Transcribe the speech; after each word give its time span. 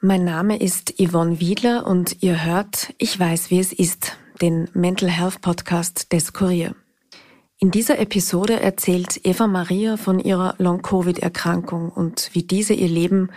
Mein 0.00 0.22
Name 0.22 0.60
ist 0.60 0.94
Yvonne 1.00 1.40
Wiedler 1.40 1.84
und 1.84 2.22
ihr 2.22 2.44
hört 2.44 2.94
Ich 2.98 3.18
weiß, 3.18 3.50
wie 3.50 3.58
es 3.58 3.72
ist, 3.72 4.16
den 4.40 4.68
Mental 4.72 5.08
Health 5.10 5.40
Podcast 5.40 6.12
des 6.12 6.32
Kurier. 6.32 6.76
In 7.58 7.72
dieser 7.72 7.98
Episode 7.98 8.60
erzählt 8.60 9.26
Eva 9.26 9.48
Maria 9.48 9.96
von 9.96 10.20
ihrer 10.20 10.54
Long-Covid-Erkrankung 10.58 11.90
und 11.90 12.30
wie 12.32 12.44
diese 12.44 12.74
ihr 12.74 12.86
Leben 12.86 13.32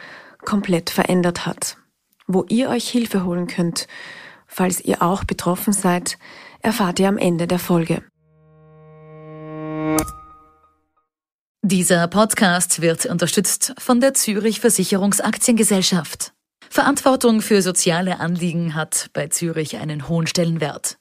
komplett 0.46 0.92
verändert 0.92 1.48
hat. 1.48 1.78
Wo 2.28 2.46
ihr 2.48 2.70
euch 2.70 2.88
Hilfe 2.88 3.26
holen 3.26 3.48
könnt, 3.48 3.88
falls 4.46 4.82
ihr 4.82 5.02
auch 5.02 5.24
betroffen 5.24 5.74
seid, 5.74 6.20
erfahrt 6.60 7.00
ihr 7.00 7.08
am 7.08 7.18
Ende 7.18 7.48
der 7.48 7.58
Folge. 7.58 8.04
Dieser 11.64 12.08
Podcast 12.08 12.84
wird 12.84 13.08
unterstützt 13.08 13.74
von 13.80 14.00
der 14.00 14.14
Zürich 14.14 14.60
Versicherungsaktiengesellschaft. 14.60 16.34
Verantwortung 16.72 17.42
für 17.42 17.62
soziale 17.62 18.22
Anliegen 18.22 18.76
hat 18.76 19.10
bei 19.12 19.28
Zürich 19.28 19.76
einen 19.76 20.08
hohen 20.08 20.26
Stellenwert. 20.26 20.98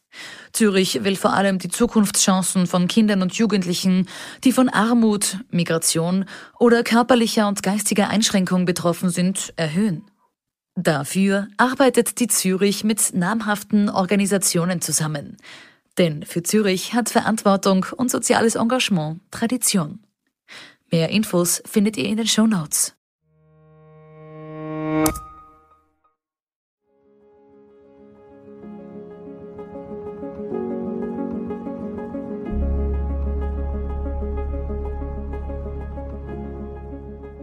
Zürich 0.53 1.05
will 1.05 1.15
vor 1.15 1.33
allem 1.33 1.61
die 1.61 1.69
Zukunftschancen 1.69 2.67
von 2.67 2.89
Kindern 2.89 3.23
und 3.23 3.35
Jugendlichen, 3.35 4.09
die 4.43 4.51
von 4.51 4.69
Armut, 4.69 5.39
Migration 5.53 6.25
oder 6.59 6.83
körperlicher 6.83 7.47
und 7.47 7.63
geistiger 7.63 8.09
Einschränkung 8.09 8.65
betroffen 8.65 9.11
sind, 9.11 9.53
erhöhen. 9.55 10.03
Dafür 10.75 11.47
arbeitet 11.57 12.19
die 12.19 12.27
Zürich 12.27 12.83
mit 12.83 13.15
namhaften 13.15 13.91
Organisationen 13.91 14.81
zusammen. 14.81 15.37
Denn 15.99 16.25
für 16.25 16.43
Zürich 16.43 16.95
hat 16.95 17.11
Verantwortung 17.11 17.87
und 17.97 18.11
soziales 18.11 18.57
Engagement 18.57 19.21
Tradition. 19.31 20.01
Mehr 20.91 21.11
Infos 21.11 21.63
findet 21.65 21.97
ihr 21.97 22.07
in 22.07 22.17
den 22.17 22.27
Show 22.27 22.49
Notes. 22.49 22.97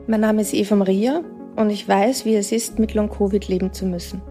Mein 0.10 0.22
Name 0.22 0.42
ist 0.42 0.54
Eva 0.54 0.74
Maria 0.78 1.22
und 1.58 1.70
ich 1.70 1.86
weiß, 1.86 2.24
wie 2.24 2.36
es 2.36 2.54
ist, 2.54 2.80
mit 2.80 2.94
Long-Covid 2.94 3.46
leben 3.50 3.74
zu 3.74 3.86
müssen. 3.86 4.22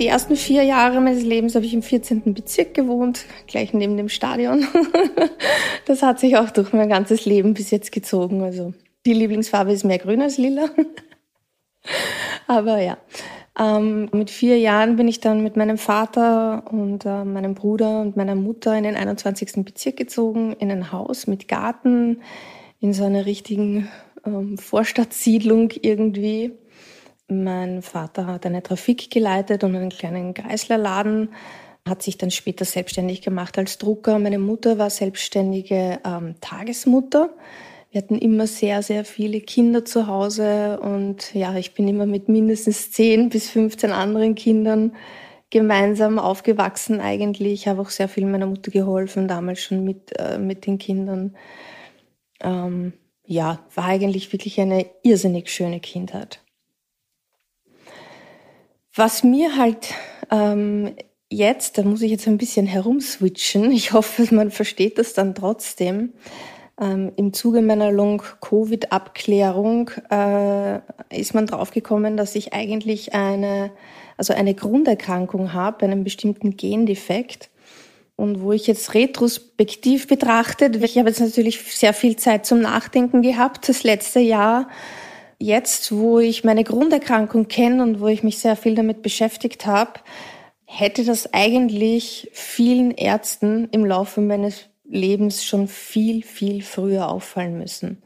Die 0.00 0.06
ersten 0.08 0.34
vier 0.34 0.64
Jahre 0.64 1.00
meines 1.00 1.22
Lebens 1.22 1.54
habe 1.54 1.64
ich 1.64 1.74
im 1.74 1.82
14. 1.82 2.34
Bezirk 2.34 2.74
gewohnt, 2.74 3.24
gleich 3.46 3.72
neben 3.72 3.96
dem 3.96 4.08
Stadion. 4.08 4.66
Das 5.84 6.02
hat 6.02 6.20
sich 6.20 6.36
auch 6.36 6.50
durch 6.50 6.74
mein 6.74 6.90
ganzes 6.90 7.24
Leben 7.24 7.54
bis 7.54 7.70
jetzt 7.70 7.92
gezogen. 7.92 8.42
Also 8.42 8.74
die 9.08 9.14
Lieblingsfarbe 9.14 9.72
ist 9.72 9.84
mehr 9.84 9.98
grün 9.98 10.20
als 10.20 10.36
lila. 10.36 10.68
Aber 12.46 12.78
ja, 12.78 12.98
ähm, 13.58 14.10
mit 14.12 14.30
vier 14.30 14.58
Jahren 14.58 14.96
bin 14.96 15.08
ich 15.08 15.20
dann 15.20 15.42
mit 15.42 15.56
meinem 15.56 15.78
Vater 15.78 16.70
und 16.70 17.06
äh, 17.06 17.24
meinem 17.24 17.54
Bruder 17.54 18.02
und 18.02 18.16
meiner 18.16 18.34
Mutter 18.34 18.76
in 18.76 18.84
den 18.84 18.96
21. 18.96 19.64
Bezirk 19.64 19.96
gezogen, 19.96 20.52
in 20.52 20.70
ein 20.70 20.92
Haus 20.92 21.26
mit 21.26 21.48
Garten, 21.48 22.20
in 22.80 22.92
so 22.92 23.04
einer 23.04 23.24
richtigen 23.24 23.88
ähm, 24.26 24.58
Vorstadtsiedlung 24.58 25.72
irgendwie. 25.80 26.52
Mein 27.28 27.80
Vater 27.80 28.26
hat 28.26 28.44
eine 28.44 28.62
Trafik 28.62 29.10
geleitet 29.10 29.64
und 29.64 29.74
einen 29.74 29.90
kleinen 29.90 30.34
Geißlerladen, 30.34 31.30
hat 31.88 32.02
sich 32.02 32.18
dann 32.18 32.30
später 32.30 32.66
selbstständig 32.66 33.22
gemacht 33.22 33.56
als 33.56 33.78
Drucker. 33.78 34.18
Meine 34.18 34.38
Mutter 34.38 34.76
war 34.76 34.90
selbstständige 34.90 35.98
ähm, 36.04 36.34
Tagesmutter 36.42 37.30
wir 37.90 38.02
hatten 38.02 38.18
immer 38.18 38.46
sehr, 38.46 38.82
sehr 38.82 39.04
viele 39.04 39.40
Kinder 39.40 39.84
zu 39.84 40.06
Hause 40.06 40.78
und 40.80 41.34
ja, 41.34 41.56
ich 41.56 41.72
bin 41.72 41.88
immer 41.88 42.06
mit 42.06 42.28
mindestens 42.28 42.90
10 42.90 43.30
bis 43.30 43.48
15 43.48 43.92
anderen 43.92 44.34
Kindern 44.34 44.94
gemeinsam 45.50 46.18
aufgewachsen 46.18 47.00
eigentlich. 47.00 47.52
Ich 47.54 47.68
habe 47.68 47.80
auch 47.80 47.88
sehr 47.88 48.08
viel 48.08 48.26
meiner 48.26 48.46
Mutter 48.46 48.70
geholfen, 48.70 49.28
damals 49.28 49.60
schon 49.60 49.84
mit, 49.84 50.12
äh, 50.18 50.38
mit 50.38 50.66
den 50.66 50.76
Kindern. 50.76 51.36
Ähm, 52.40 52.92
ja, 53.24 53.66
war 53.74 53.86
eigentlich 53.86 54.32
wirklich 54.32 54.60
eine 54.60 54.86
irrsinnig 55.02 55.50
schöne 55.50 55.80
Kindheit. 55.80 56.42
Was 58.94 59.22
mir 59.22 59.56
halt 59.56 59.94
ähm, 60.30 60.94
jetzt, 61.30 61.78
da 61.78 61.82
muss 61.82 62.02
ich 62.02 62.10
jetzt 62.10 62.26
ein 62.26 62.38
bisschen 62.38 62.66
herumswitchen, 62.66 63.70
ich 63.72 63.92
hoffe, 63.92 64.34
man 64.34 64.50
versteht 64.50 64.98
das 64.98 65.14
dann 65.14 65.34
trotzdem, 65.34 66.12
ähm, 66.80 67.12
Im 67.16 67.32
Zuge 67.32 67.60
meiner 67.60 67.90
Long-Covid-Abklärung 67.90 69.90
äh, 70.10 70.78
ist 71.10 71.34
man 71.34 71.46
draufgekommen, 71.46 72.16
dass 72.16 72.36
ich 72.36 72.52
eigentlich 72.52 73.14
eine, 73.14 73.70
also 74.16 74.32
eine 74.32 74.54
Grunderkrankung 74.54 75.52
habe, 75.52 75.84
einen 75.84 76.04
bestimmten 76.04 76.56
Gendefekt. 76.56 77.50
Und 78.14 78.42
wo 78.42 78.52
ich 78.52 78.66
jetzt 78.66 78.94
retrospektiv 78.94 80.06
betrachtet, 80.06 80.82
ich 80.82 80.98
habe 80.98 81.08
jetzt 81.08 81.20
natürlich 81.20 81.60
sehr 81.74 81.94
viel 81.94 82.16
Zeit 82.16 82.46
zum 82.46 82.60
Nachdenken 82.60 83.22
gehabt, 83.22 83.68
das 83.68 83.82
letzte 83.82 84.20
Jahr. 84.20 84.68
Jetzt, 85.40 85.92
wo 85.92 86.18
ich 86.18 86.42
meine 86.42 86.64
Grunderkrankung 86.64 87.46
kenne 87.46 87.82
und 87.82 88.00
wo 88.00 88.08
ich 88.08 88.24
mich 88.24 88.38
sehr 88.38 88.56
viel 88.56 88.74
damit 88.74 89.02
beschäftigt 89.02 89.66
habe, 89.66 90.00
hätte 90.64 91.04
das 91.04 91.32
eigentlich 91.32 92.28
vielen 92.32 92.90
Ärzten 92.90 93.68
im 93.70 93.86
Laufe 93.86 94.20
meines 94.20 94.68
Lebens 94.88 95.44
schon 95.44 95.68
viel, 95.68 96.22
viel 96.22 96.62
früher 96.62 97.08
auffallen 97.10 97.58
müssen. 97.58 98.02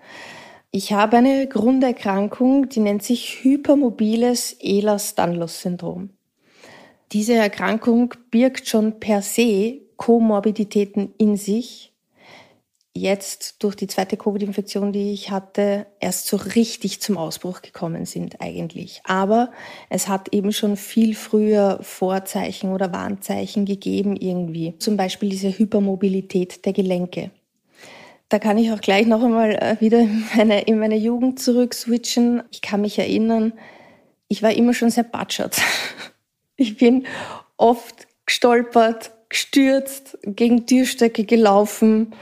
Ich 0.71 0.93
habe 0.93 1.19
eine 1.19 1.47
Grunderkrankung, 1.47 2.69
die 2.69 2.81
nennt 2.81 3.03
sich 3.03 3.45
hypermobiles 3.45 4.57
Ehlers-Danlos-Syndrom. 4.61 6.11
Diese 7.13 7.35
Erkrankung 7.35 8.15
birgt 8.31 8.69
schon 8.69 8.99
per 8.99 9.21
se 9.21 9.83
Komorbiditäten 9.97 11.13
in 11.19 11.37
sich, 11.37 11.92
jetzt 12.95 13.63
durch 13.63 13.75
die 13.75 13.87
zweite 13.87 14.17
Covid-Infektion, 14.17 14.93
die 14.93 15.13
ich 15.13 15.31
hatte, 15.31 15.87
erst 16.01 16.27
so 16.27 16.37
richtig 16.37 17.01
zum 17.01 17.17
Ausbruch 17.17 17.63
gekommen 17.63 18.05
sind 18.05 18.41
eigentlich. 18.41 19.01
Aber 19.05 19.51
es 19.89 20.09
hat 20.09 20.33
eben 20.33 20.53
schon 20.53 20.77
viel 20.77 21.15
früher 21.15 21.79
Vorzeichen 21.83 22.73
oder 22.73 22.93
Warnzeichen 22.93 23.65
gegeben 23.65 24.17
irgendwie. 24.17 24.75
Zum 24.79 24.97
Beispiel 24.97 25.31
diese 25.31 25.57
Hypermobilität 25.57 26.67
der 26.67 26.73
Gelenke. 26.75 27.31
Da 28.29 28.39
kann 28.39 28.59
ich 28.59 28.71
auch 28.73 28.81
gleich 28.81 29.07
noch 29.07 29.23
einmal 29.23 29.55
äh, 29.55 29.77
wieder 29.81 30.01
in 30.01 30.25
meine, 30.35 30.63
in 30.63 30.79
meine 30.79 30.97
Jugend 30.97 31.41
zurück 31.41 31.75
switchen. 31.75 32.43
Ich 32.51 32.63
kann 32.63 32.83
mich 32.83 32.99
erinnern, 32.99 33.53
ich 34.29 34.43
war 34.43 34.53
immer 34.53 34.75
schon 34.75 34.91
sehr 34.91 35.05
batschert. 35.05 35.61
Ich 36.57 36.77
bin 36.77 37.07
oft 37.57 38.07
gestolpert, 38.27 39.11
gestürzt, 39.31 40.19
gegen 40.23 40.67
Türstöcke 40.67 41.25
gelaufen 41.25 42.13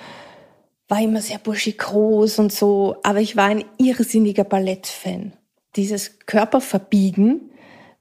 war 0.90 1.00
immer 1.00 1.22
sehr 1.22 1.38
burschikos 1.38 2.40
und 2.40 2.52
so, 2.52 2.96
aber 3.04 3.20
ich 3.20 3.36
war 3.36 3.46
ein 3.46 3.64
irrsinniger 3.78 4.42
Ballettfan. 4.42 5.32
Dieses 5.76 6.18
Körperverbiegen 6.26 7.52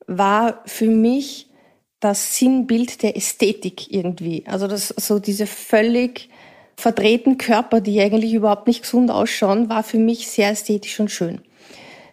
war 0.08 0.64
für 0.66 0.88
mich 0.88 1.52
das 2.00 2.38
Sinnbild 2.38 3.04
der 3.04 3.16
Ästhetik 3.16 3.92
irgendwie. 3.94 4.44
Also 4.48 4.68
das, 4.68 4.88
so 4.88 5.20
diese 5.20 5.46
völlig 5.46 6.30
verdrehten 6.76 7.38
Körper, 7.38 7.80
die 7.80 8.02
eigentlich 8.02 8.34
überhaupt 8.34 8.66
nicht 8.66 8.82
gesund 8.82 9.12
ausschauen, 9.12 9.70
war 9.70 9.84
für 9.84 10.00
mich 10.00 10.28
sehr 10.28 10.50
ästhetisch 10.50 11.00
und 11.00 11.12
schön. 11.12 11.42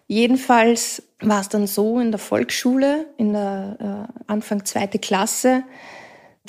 Jedenfalls 0.05 1.01
war 1.21 1.41
es 1.41 1.49
dann 1.49 1.65
so 1.65 1.99
in 1.99 2.11
der 2.11 2.19
Volksschule, 2.19 3.07
in 3.17 3.33
der 3.33 4.07
äh, 4.07 4.31
Anfang 4.31 4.63
zweite 4.65 4.99
Klasse, 4.99 5.63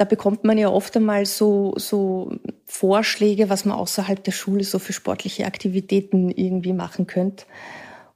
da 0.01 0.05
bekommt 0.05 0.45
man 0.45 0.59
ja 0.59 0.69
oft 0.69 0.97
einmal 0.97 1.27
so, 1.27 1.75
so 1.77 2.33
Vorschläge, 2.65 3.51
was 3.51 3.65
man 3.65 3.77
außerhalb 3.77 4.23
der 4.23 4.33
Schule 4.33 4.65
so 4.65 4.79
für 4.79 4.93
sportliche 4.93 5.47
Aktivitäten 5.47 6.31
irgendwie 6.31 6.73
machen 6.73 7.07
könnte. 7.07 7.45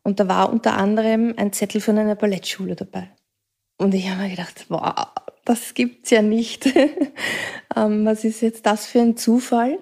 Und 0.02 0.20
da 0.20 0.29
war 0.29 0.52
unter 0.52 0.76
anderem 0.76 1.34
ein 1.37 1.52
Zettel 1.52 1.81
von 1.81 1.99
einer 1.99 2.14
Ballettschule 2.14 2.75
dabei. 2.75 3.11
Und 3.79 3.94
ich 3.94 4.08
habe 4.08 4.23
mir 4.23 4.31
gedacht, 4.31 4.67
wow, 4.69 5.08
das 5.44 5.75
gibt's 5.75 6.11
ja 6.11 6.23
nicht. 6.23 6.69
Ähm, 7.75 8.05
was 8.05 8.23
ist 8.23 8.43
jetzt 8.43 8.67
das 8.67 8.84
für 8.84 9.00
ein 9.00 9.17
Zufall? 9.17 9.79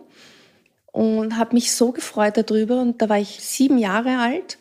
Und 0.93 1.37
habe 1.37 1.55
mich 1.55 1.73
so 1.73 1.91
gefreut 1.91 2.37
darüber. 2.37 2.81
Und 2.81 3.03
da 3.03 3.09
war 3.09 3.19
ich 3.19 3.41
sieben 3.41 3.79
Jahre 3.79 4.19
alt 4.19 4.60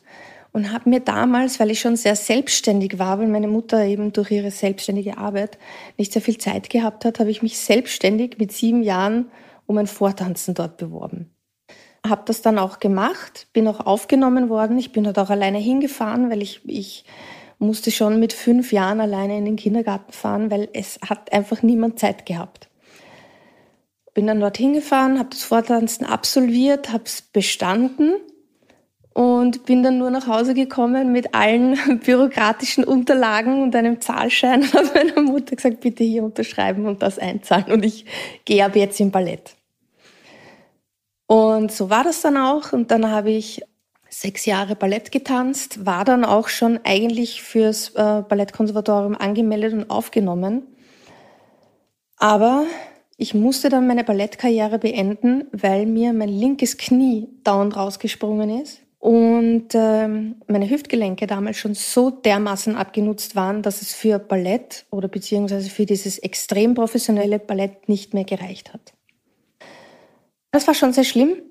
und 0.60 0.74
habe 0.74 0.90
mir 0.90 1.00
damals, 1.00 1.58
weil 1.62 1.72
ich 1.72 1.80
schon 1.80 1.96
sehr 1.96 2.18
selbstständig 2.18 3.00
war, 3.00 3.18
weil 3.18 3.30
meine 3.30 3.48
Mutter 3.48 3.86
eben 3.86 4.12
durch 4.12 4.30
ihre 4.30 4.52
selbstständige 4.52 5.18
Arbeit 5.18 5.58
nicht 5.98 6.12
sehr 6.12 6.22
viel 6.22 6.38
Zeit 6.38 6.70
gehabt 6.70 7.06
hat, 7.06 7.22
habe 7.22 7.32
ich 7.32 7.42
mich 7.42 7.58
selbstständig 7.58 8.40
mit 8.40 8.52
sieben 8.52 8.84
Jahren 8.84 9.32
um 9.68 9.78
ein 9.78 9.88
Vortanzen 9.88 10.56
dort 10.56 10.76
beworben. 10.76 11.34
Habe 12.06 12.24
das 12.26 12.42
dann 12.42 12.60
auch 12.60 12.80
gemacht, 12.80 13.48
bin 13.54 13.70
auch 13.70 13.80
aufgenommen 13.80 14.50
worden. 14.50 14.78
Ich 14.78 14.92
bin 14.92 15.06
dort 15.06 15.18
auch 15.18 15.30
alleine 15.30 15.60
hingefahren, 15.60 16.30
weil 16.30 16.42
ich, 16.42 16.60
ich 16.66 17.06
musste 17.58 17.90
schon 17.90 18.20
mit 18.20 18.34
fünf 18.34 18.74
Jahren 18.74 19.00
alleine 19.00 19.38
in 19.38 19.46
den 19.46 19.56
Kindergarten 19.56 20.12
fahren, 20.12 20.52
weil 20.52 20.68
es 20.74 21.00
hat 21.08 21.32
einfach 21.32 21.64
niemand 21.64 22.00
Zeit 22.00 22.26
gehabt. 22.26 22.68
Bin 24.14 24.28
dann 24.28 24.42
dorthin 24.42 24.74
gefahren, 24.74 25.20
habe 25.20 25.30
das 25.30 25.46
Vortanzen 25.46 26.06
absolviert, 26.06 26.92
habe 26.92 27.06
es 27.06 27.22
bestanden 27.22 28.16
und 29.20 29.66
bin 29.66 29.84
dann 29.84 29.98
nur 29.98 30.12
nach 30.12 30.28
Hause 30.28 30.54
gekommen 30.54 31.12
mit 31.12 31.36
allen 31.36 32.00
bürokratischen 32.06 32.86
Unterlagen 32.86 33.62
und 33.62 33.76
einem 33.76 34.00
Zahlschein 34.00 34.62
und 34.64 34.74
habe 34.74 34.92
meiner 34.94 35.22
Mutter 35.22 35.58
gesagt, 35.58 35.82
bitte 35.82 36.06
hier 36.06 36.24
unterschreiben 36.24 36.86
und 36.86 37.02
das 37.02 37.20
einzahlen 37.20 37.70
und 37.70 37.84
ich 37.84 38.06
gehe 38.46 38.64
ab 38.64 38.78
jetzt 38.78 38.98
im 39.02 39.12
Ballett. 39.12 39.56
Und 41.28 41.70
so 41.74 41.90
war 41.90 42.06
das 42.06 42.22
dann 42.22 42.38
auch 42.38 42.72
und 42.72 42.92
dann 42.92 43.12
habe 43.12 43.32
ich 43.32 43.62
sechs 44.10 44.46
Jahre 44.46 44.78
Ballett 44.78 45.12
getanzt, 45.12 45.86
war 45.86 46.06
dann 46.06 46.24
auch 46.24 46.48
schon 46.48 46.80
eigentlich 46.86 47.44
fürs 47.44 47.90
äh, 47.96 48.22
Ballettkonservatorium 48.22 49.18
angemeldet 49.18 49.74
und 49.74 49.90
aufgenommen. 49.90 50.66
Aber 52.16 52.64
ich 53.18 53.34
musste 53.34 53.68
dann 53.68 53.86
meine 53.86 54.06
Ballettkarriere 54.06 54.80
beenden, 54.80 55.48
weil 55.52 55.86
mir 55.88 56.14
mein 56.14 56.30
linkes 56.30 56.78
Knie 56.78 57.28
dauernd 57.44 57.76
rausgesprungen 57.76 58.62
ist 58.62 58.80
und 59.00 59.70
ähm, 59.76 60.36
meine 60.48 60.70
Hüftgelenke 60.70 61.26
damals 61.26 61.58
schon 61.58 61.74
so 61.74 62.10
dermaßen 62.10 62.76
abgenutzt 62.76 63.34
waren, 63.38 63.62
dass 63.62 63.82
es 63.82 63.94
für 63.94 64.20
Ballett 64.20 64.86
oder 64.92 65.08
beziehungsweise 65.08 65.70
für 65.70 65.86
dieses 65.86 66.20
extrem 66.20 66.74
professionelle 66.74 67.40
Ballett 67.40 67.88
nicht 67.88 68.14
mehr 68.14 68.26
gereicht 68.26 68.74
hat. 68.74 68.94
Das 70.52 70.68
war 70.68 70.74
schon 70.74 70.92
sehr 70.92 71.06
schlimm, 71.06 71.42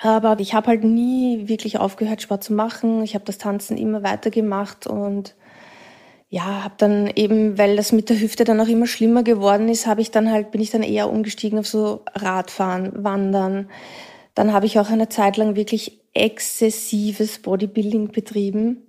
aber 0.00 0.38
ich 0.38 0.54
habe 0.54 0.68
halt 0.68 0.84
nie 0.84 1.48
wirklich 1.48 1.78
aufgehört, 1.78 2.22
Sport 2.22 2.44
zu 2.44 2.52
machen. 2.52 3.02
Ich 3.02 3.14
habe 3.14 3.24
das 3.24 3.38
Tanzen 3.38 3.76
immer 3.76 4.04
weitergemacht 4.04 4.86
und 4.86 5.34
ja, 6.28 6.62
habe 6.62 6.74
dann 6.78 7.10
eben, 7.16 7.58
weil 7.58 7.74
das 7.74 7.90
mit 7.90 8.10
der 8.10 8.20
Hüfte 8.20 8.44
dann 8.44 8.60
auch 8.60 8.68
immer 8.68 8.86
schlimmer 8.86 9.24
geworden 9.24 9.68
ist, 9.68 9.86
habe 9.88 10.02
ich 10.02 10.12
dann 10.12 10.30
halt 10.30 10.52
bin 10.52 10.60
ich 10.60 10.70
dann 10.70 10.82
eher 10.84 11.10
umgestiegen 11.10 11.58
auf 11.58 11.66
so 11.66 12.04
Radfahren, 12.14 13.02
Wandern. 13.02 13.70
Dann 14.34 14.52
habe 14.52 14.66
ich 14.66 14.78
auch 14.78 14.90
eine 14.90 15.08
Zeit 15.08 15.36
lang 15.36 15.56
wirklich 15.56 15.97
exzessives 16.14 17.38
Bodybuilding 17.38 18.12
betrieben. 18.12 18.82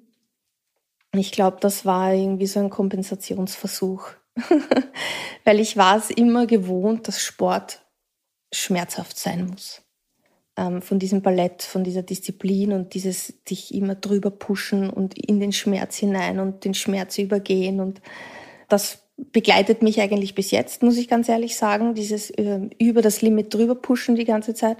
Ich 1.14 1.32
glaube, 1.32 1.58
das 1.60 1.86
war 1.86 2.14
irgendwie 2.14 2.48
so 2.48 2.60
ein 2.60 2.70
Kompensationsversuch, 2.70 4.10
weil 5.44 5.60
ich 5.60 5.78
war 5.78 5.98
es 5.98 6.10
immer 6.10 6.46
gewohnt, 6.46 7.08
dass 7.08 7.22
Sport 7.22 7.82
schmerzhaft 8.52 9.18
sein 9.18 9.48
muss 9.48 9.82
ähm, 10.60 10.82
von 10.82 11.00
diesem 11.00 11.22
Ballett, 11.22 11.64
von 11.64 11.84
dieser 11.84 12.04
Disziplin 12.04 12.74
und 12.74 12.94
dieses 12.94 13.34
dich 13.46 13.74
immer 13.74 13.96
drüber 13.96 14.30
pushen 14.30 14.90
und 14.90 15.18
in 15.18 15.40
den 15.40 15.54
Schmerz 15.54 15.96
hinein 15.98 16.40
und 16.40 16.66
den 16.66 16.74
Schmerz 16.74 17.18
übergehen. 17.18 17.80
Und 17.80 18.02
das 18.68 19.00
begleitet 19.32 19.82
mich 19.82 20.02
eigentlich 20.02 20.36
bis 20.36 20.52
jetzt, 20.52 20.84
muss 20.84 20.98
ich 20.98 21.08
ganz 21.08 21.30
ehrlich 21.30 21.56
sagen, 21.56 21.94
dieses 21.96 22.30
äh, 22.32 22.60
über 22.78 23.02
das 23.02 23.22
Limit 23.22 23.54
drüber 23.54 23.76
pushen 23.76 24.16
die 24.16 24.26
ganze 24.26 24.54
Zeit. 24.54 24.78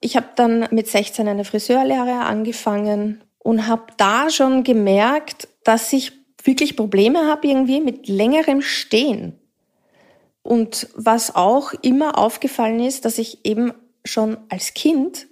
Ich 0.00 0.16
habe 0.16 0.28
dann 0.36 0.68
mit 0.70 0.88
16 0.88 1.26
eine 1.26 1.44
Friseurlehre 1.44 2.20
angefangen 2.20 3.22
und 3.38 3.66
habe 3.66 3.84
da 3.96 4.30
schon 4.30 4.64
gemerkt, 4.64 5.48
dass 5.64 5.92
ich 5.92 6.12
wirklich 6.44 6.76
Probleme 6.76 7.26
habe 7.26 7.48
irgendwie 7.48 7.80
mit 7.80 8.08
längerem 8.08 8.62
Stehen. 8.62 9.38
Und 10.42 10.88
was 10.94 11.34
auch 11.34 11.72
immer 11.82 12.16
aufgefallen 12.16 12.80
ist, 12.80 13.04
dass 13.04 13.18
ich 13.18 13.44
eben 13.44 13.72
schon 14.04 14.38
als 14.48 14.72
Kind 14.74 15.26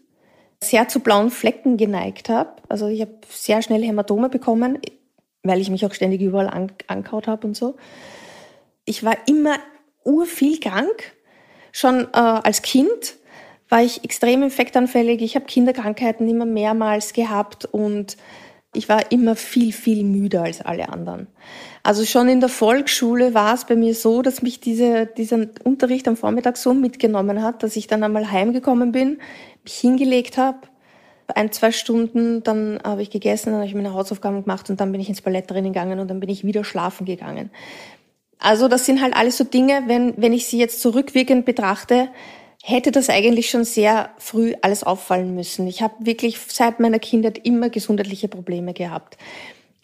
sehr 0.62 0.88
zu 0.88 1.00
blauen 1.00 1.30
Flecken 1.30 1.76
geneigt 1.76 2.28
habe. 2.28 2.50
Also 2.68 2.88
ich 2.88 3.00
habe 3.00 3.18
sehr 3.28 3.62
schnell 3.62 3.82
Hämatome 3.82 4.28
bekommen, 4.28 4.78
weil 5.42 5.60
ich 5.60 5.70
mich 5.70 5.86
auch 5.86 5.94
ständig 5.94 6.20
überall 6.20 6.48
an, 6.48 6.72
ankaut 6.86 7.28
habe 7.28 7.46
und 7.46 7.56
so. 7.56 7.76
Ich 8.84 9.04
war 9.04 9.16
immer 9.26 9.56
urviel 10.04 10.60
krank. 10.60 11.12
Schon 11.72 12.04
äh, 12.12 12.18
als 12.18 12.62
Kind 12.62 13.16
war 13.68 13.82
ich 13.82 14.04
extrem 14.04 14.42
infektanfällig. 14.42 15.22
Ich 15.22 15.34
habe 15.34 15.46
Kinderkrankheiten 15.46 16.28
immer 16.28 16.46
mehrmals 16.46 17.12
gehabt 17.12 17.64
und 17.64 18.16
ich 18.74 18.88
war 18.88 19.10
immer 19.10 19.36
viel, 19.36 19.72
viel 19.72 20.04
müder 20.04 20.42
als 20.42 20.60
alle 20.60 20.88
anderen. 20.90 21.26
Also 21.82 22.04
schon 22.04 22.28
in 22.28 22.40
der 22.40 22.48
Volksschule 22.48 23.32
war 23.32 23.54
es 23.54 23.64
bei 23.64 23.76
mir 23.76 23.94
so, 23.94 24.22
dass 24.22 24.42
mich 24.42 24.60
diese, 24.60 25.06
dieser 25.06 25.46
Unterricht 25.64 26.06
am 26.08 26.16
Vormittag 26.16 26.56
so 26.56 26.74
mitgenommen 26.74 27.42
hat, 27.42 27.62
dass 27.62 27.76
ich 27.76 27.86
dann 27.86 28.02
einmal 28.02 28.30
heimgekommen 28.30 28.92
bin, 28.92 29.18
mich 29.64 29.74
hingelegt 29.74 30.36
habe, 30.36 30.58
ein, 31.34 31.50
zwei 31.50 31.72
Stunden, 31.72 32.42
dann 32.42 32.78
habe 32.84 33.02
ich 33.02 33.10
gegessen, 33.10 33.50
dann 33.50 33.56
habe 33.56 33.66
ich 33.66 33.74
meine 33.74 33.94
Hausaufgaben 33.94 34.42
gemacht 34.42 34.70
und 34.70 34.80
dann 34.80 34.92
bin 34.92 35.00
ich 35.00 35.08
ins 35.08 35.22
Balletttraining 35.22 35.72
gegangen 35.72 35.98
und 35.98 36.08
dann 36.08 36.20
bin 36.20 36.28
ich 36.28 36.44
wieder 36.44 36.62
schlafen 36.62 37.04
gegangen. 37.04 37.50
Also 38.38 38.68
das 38.68 38.84
sind 38.84 39.02
halt 39.02 39.16
alles 39.16 39.38
so 39.38 39.44
Dinge, 39.44 39.84
wenn, 39.86 40.14
wenn 40.18 40.32
ich 40.32 40.46
sie 40.46 40.58
jetzt 40.58 40.80
zurückwirkend 40.80 41.46
betrachte, 41.46 42.08
hätte 42.68 42.90
das 42.90 43.08
eigentlich 43.08 43.50
schon 43.50 43.64
sehr 43.64 44.10
früh 44.18 44.54
alles 44.62 44.82
auffallen 44.82 45.34
müssen. 45.34 45.66
Ich 45.66 45.82
habe 45.82 45.94
wirklich 46.00 46.38
seit 46.48 46.80
meiner 46.80 46.98
Kindheit 46.98 47.38
immer 47.46 47.70
gesundheitliche 47.70 48.28
Probleme 48.28 48.74
gehabt 48.74 49.16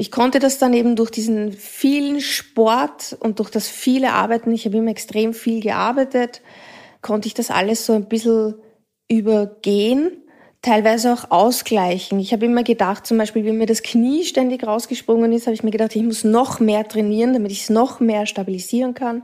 ich 0.02 0.10
konnte 0.10 0.40
das 0.40 0.58
dann 0.58 0.74
eben 0.74 0.96
durch 0.96 1.10
diesen 1.10 1.52
vielen 1.52 2.20
Sport 2.20 3.16
und 3.20 3.38
durch 3.38 3.50
das 3.50 3.68
viele 3.68 4.12
Arbeiten, 4.12 4.52
ich 4.52 4.64
habe 4.64 4.78
immer 4.78 4.90
extrem 4.90 5.32
viel 5.32 5.60
gearbeitet, 5.60 6.42
konnte 7.02 7.28
ich 7.28 7.34
das 7.34 7.52
alles 7.52 7.86
so 7.86 7.92
ein 7.92 8.06
bisschen 8.06 8.56
übergehen, 9.08 10.10
teilweise 10.60 11.12
auch 11.12 11.30
ausgleichen. 11.30 12.18
Ich 12.18 12.32
habe 12.32 12.46
immer 12.46 12.64
gedacht, 12.64 13.06
zum 13.06 13.16
Beispiel, 13.16 13.44
wenn 13.44 13.58
mir 13.58 13.66
das 13.66 13.84
Knie 13.84 14.24
ständig 14.24 14.66
rausgesprungen 14.66 15.32
ist, 15.32 15.46
habe 15.46 15.54
ich 15.54 15.62
mir 15.62 15.70
gedacht, 15.70 15.94
ich 15.94 16.02
muss 16.02 16.24
noch 16.24 16.58
mehr 16.58 16.88
trainieren, 16.88 17.32
damit 17.32 17.52
ich 17.52 17.62
es 17.62 17.70
noch 17.70 18.00
mehr 18.00 18.26
stabilisieren 18.26 18.94
kann. 18.94 19.22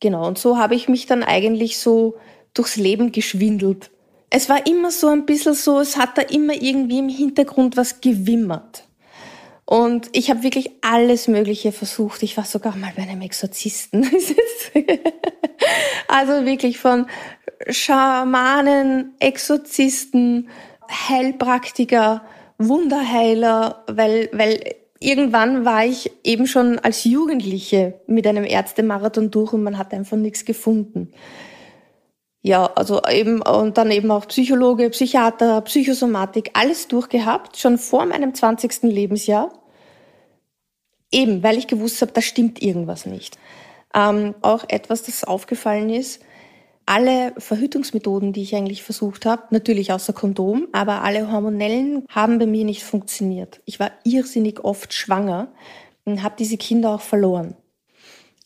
Genau, 0.00 0.26
und 0.26 0.38
so 0.38 0.56
habe 0.56 0.74
ich 0.74 0.88
mich 0.88 1.04
dann 1.04 1.22
eigentlich 1.22 1.78
so 1.78 2.14
durchs 2.54 2.76
Leben 2.76 3.12
geschwindelt. 3.12 3.90
Es 4.30 4.48
war 4.48 4.66
immer 4.66 4.90
so 4.90 5.08
ein 5.08 5.26
bisschen 5.26 5.54
so, 5.54 5.80
es 5.80 5.96
hat 5.96 6.18
da 6.18 6.22
immer 6.22 6.54
irgendwie 6.54 6.98
im 6.98 7.08
Hintergrund 7.08 7.76
was 7.76 8.00
gewimmert. 8.00 8.84
Und 9.66 10.08
ich 10.12 10.30
habe 10.30 10.42
wirklich 10.42 10.70
alles 10.82 11.26
Mögliche 11.28 11.72
versucht. 11.72 12.22
Ich 12.22 12.36
war 12.36 12.44
sogar 12.44 12.76
mal 12.76 12.92
bei 12.96 13.02
einem 13.02 13.22
Exorzisten. 13.22 14.04
also 16.08 16.44
wirklich 16.44 16.78
von 16.78 17.06
Schamanen, 17.68 19.14
Exorzisten, 19.20 20.48
Heilpraktiker, 21.08 22.22
Wunderheiler, 22.58 23.84
weil, 23.86 24.28
weil 24.32 24.74
irgendwann 25.00 25.64
war 25.64 25.84
ich 25.84 26.10
eben 26.24 26.46
schon 26.46 26.78
als 26.78 27.04
Jugendliche 27.04 28.00
mit 28.06 28.26
einem 28.26 28.44
Ärztemarathon 28.44 29.30
durch 29.30 29.52
und 29.52 29.62
man 29.62 29.78
hat 29.78 29.92
einfach 29.92 30.16
nichts 30.16 30.44
gefunden. 30.44 31.10
Ja, 32.46 32.66
also 32.74 33.00
eben, 33.10 33.40
und 33.40 33.78
dann 33.78 33.90
eben 33.90 34.10
auch 34.10 34.28
Psychologe, 34.28 34.90
Psychiater, 34.90 35.62
Psychosomatik, 35.62 36.50
alles 36.52 36.88
durchgehabt, 36.88 37.56
schon 37.56 37.78
vor 37.78 38.04
meinem 38.04 38.34
20. 38.34 38.82
Lebensjahr. 38.82 39.50
Eben, 41.10 41.42
weil 41.42 41.56
ich 41.56 41.68
gewusst 41.68 42.02
habe, 42.02 42.12
da 42.12 42.20
stimmt 42.20 42.60
irgendwas 42.60 43.06
nicht. 43.06 43.38
Ähm, 43.94 44.34
auch 44.42 44.64
etwas, 44.68 45.04
das 45.04 45.24
aufgefallen 45.24 45.88
ist, 45.88 46.20
alle 46.84 47.32
Verhütungsmethoden, 47.38 48.34
die 48.34 48.42
ich 48.42 48.54
eigentlich 48.54 48.82
versucht 48.82 49.24
habe, 49.24 49.44
natürlich 49.48 49.90
außer 49.90 50.12
Kondom, 50.12 50.68
aber 50.72 51.00
alle 51.00 51.32
hormonellen 51.32 52.04
haben 52.10 52.38
bei 52.38 52.44
mir 52.44 52.66
nicht 52.66 52.84
funktioniert. 52.84 53.62
Ich 53.64 53.80
war 53.80 53.90
irrsinnig 54.04 54.62
oft 54.62 54.92
schwanger 54.92 55.48
und 56.04 56.22
habe 56.22 56.34
diese 56.38 56.58
Kinder 56.58 56.90
auch 56.90 57.00
verloren. 57.00 57.56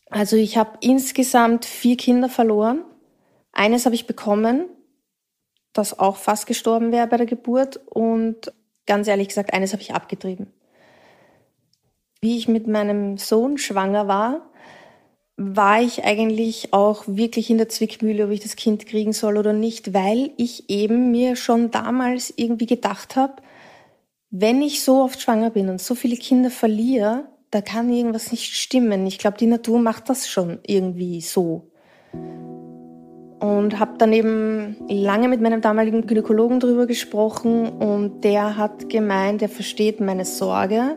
Also 0.08 0.36
ich 0.36 0.56
habe 0.56 0.78
insgesamt 0.82 1.64
vier 1.64 1.96
Kinder 1.96 2.28
verloren 2.28 2.84
eines 3.58 3.84
habe 3.84 3.94
ich 3.94 4.06
bekommen, 4.06 4.66
das 5.72 5.98
auch 5.98 6.16
fast 6.16 6.46
gestorben 6.46 6.92
wäre 6.92 7.08
bei 7.08 7.16
der 7.16 7.26
Geburt 7.26 7.80
und 7.86 8.52
ganz 8.86 9.08
ehrlich 9.08 9.28
gesagt, 9.28 9.52
eines 9.52 9.72
habe 9.72 9.82
ich 9.82 9.94
abgetrieben. 9.94 10.46
Wie 12.20 12.38
ich 12.38 12.48
mit 12.48 12.66
meinem 12.66 13.18
Sohn 13.18 13.58
schwanger 13.58 14.08
war, 14.08 14.48
war 15.36 15.82
ich 15.82 16.04
eigentlich 16.04 16.72
auch 16.72 17.04
wirklich 17.06 17.50
in 17.50 17.58
der 17.58 17.68
Zwickmühle, 17.68 18.26
ob 18.26 18.30
ich 18.30 18.40
das 18.40 18.56
Kind 18.56 18.86
kriegen 18.86 19.12
soll 19.12 19.36
oder 19.36 19.52
nicht, 19.52 19.92
weil 19.92 20.30
ich 20.36 20.70
eben 20.70 21.10
mir 21.10 21.36
schon 21.36 21.70
damals 21.70 22.32
irgendwie 22.36 22.66
gedacht 22.66 23.14
habe, 23.14 23.34
wenn 24.30 24.62
ich 24.62 24.82
so 24.82 25.02
oft 25.02 25.20
schwanger 25.20 25.50
bin 25.50 25.68
und 25.68 25.80
so 25.80 25.94
viele 25.94 26.16
Kinder 26.16 26.50
verliere, 26.50 27.28
da 27.50 27.60
kann 27.60 27.92
irgendwas 27.92 28.30
nicht 28.30 28.54
stimmen. 28.54 29.06
Ich 29.06 29.18
glaube, 29.18 29.38
die 29.38 29.46
Natur 29.46 29.78
macht 29.78 30.08
das 30.08 30.28
schon 30.28 30.58
irgendwie 30.66 31.20
so 31.20 31.67
und 33.40 33.78
habe 33.78 33.92
dann 33.98 34.12
eben 34.12 34.76
lange 34.88 35.28
mit 35.28 35.40
meinem 35.40 35.60
damaligen 35.60 36.06
Gynäkologen 36.06 36.60
drüber 36.60 36.86
gesprochen 36.86 37.68
und 37.68 38.24
der 38.24 38.56
hat 38.56 38.88
gemeint, 38.88 39.42
er 39.42 39.48
versteht 39.48 40.00
meine 40.00 40.24
Sorge. 40.24 40.96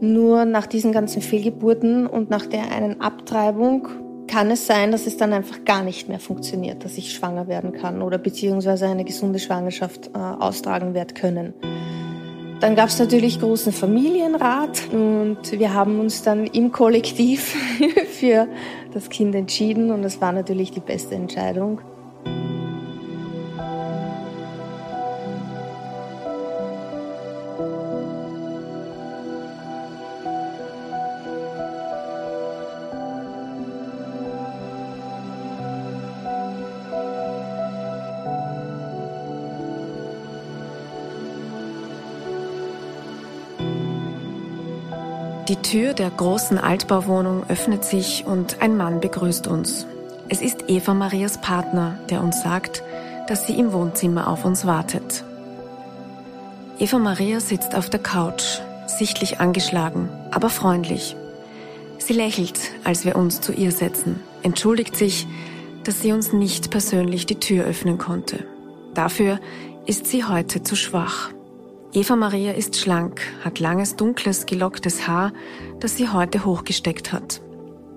Nur 0.00 0.44
nach 0.44 0.66
diesen 0.66 0.92
ganzen 0.92 1.22
Fehlgeburten 1.22 2.06
und 2.06 2.28
nach 2.30 2.46
der 2.46 2.72
einen 2.72 3.00
Abtreibung 3.00 3.88
kann 4.26 4.50
es 4.50 4.66
sein, 4.66 4.90
dass 4.90 5.06
es 5.06 5.16
dann 5.16 5.32
einfach 5.32 5.64
gar 5.64 5.84
nicht 5.84 6.08
mehr 6.08 6.18
funktioniert, 6.18 6.84
dass 6.84 6.98
ich 6.98 7.12
schwanger 7.12 7.46
werden 7.46 7.72
kann 7.72 8.02
oder 8.02 8.18
beziehungsweise 8.18 8.86
eine 8.86 9.04
gesunde 9.04 9.38
Schwangerschaft 9.38 10.10
äh, 10.14 10.18
austragen 10.18 10.94
werden 10.94 11.14
können. 11.14 11.54
Dann 12.64 12.76
gab 12.76 12.88
es 12.88 12.98
natürlich 12.98 13.40
großen 13.40 13.74
Familienrat 13.74 14.88
und 14.90 15.52
wir 15.52 15.74
haben 15.74 16.00
uns 16.00 16.22
dann 16.22 16.46
im 16.46 16.72
Kollektiv 16.72 17.54
für 18.18 18.48
das 18.94 19.10
Kind 19.10 19.34
entschieden 19.34 19.90
und 19.90 20.00
das 20.00 20.22
war 20.22 20.32
natürlich 20.32 20.70
die 20.70 20.80
beste 20.80 21.14
Entscheidung. 21.14 21.82
Die 45.54 45.62
Tür 45.62 45.92
der 45.92 46.10
großen 46.10 46.58
Altbauwohnung 46.58 47.48
öffnet 47.48 47.84
sich 47.84 48.24
und 48.26 48.60
ein 48.60 48.76
Mann 48.76 49.00
begrüßt 49.00 49.46
uns. 49.46 49.86
Es 50.28 50.42
ist 50.42 50.64
Eva 50.66 50.94
Marias 50.94 51.40
Partner, 51.40 51.96
der 52.10 52.24
uns 52.24 52.42
sagt, 52.42 52.82
dass 53.28 53.46
sie 53.46 53.56
im 53.56 53.72
Wohnzimmer 53.72 54.26
auf 54.26 54.44
uns 54.44 54.66
wartet. 54.66 55.22
Eva 56.80 56.98
Maria 56.98 57.38
sitzt 57.38 57.76
auf 57.76 57.88
der 57.88 58.00
Couch, 58.00 58.42
sichtlich 58.88 59.38
angeschlagen, 59.38 60.08
aber 60.32 60.50
freundlich. 60.50 61.14
Sie 61.98 62.14
lächelt, 62.14 62.58
als 62.82 63.04
wir 63.04 63.14
uns 63.14 63.40
zu 63.40 63.52
ihr 63.52 63.70
setzen, 63.70 64.18
entschuldigt 64.42 64.96
sich, 64.96 65.24
dass 65.84 66.02
sie 66.02 66.12
uns 66.12 66.32
nicht 66.32 66.72
persönlich 66.72 67.26
die 67.26 67.38
Tür 67.38 67.64
öffnen 67.64 67.98
konnte. 67.98 68.44
Dafür 68.94 69.38
ist 69.86 70.08
sie 70.08 70.24
heute 70.24 70.64
zu 70.64 70.74
schwach. 70.74 71.30
Eva 71.96 72.16
Maria 72.16 72.50
ist 72.50 72.76
schlank, 72.76 73.20
hat 73.44 73.60
langes, 73.60 73.94
dunkles, 73.94 74.46
gelocktes 74.46 75.06
Haar, 75.06 75.32
das 75.78 75.96
sie 75.96 76.08
heute 76.08 76.44
hochgesteckt 76.44 77.12
hat. 77.12 77.40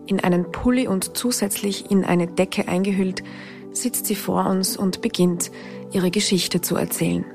In 0.06 0.20
einen 0.20 0.52
Pulli 0.52 0.88
und 0.88 1.18
zusätzlich 1.18 1.90
in 1.90 2.06
eine 2.06 2.28
Decke 2.28 2.68
eingehüllt, 2.68 3.24
sitzt 3.72 4.06
sie 4.06 4.14
vor 4.14 4.46
uns 4.46 4.78
und 4.78 5.02
beginnt, 5.02 5.50
ihre 5.92 6.12
Geschichte 6.12 6.62
zu 6.62 6.76
erzählen. 6.76 7.26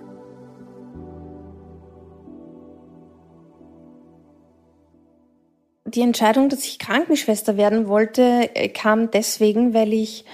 Die 5.85 6.03
Entscheidung, 6.03 6.49
dass 6.49 6.65
ich 6.65 6.79
Krankenschwester 6.79 7.57
werden 7.57 7.89
wollte, 7.89 8.49
kam 8.73 9.11
deswegen, 9.11 9.75
weil 9.75 9.93
ich 9.93 10.25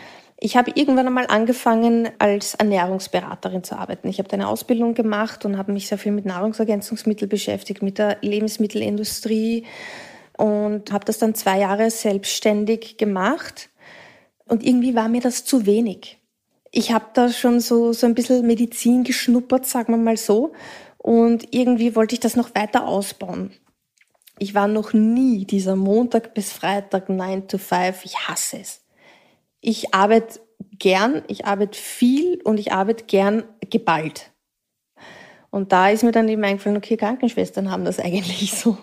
ich 0.41 0.57
habe 0.57 0.71
irgendwann 0.77 1.09
einmal 1.09 1.27
angefangen, 1.27 2.11
als 2.19 2.55
Ernährungsberaterin 2.55 3.65
zu 3.65 3.77
arbeiten. 3.77 4.09
Ich 4.09 4.21
habe 4.21 4.31
eine 4.31 4.47
Ausbildung 4.47 4.95
gemacht 4.95 5.45
und 5.45 5.59
habe 5.59 5.73
mich 5.73 5.89
sehr 5.89 5.99
viel 5.99 6.13
mit 6.13 6.27
Nahrungsergänzungsmitteln 6.27 7.29
beschäftigt, 7.29 7.83
mit 7.83 7.99
der 7.99 8.19
Lebensmittelindustrie 8.21 9.67
und 10.37 10.93
habe 10.93 11.05
das 11.05 11.19
dann 11.19 11.35
zwei 11.35 11.59
Jahre 11.59 11.91
selbstständig 11.91 12.99
gemacht. 12.99 13.69
Und 14.47 14.65
irgendwie 14.65 14.95
war 14.95 15.09
mir 15.09 15.21
das 15.21 15.45
zu 15.45 15.67
wenig. 15.67 16.19
Ich 16.71 16.93
habe 16.93 17.07
da 17.15 17.31
schon 17.31 17.59
so, 17.59 17.93
so 17.93 18.07
ein 18.07 18.15
bisschen 18.15 18.47
Medizin 18.47 19.03
geschnuppert, 19.03 19.67
sagen 19.67 19.93
wir 19.93 19.99
mal 19.99 20.17
so. 20.17 20.53
Und 20.99 21.53
irgendwie 21.53 21.97
wollte 21.97 22.15
ich 22.15 22.21
das 22.21 22.37
noch 22.37 22.55
weiter 22.55 22.87
ausbauen. 22.87 23.51
Ich 24.39 24.55
war 24.55 24.69
noch 24.69 24.93
nie 24.93 25.47
dieser 25.47 25.75
Montag 25.75 26.33
bis 26.33 26.53
Freitag 26.53 27.09
9 27.09 27.49
to 27.49 27.59
5. 27.59 28.05
Ich 28.05 28.29
hasse 28.29 28.59
es 28.61 28.88
ich 29.61 29.95
arbeite 29.95 30.41
gern, 30.79 31.23
ich 31.29 31.47
arbeite 31.47 31.79
viel 31.79 32.41
und 32.43 32.59
ich 32.59 32.73
arbeite 32.73 33.05
gern 33.05 33.45
geballt. 33.71 34.31
Und 35.51 35.73
da 35.73 35.89
ist 35.89 36.05
mir 36.05 36.13
dann 36.13 36.29
eben 36.29 36.45
eingefallen, 36.45 36.77
okay, 36.77 36.97
Krankenschwestern 36.97 37.71
haben 37.71 37.85
das 37.85 37.99
eigentlich 37.99 38.53
so. 38.57 38.77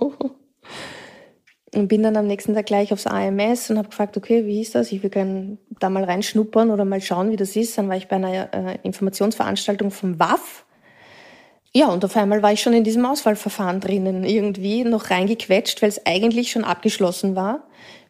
Und 1.73 1.87
bin 1.89 2.03
dann 2.03 2.15
am 2.15 2.27
nächsten 2.27 2.53
Tag 2.53 2.65
gleich 2.65 2.93
aufs 2.93 3.05
AMS 3.05 3.69
und 3.69 3.77
habe 3.77 3.89
gefragt, 3.89 4.15
okay, 4.15 4.45
wie 4.45 4.61
ist 4.61 4.75
das? 4.75 4.91
Ich 4.91 5.03
will 5.03 5.09
gerne 5.09 5.57
da 5.79 5.89
mal 5.89 6.05
reinschnuppern 6.05 6.71
oder 6.71 6.85
mal 6.85 7.01
schauen, 7.01 7.31
wie 7.31 7.35
das 7.35 7.55
ist. 7.55 7.77
Dann 7.77 7.89
war 7.89 7.97
ich 7.97 8.07
bei 8.07 8.15
einer 8.15 8.53
äh, 8.53 8.77
Informationsveranstaltung 8.83 9.91
vom 9.91 10.17
WAF. 10.17 10.65
Ja, 11.73 11.87
und 11.89 12.05
auf 12.05 12.15
einmal 12.15 12.41
war 12.41 12.53
ich 12.53 12.61
schon 12.61 12.71
in 12.71 12.85
diesem 12.85 13.05
Auswahlverfahren 13.05 13.81
drinnen, 13.81 14.23
irgendwie 14.23 14.85
noch 14.85 15.09
reingequetscht, 15.09 15.81
weil 15.81 15.89
es 15.89 16.05
eigentlich 16.05 16.51
schon 16.51 16.63
abgeschlossen 16.63 17.35
war 17.35 17.67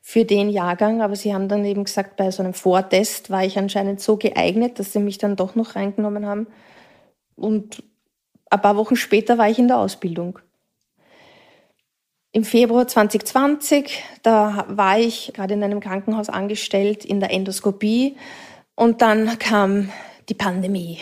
für 0.07 0.23
den 0.23 0.51
Jahrgang, 0.51 1.01
aber 1.01 1.15
sie 1.15 1.33
haben 1.33 1.49
dann 1.49 1.65
eben 1.65 1.83
gesagt, 1.83 2.15
bei 2.15 2.29
so 2.29 2.43
einem 2.43 2.53
Vortest 2.53 3.31
war 3.31 3.43
ich 3.43 3.57
anscheinend 3.57 3.99
so 3.99 4.17
geeignet, 4.17 4.77
dass 4.77 4.93
sie 4.93 4.99
mich 4.99 5.17
dann 5.17 5.35
doch 5.35 5.55
noch 5.55 5.75
reingenommen 5.75 6.27
haben. 6.27 6.45
Und 7.35 7.81
ein 8.51 8.61
paar 8.61 8.77
Wochen 8.77 8.95
später 8.95 9.39
war 9.39 9.49
ich 9.49 9.57
in 9.57 9.67
der 9.67 9.79
Ausbildung. 9.79 10.37
Im 12.31 12.43
Februar 12.43 12.87
2020, 12.87 14.03
da 14.21 14.65
war 14.69 14.99
ich 14.99 15.31
gerade 15.33 15.55
in 15.55 15.63
einem 15.63 15.79
Krankenhaus 15.79 16.29
angestellt 16.29 17.03
in 17.03 17.19
der 17.19 17.31
Endoskopie 17.31 18.15
und 18.75 19.01
dann 19.01 19.39
kam 19.39 19.89
die 20.29 20.35
Pandemie. 20.35 20.99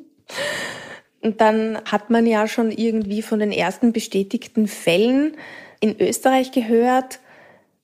und 1.20 1.42
dann 1.42 1.78
hat 1.84 2.08
man 2.08 2.24
ja 2.24 2.48
schon 2.48 2.70
irgendwie 2.70 3.20
von 3.20 3.38
den 3.38 3.52
ersten 3.52 3.92
bestätigten 3.92 4.66
Fällen 4.66 5.36
in 5.80 6.00
Österreich 6.00 6.52
gehört 6.52 7.20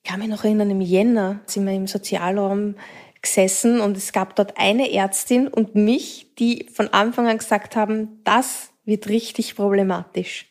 ich 0.05 0.11
kann 0.11 0.19
mich 0.19 0.29
noch 0.29 0.43
erinnern, 0.43 0.69
im 0.69 0.81
Jänner 0.81 1.39
sind 1.47 1.65
wir 1.65 1.73
im 1.73 1.87
Sozialraum 1.87 2.75
gesessen 3.23 3.81
und 3.81 3.97
es 3.97 4.13
gab 4.13 4.35
dort 4.35 4.53
eine 4.55 4.93
Ärztin 4.93 5.47
und 5.47 5.73
mich, 5.73 6.27
die 6.37 6.67
von 6.71 6.89
Anfang 6.89 7.27
an 7.27 7.39
gesagt 7.39 7.75
haben, 7.75 8.19
das 8.23 8.69
wird 8.85 9.09
richtig 9.09 9.55
problematisch. 9.55 10.45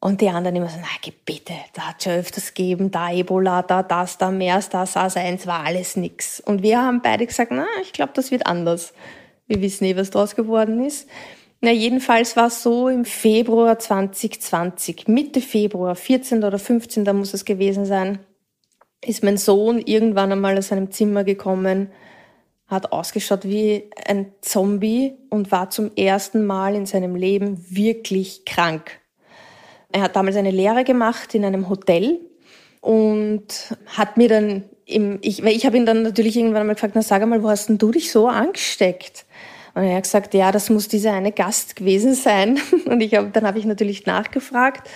Und 0.00 0.20
die 0.20 0.28
anderen 0.28 0.56
immer 0.56 0.68
so, 0.68 0.76
na, 0.78 1.10
bitte, 1.24 1.54
da 1.72 1.88
hat 1.88 2.02
schon 2.02 2.12
öfters 2.12 2.52
gegeben, 2.52 2.90
da 2.90 3.10
Ebola, 3.10 3.62
da 3.62 3.82
das, 3.82 4.18
da 4.18 4.30
MERS, 4.30 4.68
da 4.68 4.82
SARS-1, 4.82 5.46
war 5.46 5.64
alles 5.64 5.96
nix. 5.96 6.38
Und 6.38 6.62
wir 6.62 6.82
haben 6.82 7.00
beide 7.00 7.26
gesagt, 7.26 7.52
na, 7.54 7.64
ich 7.80 7.94
glaube, 7.94 8.12
das 8.14 8.30
wird 8.30 8.46
anders. 8.46 8.92
Wir 9.46 9.62
wissen 9.62 9.86
eh, 9.86 9.96
was 9.96 10.10
draus 10.10 10.36
geworden 10.36 10.84
ist. 10.84 11.08
Na, 11.62 11.70
jedenfalls 11.70 12.36
war 12.36 12.48
es 12.48 12.62
so 12.62 12.90
im 12.90 13.06
Februar 13.06 13.78
2020, 13.78 15.08
Mitte 15.08 15.40
Februar, 15.40 15.94
14. 15.94 16.44
oder 16.44 16.58
15. 16.58 17.04
muss 17.16 17.32
es 17.32 17.46
gewesen 17.46 17.86
sein, 17.86 18.18
ist 19.04 19.22
mein 19.22 19.36
Sohn 19.36 19.78
irgendwann 19.78 20.32
einmal 20.32 20.56
aus 20.56 20.68
seinem 20.68 20.90
Zimmer 20.90 21.24
gekommen, 21.24 21.90
hat 22.66 22.92
ausgeschaut 22.92 23.44
wie 23.44 23.90
ein 24.06 24.32
Zombie 24.40 25.14
und 25.28 25.52
war 25.52 25.70
zum 25.70 25.94
ersten 25.94 26.46
Mal 26.46 26.74
in 26.74 26.86
seinem 26.86 27.16
Leben 27.16 27.64
wirklich 27.68 28.44
krank. 28.44 29.00
Er 29.90 30.02
hat 30.02 30.16
damals 30.16 30.36
eine 30.36 30.50
Lehre 30.50 30.84
gemacht 30.84 31.34
in 31.34 31.44
einem 31.44 31.68
Hotel 31.68 32.20
und 32.80 33.76
hat 33.86 34.16
mir 34.16 34.28
dann 34.28 34.64
im, 34.86 35.18
ich, 35.22 35.42
ich 35.44 35.66
habe 35.66 35.76
ihn 35.76 35.86
dann 35.86 36.02
natürlich 36.02 36.36
irgendwann 36.36 36.66
mal 36.66 36.74
gefragt, 36.74 36.94
na 36.96 37.02
sag 37.02 37.22
einmal, 37.22 37.42
wo 37.42 37.48
hast 37.48 37.68
denn 37.68 37.78
du 37.78 37.90
dich 37.90 38.10
so 38.10 38.26
angesteckt? 38.28 39.26
Und 39.74 39.84
er 39.84 39.96
hat 39.96 40.04
gesagt, 40.04 40.34
ja, 40.34 40.52
das 40.52 40.70
muss 40.70 40.88
dieser 40.88 41.12
eine 41.12 41.32
Gast 41.32 41.76
gewesen 41.76 42.14
sein. 42.14 42.60
Und 42.86 43.00
ich 43.00 43.14
hab, 43.14 43.32
dann 43.32 43.46
habe 43.46 43.58
ich 43.58 43.64
natürlich 43.64 44.04
nachgefragt. 44.06 44.88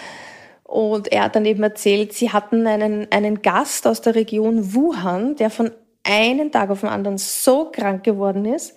Und 0.66 1.12
er 1.12 1.24
hat 1.24 1.36
dann 1.36 1.44
eben 1.44 1.62
erzählt, 1.62 2.12
sie 2.12 2.32
hatten 2.32 2.66
einen, 2.66 3.06
einen 3.12 3.40
Gast 3.40 3.86
aus 3.86 4.00
der 4.00 4.16
Region 4.16 4.74
Wuhan, 4.74 5.36
der 5.36 5.48
von 5.48 5.70
einem 6.02 6.50
Tag 6.50 6.70
auf 6.70 6.80
den 6.80 6.88
anderen 6.88 7.18
so 7.18 7.70
krank 7.70 8.02
geworden 8.02 8.44
ist, 8.44 8.76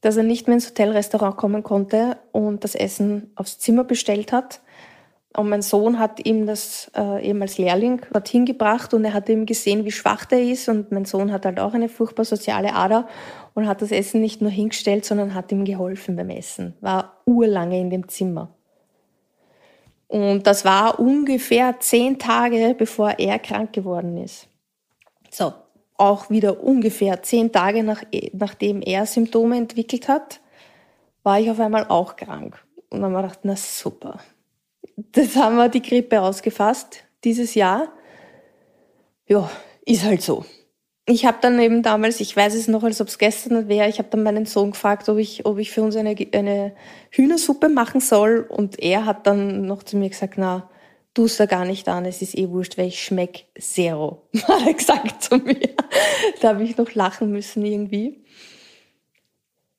dass 0.00 0.16
er 0.16 0.22
nicht 0.22 0.46
mehr 0.46 0.54
ins 0.54 0.68
Hotelrestaurant 0.68 1.36
kommen 1.36 1.64
konnte 1.64 2.18
und 2.30 2.62
das 2.62 2.76
Essen 2.76 3.32
aufs 3.34 3.58
Zimmer 3.58 3.82
bestellt 3.82 4.30
hat. 4.30 4.60
Und 5.36 5.48
mein 5.48 5.62
Sohn 5.62 5.98
hat 5.98 6.24
ihm 6.24 6.46
das 6.46 6.90
äh, 6.96 7.28
eben 7.28 7.42
als 7.42 7.58
Lehrling 7.58 8.00
dorthin 8.12 8.46
gebracht 8.46 8.94
und 8.94 9.04
er 9.04 9.12
hat 9.12 9.28
eben 9.28 9.44
gesehen, 9.44 9.84
wie 9.84 9.92
schwach 9.92 10.24
der 10.24 10.42
ist. 10.42 10.68
Und 10.68 10.92
mein 10.92 11.04
Sohn 11.04 11.32
hat 11.32 11.44
halt 11.44 11.58
auch 11.58 11.74
eine 11.74 11.88
furchtbar 11.88 12.24
soziale 12.24 12.74
Ader 12.74 13.08
und 13.54 13.66
hat 13.66 13.82
das 13.82 13.90
Essen 13.90 14.20
nicht 14.20 14.40
nur 14.40 14.50
hingestellt, 14.50 15.04
sondern 15.04 15.34
hat 15.34 15.50
ihm 15.50 15.64
geholfen 15.64 16.14
beim 16.14 16.30
Essen. 16.30 16.74
War 16.80 17.22
urlange 17.26 17.78
in 17.78 17.90
dem 17.90 18.08
Zimmer. 18.08 18.54
Und 20.08 20.46
das 20.46 20.64
war 20.64 20.98
ungefähr 20.98 21.80
zehn 21.80 22.18
Tage, 22.18 22.74
bevor 22.76 23.18
er 23.18 23.38
krank 23.38 23.72
geworden 23.72 24.16
ist. 24.16 24.48
So, 25.30 25.52
auch 25.96 26.30
wieder 26.30 26.62
ungefähr 26.62 27.22
zehn 27.22 27.52
Tage 27.52 27.82
nach, 27.82 28.02
nachdem 28.32 28.80
er 28.80 29.04
Symptome 29.04 29.56
entwickelt 29.56 30.08
hat, 30.08 30.40
war 31.22 31.38
ich 31.38 31.50
auf 31.50 31.60
einmal 31.60 31.86
auch 31.88 32.16
krank. 32.16 32.58
Und 32.88 33.02
dann 33.02 33.04
haben 33.04 33.12
wir 33.12 33.22
gedacht, 33.22 33.40
na 33.42 33.54
super. 33.56 34.18
Das 34.96 35.36
haben 35.36 35.56
wir 35.56 35.68
die 35.68 35.82
Grippe 35.82 36.20
ausgefasst 36.20 37.04
dieses 37.24 37.54
Jahr. 37.54 37.88
Ja, 39.26 39.50
ist 39.84 40.04
halt 40.04 40.22
so 40.22 40.44
ich 41.08 41.24
habe 41.24 41.38
dann 41.40 41.58
eben 41.58 41.82
damals, 41.82 42.20
ich 42.20 42.36
weiß 42.36 42.54
es 42.54 42.68
noch, 42.68 42.84
als 42.84 43.00
ob 43.00 43.08
es 43.08 43.16
gestern 43.16 43.68
wäre, 43.68 43.88
ich 43.88 43.98
habe 43.98 44.10
dann 44.10 44.22
meinen 44.22 44.44
Sohn 44.44 44.72
gefragt, 44.72 45.08
ob 45.08 45.16
ich, 45.16 45.46
ob 45.46 45.58
ich 45.58 45.70
für 45.70 45.82
uns 45.82 45.96
eine, 45.96 46.14
eine 46.32 46.72
Hühnersuppe 47.10 47.70
machen 47.70 48.02
soll. 48.02 48.46
Und 48.48 48.78
er 48.78 49.06
hat 49.06 49.26
dann 49.26 49.66
noch 49.66 49.82
zu 49.82 49.96
mir 49.96 50.10
gesagt, 50.10 50.34
na, 50.36 50.68
du 51.14 51.26
da 51.26 51.46
gar 51.46 51.64
nicht 51.64 51.88
an, 51.88 52.04
es 52.04 52.20
ist 52.20 52.36
eh 52.36 52.50
wurscht, 52.50 52.76
weil 52.76 52.88
ich 52.88 53.02
schmeck 53.02 53.46
zero, 53.58 54.28
hat 54.48 54.66
er 54.66 54.74
gesagt 54.74 55.22
zu 55.22 55.38
mir. 55.38 55.70
da 56.42 56.50
habe 56.50 56.62
ich 56.62 56.76
noch 56.76 56.94
lachen 56.94 57.32
müssen 57.32 57.64
irgendwie. 57.64 58.22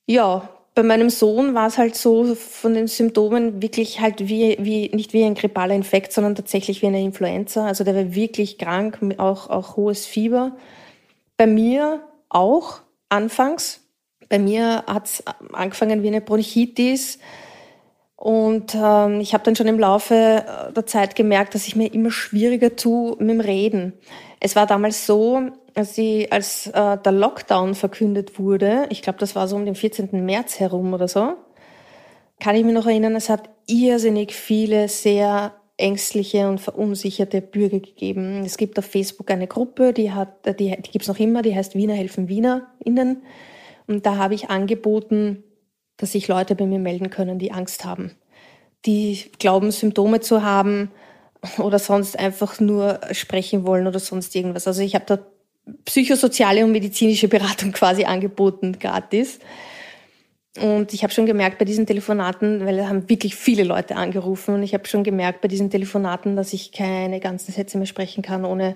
Ja, 0.07 0.49
bei 0.73 0.81
meinem 0.81 1.11
Sohn 1.11 1.53
war 1.53 1.67
es 1.67 1.77
halt 1.77 1.95
so 1.95 2.33
von 2.33 2.73
den 2.73 2.87
Symptomen 2.87 3.61
wirklich 3.61 4.01
halt 4.01 4.27
wie, 4.27 4.57
wie, 4.59 4.89
nicht 4.95 5.13
wie 5.13 5.23
ein 5.23 5.35
grippaler 5.35 5.75
Infekt, 5.75 6.11
sondern 6.11 6.33
tatsächlich 6.33 6.81
wie 6.81 6.87
eine 6.87 7.01
Influenza. 7.01 7.67
Also 7.67 7.83
der 7.83 7.95
war 7.95 8.15
wirklich 8.15 8.57
krank, 8.57 8.97
auch, 9.17 9.49
auch 9.51 9.75
hohes 9.75 10.07
Fieber. 10.07 10.53
Bei 11.39 11.47
mir 11.47 12.01
auch 12.27 12.81
anfangs. 13.07 13.79
Bei 14.27 14.39
mir 14.39 14.83
hat 14.87 15.05
es 15.05 15.23
angefangen 15.53 16.03
wie 16.03 16.07
eine 16.07 16.19
Bronchitis. 16.19 17.17
Und 18.17 18.75
ähm, 18.75 19.21
ich 19.21 19.33
habe 19.33 19.45
dann 19.45 19.55
schon 19.55 19.67
im 19.67 19.79
Laufe 19.79 20.43
der 20.75 20.85
Zeit 20.85 21.15
gemerkt, 21.15 21.55
dass 21.55 21.65
ich 21.65 21.77
mir 21.77 21.93
immer 21.93 22.11
schwieriger 22.11 22.75
tue 22.75 23.15
mit 23.19 23.29
dem 23.29 23.39
Reden. 23.39 23.93
Es 24.41 24.57
war 24.57 24.67
damals 24.67 25.05
so, 25.05 25.43
als, 25.75 25.93
die, 25.93 26.29
als 26.29 26.67
äh, 26.67 26.97
der 26.97 27.11
Lockdown 27.13 27.73
verkündet 27.73 28.37
wurde, 28.37 28.87
ich 28.89 29.01
glaube, 29.01 29.19
das 29.19 29.33
war 29.33 29.47
so 29.47 29.55
um 29.55 29.63
den 29.63 29.75
14. 29.75 30.09
März 30.25 30.59
herum 30.59 30.93
oder 30.93 31.07
so, 31.07 31.35
kann 32.41 32.57
ich 32.57 32.65
mich 32.65 32.73
noch 32.73 32.85
erinnern, 32.85 33.15
es 33.15 33.29
hat 33.29 33.49
irrsinnig 33.65 34.33
viele 34.33 34.89
sehr 34.89 35.53
ängstliche 35.79 36.47
und 36.47 36.59
verunsicherte 36.59 37.41
Bürger 37.41 37.79
gegeben. 37.79 38.43
Es 38.43 38.57
gibt 38.57 38.77
auf 38.77 38.85
Facebook 38.85 39.31
eine 39.31 39.47
Gruppe, 39.47 39.93
die 39.93 40.11
hat, 40.11 40.45
die, 40.59 40.75
die 40.81 40.91
gibt's 40.91 41.07
noch 41.07 41.19
immer, 41.19 41.41
die 41.41 41.55
heißt 41.55 41.75
Wiener 41.75 41.93
helfen 41.93 42.27
WienerInnen. 42.27 43.23
Und 43.87 44.05
da 44.05 44.17
habe 44.17 44.35
ich 44.35 44.49
angeboten, 44.49 45.43
dass 45.97 46.11
sich 46.11 46.27
Leute 46.27 46.55
bei 46.55 46.65
mir 46.65 46.79
melden 46.79 47.09
können, 47.09 47.39
die 47.39 47.51
Angst 47.51 47.85
haben, 47.85 48.11
die 48.85 49.25
glauben, 49.39 49.71
Symptome 49.71 50.19
zu 50.19 50.43
haben 50.43 50.91
oder 51.57 51.79
sonst 51.79 52.19
einfach 52.19 52.59
nur 52.59 52.99
sprechen 53.11 53.65
wollen 53.65 53.87
oder 53.87 53.99
sonst 53.99 54.35
irgendwas. 54.35 54.67
Also 54.67 54.81
ich 54.81 54.95
habe 54.95 55.05
da 55.05 55.19
psychosoziale 55.85 56.63
und 56.65 56.71
medizinische 56.71 57.27
Beratung 57.27 57.71
quasi 57.73 58.03
angeboten, 58.03 58.77
gratis. 58.79 59.39
Und 60.61 60.93
ich 60.93 61.03
habe 61.03 61.13
schon 61.13 61.25
gemerkt 61.25 61.57
bei 61.57 61.65
diesen 61.65 61.85
Telefonaten, 61.85 62.65
weil 62.65 62.77
da 62.77 62.89
haben 62.89 63.09
wirklich 63.09 63.35
viele 63.35 63.63
Leute 63.63 63.95
angerufen 63.95 64.55
und 64.55 64.63
ich 64.63 64.73
habe 64.73 64.87
schon 64.87 65.03
gemerkt 65.03 65.41
bei 65.41 65.47
diesen 65.47 65.69
Telefonaten, 65.69 66.35
dass 66.35 66.53
ich 66.53 66.71
keine 66.71 67.19
ganzen 67.19 67.53
Sätze 67.53 67.77
mehr 67.77 67.87
sprechen 67.87 68.21
kann, 68.21 68.45
ohne 68.45 68.75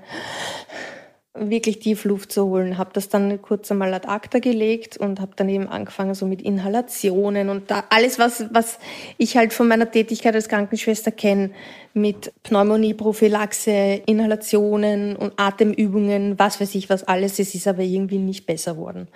wirklich 1.36 1.80
tief 1.80 2.06
Luft 2.06 2.32
zu 2.32 2.46
holen. 2.46 2.78
Habe 2.78 2.92
das 2.94 3.10
dann 3.10 3.42
kurz 3.42 3.72
einmal 3.72 3.94
ad 3.94 4.08
acta 4.08 4.40
gelegt 4.40 4.98
und 4.98 5.20
habe 5.20 5.32
dann 5.36 5.50
eben 5.50 5.68
angefangen 5.68 6.14
so 6.14 6.28
mit 6.28 6.42
Inhalationen 6.42 7.50
und 7.50 7.72
da 7.72 7.84
alles, 7.90 8.20
was, 8.20 8.46
was 8.52 8.78
ich 9.18 9.36
halt 9.36 9.52
von 9.52 9.68
meiner 9.68 9.90
Tätigkeit 9.90 10.36
als 10.36 10.48
Krankenschwester 10.48 11.12
kenne, 11.12 11.50
mit 11.94 12.32
Pneumonieprophylaxe, 12.44 14.02
Inhalationen 14.06 15.16
und 15.16 15.34
Atemübungen, 15.38 16.38
was 16.38 16.62
weiß 16.62 16.76
ich, 16.76 16.90
was 16.90 17.04
alles. 17.04 17.40
Es 17.40 17.56
ist 17.56 17.68
aber 17.68 17.82
irgendwie 17.82 18.20
nicht 18.20 18.46
besser 18.46 18.78
worden. 18.78 19.08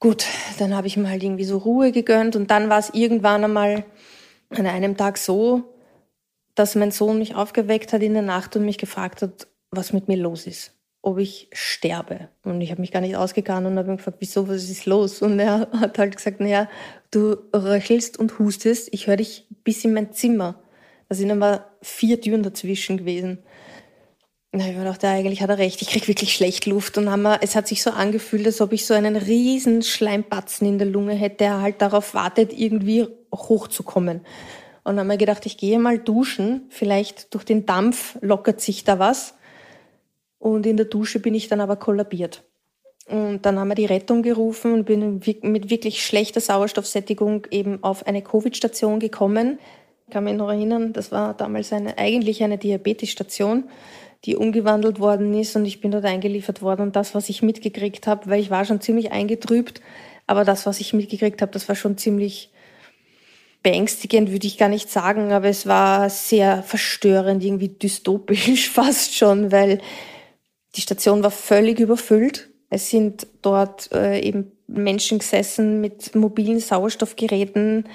Gut, 0.00 0.24
dann 0.58 0.74
habe 0.74 0.86
ich 0.86 0.96
mir 0.96 1.10
halt 1.10 1.22
irgendwie 1.22 1.44
so 1.44 1.58
Ruhe 1.58 1.92
gegönnt 1.92 2.34
und 2.34 2.50
dann 2.50 2.70
war 2.70 2.78
es 2.78 2.88
irgendwann 2.94 3.44
einmal 3.44 3.84
an 4.48 4.66
einem 4.66 4.96
Tag 4.96 5.18
so, 5.18 5.74
dass 6.54 6.74
mein 6.74 6.90
Sohn 6.90 7.18
mich 7.18 7.34
aufgeweckt 7.34 7.92
hat 7.92 8.02
in 8.02 8.14
der 8.14 8.22
Nacht 8.22 8.56
und 8.56 8.64
mich 8.64 8.78
gefragt 8.78 9.20
hat, 9.20 9.46
was 9.70 9.92
mit 9.92 10.08
mir 10.08 10.16
los 10.16 10.46
ist, 10.46 10.74
ob 11.02 11.18
ich 11.18 11.50
sterbe. 11.52 12.30
Und 12.44 12.62
ich 12.62 12.70
habe 12.70 12.80
mich 12.80 12.92
gar 12.92 13.02
nicht 13.02 13.14
ausgegangen 13.14 13.66
und 13.66 13.78
habe 13.78 13.90
ihn 13.90 13.98
gefragt, 13.98 14.16
wieso, 14.20 14.48
was 14.48 14.70
ist 14.70 14.86
los? 14.86 15.20
Und 15.20 15.38
er 15.38 15.68
hat 15.78 15.98
halt 15.98 16.16
gesagt, 16.16 16.40
naja, 16.40 16.70
du 17.10 17.36
röchelst 17.54 18.18
und 18.18 18.38
hustest, 18.38 18.88
ich 18.92 19.06
höre 19.06 19.16
dich 19.16 19.48
bis 19.64 19.84
in 19.84 19.92
mein 19.92 20.14
Zimmer. 20.14 20.62
Da 21.10 21.14
sind 21.14 21.30
aber 21.30 21.66
vier 21.82 22.18
Türen 22.22 22.42
dazwischen 22.42 22.96
gewesen. 22.96 23.42
Na, 24.52 24.68
ich 24.68 24.74
ja, 24.74 25.10
eigentlich 25.10 25.42
hat 25.42 25.50
er 25.50 25.58
recht, 25.58 25.80
ich 25.80 25.88
krieg 25.88 26.08
wirklich 26.08 26.34
schlecht 26.34 26.66
Luft. 26.66 26.98
Und 26.98 27.08
haben 27.08 27.22
wir, 27.22 27.38
es 27.40 27.54
hat 27.54 27.68
sich 27.68 27.82
so 27.82 27.90
angefühlt, 27.90 28.46
als 28.46 28.60
ob 28.60 28.72
ich 28.72 28.84
so 28.84 28.94
einen 28.94 29.14
riesen 29.14 29.82
Schleimpatzen 29.82 30.66
in 30.66 30.78
der 30.78 30.88
Lunge 30.88 31.14
hätte, 31.14 31.36
der 31.36 31.60
halt 31.60 31.80
darauf 31.80 32.14
wartet, 32.14 32.52
irgendwie 32.52 33.06
hochzukommen. 33.32 34.22
Und 34.82 34.98
haben 34.98 35.06
wir 35.06 35.18
gedacht, 35.18 35.46
ich 35.46 35.56
gehe 35.56 35.78
mal 35.78 35.98
duschen, 35.98 36.62
vielleicht 36.68 37.32
durch 37.32 37.44
den 37.44 37.64
Dampf 37.64 38.18
lockert 38.22 38.60
sich 38.60 38.82
da 38.82 38.98
was. 38.98 39.34
Und 40.40 40.66
in 40.66 40.76
der 40.76 40.86
Dusche 40.86 41.20
bin 41.20 41.34
ich 41.34 41.46
dann 41.46 41.60
aber 41.60 41.76
kollabiert. 41.76 42.42
Und 43.06 43.42
dann 43.42 43.58
haben 43.58 43.68
wir 43.68 43.74
die 43.76 43.86
Rettung 43.86 44.22
gerufen 44.22 44.72
und 44.72 44.84
bin 44.84 45.20
mit 45.42 45.70
wirklich 45.70 46.04
schlechter 46.04 46.40
Sauerstoffsättigung 46.40 47.46
eben 47.50 47.84
auf 47.84 48.06
eine 48.06 48.22
Covid-Station 48.22 48.98
gekommen. 48.98 49.58
Ich 50.06 50.12
kann 50.12 50.24
mich 50.24 50.34
noch 50.34 50.48
erinnern, 50.48 50.92
das 50.92 51.12
war 51.12 51.34
damals 51.34 51.72
eine, 51.72 51.98
eigentlich 51.98 52.42
eine 52.42 52.58
Diabetesstation, 52.58 53.64
die 54.24 54.36
umgewandelt 54.36 55.00
worden 55.00 55.32
ist 55.34 55.56
und 55.56 55.64
ich 55.64 55.80
bin 55.80 55.90
dort 55.90 56.04
eingeliefert 56.04 56.62
worden. 56.62 56.82
Und 56.82 56.96
das, 56.96 57.14
was 57.14 57.28
ich 57.28 57.42
mitgekriegt 57.42 58.06
habe, 58.06 58.28
weil 58.28 58.40
ich 58.40 58.50
war 58.50 58.64
schon 58.64 58.80
ziemlich 58.80 59.12
eingetrübt, 59.12 59.80
aber 60.26 60.44
das, 60.44 60.66
was 60.66 60.80
ich 60.80 60.92
mitgekriegt 60.92 61.42
habe, 61.42 61.52
das 61.52 61.68
war 61.68 61.74
schon 61.74 61.96
ziemlich 61.96 62.50
beängstigend, 63.62 64.30
würde 64.30 64.46
ich 64.46 64.58
gar 64.58 64.68
nicht 64.68 64.88
sagen, 64.90 65.32
aber 65.32 65.48
es 65.48 65.66
war 65.66 66.08
sehr 66.08 66.62
verstörend, 66.62 67.44
irgendwie 67.44 67.68
dystopisch 67.68 68.70
fast 68.72 69.14
schon, 69.16 69.52
weil 69.52 69.80
die 70.76 70.80
Station 70.80 71.22
war 71.22 71.30
völlig 71.30 71.78
überfüllt. 71.80 72.48
Es 72.70 72.88
sind 72.88 73.26
dort 73.42 73.90
äh, 73.92 74.20
eben 74.20 74.52
Menschen 74.68 75.18
gesessen 75.18 75.80
mit 75.80 76.14
mobilen 76.14 76.60
Sauerstoffgeräten, 76.60 77.88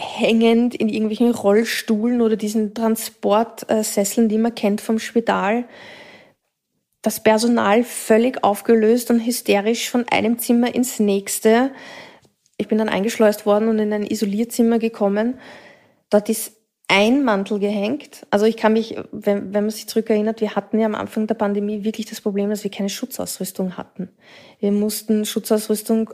hängend 0.00 0.74
in 0.74 0.88
irgendwelchen 0.88 1.32
Rollstuhlen 1.32 2.20
oder 2.20 2.36
diesen 2.36 2.74
Transportsesseln, 2.74 4.28
die 4.28 4.38
man 4.38 4.54
kennt 4.54 4.80
vom 4.80 4.98
Spital. 4.98 5.64
Das 7.02 7.22
Personal 7.22 7.84
völlig 7.84 8.42
aufgelöst 8.44 9.10
und 9.10 9.24
hysterisch 9.24 9.90
von 9.90 10.06
einem 10.08 10.38
Zimmer 10.38 10.74
ins 10.74 10.98
nächste. 11.00 11.72
Ich 12.56 12.68
bin 12.68 12.78
dann 12.78 12.88
eingeschleust 12.88 13.46
worden 13.46 13.68
und 13.68 13.78
in 13.78 13.92
ein 13.92 14.06
Isolierzimmer 14.06 14.78
gekommen. 14.78 15.38
Dort 16.10 16.28
ist 16.28 16.52
ein 16.88 17.22
Mantel 17.22 17.58
gehängt. 17.58 18.26
Also 18.30 18.46
ich 18.46 18.56
kann 18.56 18.72
mich, 18.72 18.96
wenn, 19.12 19.52
wenn 19.52 19.64
man 19.64 19.70
sich 19.70 19.86
zurückerinnert, 19.86 20.40
wir 20.40 20.56
hatten 20.56 20.80
ja 20.80 20.86
am 20.86 20.94
Anfang 20.94 21.26
der 21.26 21.34
Pandemie 21.34 21.84
wirklich 21.84 22.06
das 22.06 22.20
Problem, 22.20 22.50
dass 22.50 22.64
wir 22.64 22.70
keine 22.70 22.88
Schutzausrüstung 22.88 23.76
hatten. 23.76 24.10
Wir 24.58 24.72
mussten 24.72 25.24
Schutzausrüstung 25.24 26.10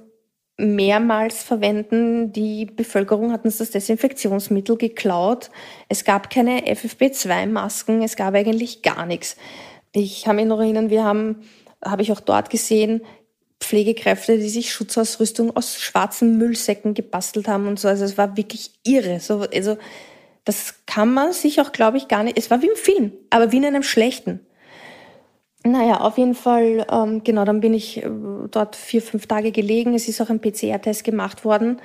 mehrmals 0.56 1.42
verwenden. 1.42 2.32
Die 2.32 2.66
Bevölkerung 2.66 3.32
hat 3.32 3.44
uns 3.44 3.58
das 3.58 3.70
Desinfektionsmittel 3.70 4.76
geklaut. 4.76 5.50
Es 5.88 6.04
gab 6.04 6.30
keine 6.30 6.62
FFP2-Masken, 6.66 8.02
es 8.02 8.16
gab 8.16 8.34
eigentlich 8.34 8.82
gar 8.82 9.06
nichts. 9.06 9.36
Ich 9.92 10.24
kann 10.24 10.36
mich 10.36 10.46
noch 10.46 10.60
erinnern, 10.60 10.90
wir 10.90 11.04
haben, 11.04 11.42
habe 11.84 12.02
ich 12.02 12.12
auch 12.12 12.20
dort 12.20 12.50
gesehen, 12.50 13.02
Pflegekräfte, 13.60 14.38
die 14.38 14.48
sich 14.48 14.72
Schutzausrüstung 14.72 15.56
aus 15.56 15.80
schwarzen 15.80 16.36
Müllsäcken 16.38 16.94
gebastelt 16.94 17.48
haben 17.48 17.66
und 17.66 17.80
so. 17.80 17.88
Also 17.88 18.04
es 18.04 18.18
war 18.18 18.36
wirklich 18.36 18.72
irre. 18.84 19.20
So, 19.20 19.46
also 19.52 19.78
das 20.44 20.74
kann 20.86 21.12
man 21.12 21.32
sich 21.32 21.60
auch, 21.60 21.72
glaube 21.72 21.96
ich, 21.96 22.08
gar 22.08 22.22
nicht. 22.22 22.36
Es 22.36 22.50
war 22.50 22.60
wie 22.62 22.68
im 22.68 22.76
Film, 22.76 23.12
aber 23.30 23.52
wie 23.52 23.56
in 23.56 23.64
einem 23.64 23.82
schlechten. 23.82 24.40
Naja, 25.66 26.00
auf 26.00 26.18
jeden 26.18 26.34
Fall, 26.34 26.86
ähm, 26.90 27.24
genau, 27.24 27.46
dann 27.46 27.60
bin 27.60 27.72
ich 27.72 28.04
äh, 28.04 28.10
dort 28.50 28.76
vier, 28.76 29.00
fünf 29.00 29.26
Tage 29.26 29.50
gelegen. 29.50 29.94
Es 29.94 30.08
ist 30.08 30.20
auch 30.20 30.28
ein 30.28 30.40
PCR-Test 30.40 31.04
gemacht 31.04 31.44
worden. 31.46 31.80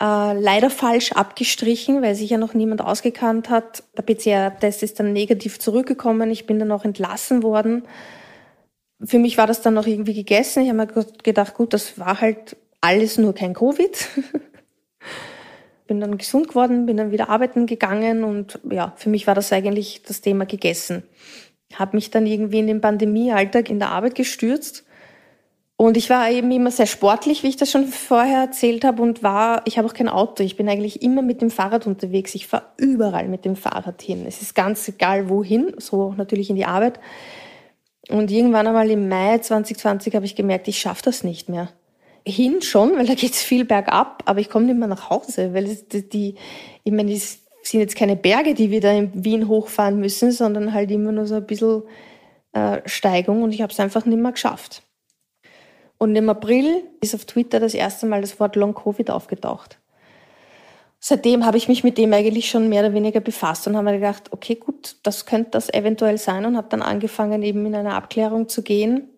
Äh, 0.00 0.38
leider 0.38 0.70
falsch 0.70 1.12
abgestrichen, 1.12 2.02
weil 2.02 2.16
sich 2.16 2.30
ja 2.30 2.36
noch 2.36 2.52
niemand 2.52 2.82
ausgekannt 2.82 3.48
hat. 3.48 3.84
Der 3.96 4.02
PCR-Test 4.02 4.82
ist 4.82 4.98
dann 4.98 5.12
negativ 5.12 5.60
zurückgekommen. 5.60 6.32
Ich 6.32 6.46
bin 6.46 6.58
dann 6.58 6.72
auch 6.72 6.84
entlassen 6.84 7.44
worden. 7.44 7.84
Für 9.02 9.20
mich 9.20 9.38
war 9.38 9.46
das 9.46 9.62
dann 9.62 9.74
noch 9.74 9.86
irgendwie 9.86 10.14
gegessen. 10.14 10.64
Ich 10.64 10.68
habe 10.68 10.78
mir 10.78 11.06
gedacht, 11.22 11.54
gut, 11.54 11.74
das 11.74 11.98
war 12.00 12.20
halt 12.20 12.56
alles 12.80 13.18
nur 13.18 13.34
kein 13.34 13.54
Covid. 13.54 14.08
bin 15.86 16.00
dann 16.00 16.18
gesund 16.18 16.48
geworden, 16.48 16.86
bin 16.86 16.96
dann 16.96 17.12
wieder 17.12 17.28
arbeiten 17.28 17.66
gegangen 17.66 18.24
und 18.24 18.58
ja, 18.68 18.92
für 18.96 19.08
mich 19.08 19.26
war 19.26 19.34
das 19.34 19.52
eigentlich 19.52 20.02
das 20.02 20.20
Thema 20.20 20.44
gegessen. 20.44 21.04
Habe 21.74 21.96
mich 21.96 22.10
dann 22.10 22.26
irgendwie 22.26 22.58
in 22.58 22.66
den 22.66 22.80
Pandemiealltag 22.80 23.70
in 23.70 23.78
der 23.78 23.90
Arbeit 23.90 24.14
gestürzt 24.14 24.86
und 25.78 25.98
ich 25.98 26.08
war 26.08 26.30
eben 26.30 26.50
immer 26.50 26.70
sehr 26.70 26.86
sportlich, 26.86 27.42
wie 27.42 27.48
ich 27.48 27.56
das 27.56 27.70
schon 27.70 27.86
vorher 27.88 28.40
erzählt 28.40 28.82
habe 28.82 29.02
und 29.02 29.22
war, 29.22 29.60
ich 29.66 29.76
habe 29.76 29.86
auch 29.86 29.92
kein 29.92 30.08
Auto, 30.08 30.42
ich 30.42 30.56
bin 30.56 30.70
eigentlich 30.70 31.02
immer 31.02 31.20
mit 31.20 31.42
dem 31.42 31.50
Fahrrad 31.50 31.86
unterwegs, 31.86 32.34
ich 32.34 32.46
fahre 32.46 32.64
überall 32.78 33.28
mit 33.28 33.44
dem 33.44 33.56
Fahrrad 33.56 34.00
hin. 34.00 34.24
Es 34.26 34.40
ist 34.40 34.54
ganz 34.54 34.88
egal 34.88 35.28
wohin, 35.28 35.74
so 35.76 36.14
natürlich 36.16 36.48
in 36.48 36.56
die 36.56 36.64
Arbeit. 36.64 36.98
Und 38.08 38.30
irgendwann 38.30 38.66
einmal 38.66 38.90
im 38.90 39.08
Mai 39.08 39.38
2020 39.38 40.14
habe 40.14 40.24
ich 40.24 40.34
gemerkt, 40.34 40.66
ich 40.66 40.78
schaffe 40.78 41.02
das 41.04 41.24
nicht 41.24 41.50
mehr 41.50 41.68
hin 42.26 42.62
schon, 42.62 42.96
weil 42.96 43.06
da 43.06 43.14
geht's 43.14 43.42
viel 43.42 43.66
bergab, 43.66 44.22
aber 44.24 44.40
ich 44.40 44.48
komme 44.48 44.64
nicht 44.64 44.78
mehr 44.78 44.88
nach 44.88 45.10
Hause, 45.10 45.52
weil 45.52 45.76
die, 45.92 46.08
die 46.08 46.34
ich 46.84 46.92
meine, 46.92 47.12
es 47.12 47.45
sind 47.70 47.80
jetzt 47.80 47.96
keine 47.96 48.16
Berge, 48.16 48.54
die 48.54 48.70
wir 48.70 48.80
da 48.80 48.92
in 48.92 49.24
Wien 49.24 49.48
hochfahren 49.48 49.98
müssen, 49.98 50.32
sondern 50.32 50.72
halt 50.72 50.90
immer 50.90 51.12
nur 51.12 51.26
so 51.26 51.36
ein 51.36 51.46
bisschen 51.46 51.82
äh, 52.52 52.80
Steigung 52.86 53.42
und 53.42 53.52
ich 53.52 53.62
habe 53.62 53.72
es 53.72 53.80
einfach 53.80 54.04
nicht 54.04 54.18
mehr 54.18 54.32
geschafft. 54.32 54.82
Und 55.98 56.14
im 56.14 56.28
April 56.28 56.84
ist 57.00 57.14
auf 57.14 57.24
Twitter 57.24 57.60
das 57.60 57.74
erste 57.74 58.06
Mal 58.06 58.20
das 58.20 58.38
Wort 58.38 58.56
Long 58.56 58.74
Covid 58.74 59.10
aufgetaucht. 59.10 59.78
Seitdem 60.98 61.46
habe 61.46 61.56
ich 61.56 61.68
mich 61.68 61.84
mit 61.84 61.98
dem 61.98 62.12
eigentlich 62.12 62.48
schon 62.48 62.68
mehr 62.68 62.82
oder 62.82 62.94
weniger 62.94 63.20
befasst 63.20 63.66
und 63.66 63.76
habe 63.76 63.84
mir 63.84 63.98
gedacht, 63.98 64.32
okay, 64.32 64.56
gut, 64.56 64.96
das 65.02 65.26
könnte 65.26 65.50
das 65.52 65.72
eventuell 65.72 66.18
sein 66.18 66.44
und 66.44 66.56
habe 66.56 66.68
dann 66.68 66.82
angefangen, 66.82 67.42
eben 67.42 67.64
in 67.66 67.74
eine 67.74 67.94
Abklärung 67.94 68.48
zu 68.48 68.62
gehen 68.62 69.08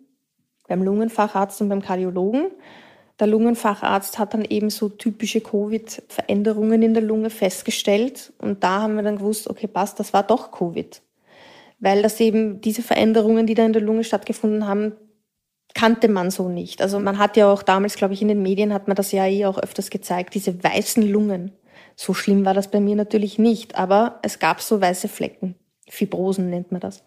beim 0.68 0.82
Lungenfacharzt 0.82 1.60
und 1.62 1.68
beim 1.68 1.80
Kardiologen 1.80 2.48
Der 3.20 3.26
Lungenfacharzt 3.26 4.18
hat 4.18 4.34
dann 4.34 4.44
eben 4.44 4.70
so 4.70 4.88
typische 4.88 5.40
Covid-Veränderungen 5.40 6.82
in 6.82 6.94
der 6.94 7.02
Lunge 7.02 7.30
festgestellt. 7.30 8.32
Und 8.38 8.62
da 8.62 8.82
haben 8.82 8.94
wir 8.94 9.02
dann 9.02 9.18
gewusst, 9.18 9.48
okay, 9.50 9.66
passt, 9.66 9.98
das 9.98 10.12
war 10.12 10.22
doch 10.22 10.52
Covid. 10.52 11.02
Weil 11.80 12.02
das 12.02 12.20
eben 12.20 12.60
diese 12.60 12.82
Veränderungen, 12.82 13.46
die 13.46 13.54
da 13.54 13.64
in 13.64 13.72
der 13.72 13.82
Lunge 13.82 14.04
stattgefunden 14.04 14.66
haben, 14.66 14.92
kannte 15.74 16.08
man 16.08 16.30
so 16.30 16.48
nicht. 16.48 16.80
Also 16.80 16.98
man 16.98 17.18
hat 17.18 17.36
ja 17.36 17.52
auch 17.52 17.62
damals, 17.62 17.96
glaube 17.96 18.14
ich, 18.14 18.22
in 18.22 18.28
den 18.28 18.42
Medien 18.42 18.72
hat 18.72 18.88
man 18.88 18.96
das 18.96 19.12
ja 19.12 19.26
eh 19.26 19.46
auch 19.46 19.58
öfters 19.58 19.90
gezeigt, 19.90 20.34
diese 20.34 20.62
weißen 20.62 21.02
Lungen. 21.02 21.52
So 21.94 22.14
schlimm 22.14 22.44
war 22.44 22.54
das 22.54 22.70
bei 22.70 22.80
mir 22.80 22.96
natürlich 22.96 23.38
nicht, 23.38 23.76
aber 23.76 24.20
es 24.22 24.38
gab 24.38 24.60
so 24.60 24.80
weiße 24.80 25.08
Flecken. 25.08 25.56
Fibrosen 25.88 26.50
nennt 26.50 26.72
man 26.72 26.80
das. 26.80 27.02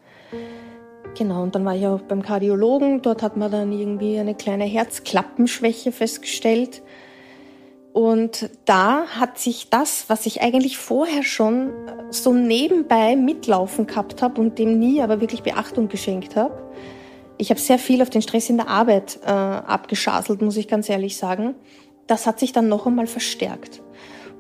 Genau, 1.18 1.44
und 1.44 1.56
dann 1.56 1.66
war 1.66 1.76
ich 1.76 1.86
auch 1.88 2.02
beim 2.02 2.22
Kardiologen. 2.22 3.02
Dort 3.02 3.22
hat 3.22 3.38
man 3.38 3.52
dann 3.52 3.72
irgendwie 3.72 4.18
eine 4.18 4.36
kleine 4.36 4.64
Herzklappenschwäche 4.64 5.92
festgestellt. 5.92 6.82
Und 7.94 8.50
da 8.64 9.06
hat 9.08 9.38
sich 9.38 9.70
das, 9.70 10.06
was 10.08 10.26
ich 10.26 10.42
eigentlich 10.42 10.78
vorher 10.78 11.24
schon 11.24 11.72
so 12.10 12.34
nebenbei 12.34 13.18
mitlaufen 13.18 13.86
gehabt 13.86 14.22
habe 14.22 14.40
und 14.40 14.58
dem 14.58 14.80
nie 14.80 15.02
aber 15.02 15.20
wirklich 15.20 15.44
Beachtung 15.44 15.90
geschenkt 15.90 16.38
habe, 16.38 16.72
ich 17.42 17.50
habe 17.50 17.60
sehr 17.60 17.80
viel 17.80 18.04
auf 18.04 18.12
den 18.12 18.22
Stress 18.22 18.52
in 18.52 18.58
der 18.58 18.68
Arbeit 18.68 19.20
äh, 19.26 19.30
abgeschaselt, 19.32 20.44
muss 20.44 20.58
ich 20.58 20.68
ganz 20.68 20.88
ehrlich 20.90 21.18
sagen. 21.18 21.56
Das 22.06 22.28
hat 22.28 22.40
sich 22.40 22.54
dann 22.54 22.68
noch 22.68 22.86
einmal 22.86 23.08
verstärkt. 23.08 23.82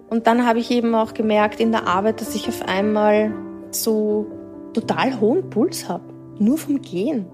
Und 0.07 0.27
dann 0.27 0.45
habe 0.45 0.59
ich 0.59 0.69
eben 0.69 0.93
auch 0.93 1.15
gemerkt 1.15 1.59
in 1.59 1.71
der 1.71 1.87
Arbeit, 1.87 2.21
dass 2.21 2.35
ich 2.35 2.47
auf 2.47 2.61
einmal 2.61 3.33
so 3.71 4.27
total 4.73 5.19
hohen 5.19 5.49
Puls 5.49 5.89
habe. 5.89 6.10
Nur 6.41 6.57
vom 6.57 6.81
Gehen. 6.81 7.27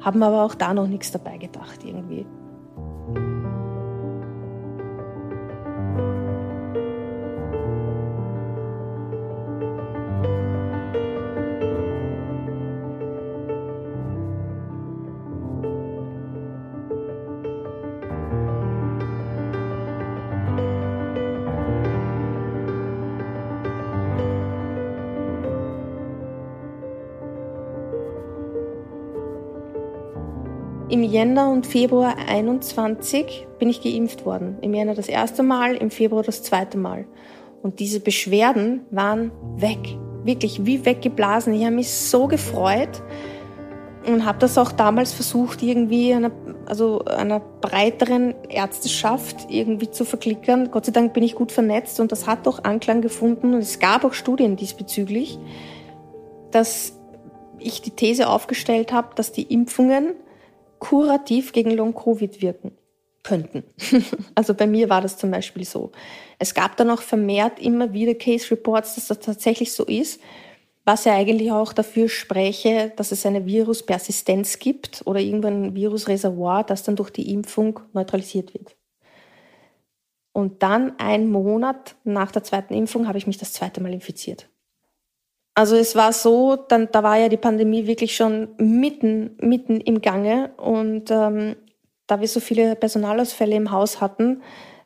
Haben 0.00 0.22
aber 0.22 0.42
auch 0.42 0.54
da 0.54 0.72
noch 0.72 0.86
nichts 0.86 1.12
dabei 1.12 1.36
gedacht 1.36 1.84
irgendwie. 1.84 2.24
Im 30.96 31.02
Jänner 31.02 31.50
und 31.50 31.66
Februar 31.66 32.16
21 32.26 33.46
bin 33.58 33.68
ich 33.68 33.82
geimpft 33.82 34.24
worden. 34.24 34.56
Im 34.62 34.72
Jänner 34.72 34.94
das 34.94 35.08
erste 35.08 35.42
Mal, 35.42 35.74
im 35.74 35.90
Februar 35.90 36.22
das 36.22 36.42
zweite 36.42 36.78
Mal. 36.78 37.04
Und 37.62 37.80
diese 37.80 38.00
Beschwerden 38.00 38.80
waren 38.90 39.30
weg. 39.58 39.78
Wirklich 40.24 40.64
wie 40.64 40.86
weggeblasen. 40.86 41.52
Ich 41.52 41.66
habe 41.66 41.74
mich 41.74 41.90
so 41.90 42.28
gefreut 42.28 43.02
und 44.06 44.24
habe 44.24 44.38
das 44.38 44.56
auch 44.56 44.72
damals 44.72 45.12
versucht, 45.12 45.62
irgendwie 45.62 46.14
einer, 46.14 46.30
also 46.64 47.04
einer 47.04 47.40
breiteren 47.40 48.34
Ärzteschaft 48.48 49.48
irgendwie 49.50 49.90
zu 49.90 50.06
verklickern. 50.06 50.70
Gott 50.70 50.86
sei 50.86 50.92
Dank 50.92 51.12
bin 51.12 51.24
ich 51.24 51.34
gut 51.34 51.52
vernetzt 51.52 52.00
und 52.00 52.10
das 52.10 52.26
hat 52.26 52.48
auch 52.48 52.64
Anklang 52.64 53.02
gefunden. 53.02 53.52
Und 53.52 53.60
es 53.60 53.80
gab 53.80 54.02
auch 54.02 54.14
Studien 54.14 54.56
diesbezüglich, 54.56 55.38
dass 56.52 56.98
ich 57.58 57.82
die 57.82 57.90
These 57.90 58.30
aufgestellt 58.30 58.94
habe, 58.94 59.08
dass 59.14 59.30
die 59.30 59.42
Impfungen 59.42 60.14
kurativ 60.78 61.52
gegen 61.52 61.70
Long-Covid 61.70 62.42
wirken 62.42 62.72
könnten. 63.22 63.64
also 64.34 64.54
bei 64.54 64.66
mir 64.66 64.88
war 64.88 65.00
das 65.00 65.18
zum 65.18 65.30
Beispiel 65.30 65.64
so. 65.64 65.92
Es 66.38 66.54
gab 66.54 66.76
dann 66.76 66.90
auch 66.90 67.02
vermehrt 67.02 67.58
immer 67.58 67.92
wieder 67.92 68.14
Case 68.14 68.50
Reports, 68.50 68.94
dass 68.94 69.08
das 69.08 69.20
tatsächlich 69.20 69.72
so 69.72 69.84
ist, 69.84 70.20
was 70.84 71.04
ja 71.04 71.14
eigentlich 71.14 71.50
auch 71.50 71.72
dafür 71.72 72.08
spreche, 72.08 72.92
dass 72.96 73.10
es 73.10 73.26
eine 73.26 73.44
Viruspersistenz 73.44 74.60
gibt 74.60 75.02
oder 75.04 75.18
irgendwann 75.18 75.64
ein 75.64 75.74
Virusreservoir, 75.74 76.62
das 76.62 76.84
dann 76.84 76.94
durch 76.94 77.10
die 77.10 77.32
Impfung 77.32 77.80
neutralisiert 77.92 78.54
wird. 78.54 78.76
Und 80.32 80.62
dann 80.62 80.96
ein 80.98 81.28
Monat 81.28 81.96
nach 82.04 82.30
der 82.30 82.44
zweiten 82.44 82.74
Impfung 82.74 83.08
habe 83.08 83.18
ich 83.18 83.26
mich 83.26 83.38
das 83.38 83.52
zweite 83.52 83.80
Mal 83.80 83.92
infiziert. 83.92 84.48
Also 85.58 85.74
es 85.74 85.96
war 85.96 86.12
so, 86.12 86.56
dann, 86.56 86.90
da 86.92 87.02
war 87.02 87.16
ja 87.16 87.30
die 87.30 87.38
Pandemie 87.38 87.86
wirklich 87.86 88.14
schon 88.14 88.48
mitten, 88.58 89.38
mitten 89.40 89.80
im 89.80 90.02
Gange 90.02 90.50
und 90.58 91.10
ähm, 91.10 91.56
da 92.06 92.20
wir 92.20 92.28
so 92.28 92.40
viele 92.40 92.76
Personalausfälle 92.76 93.56
im 93.56 93.70
Haus 93.70 94.02
hatten, 94.02 94.42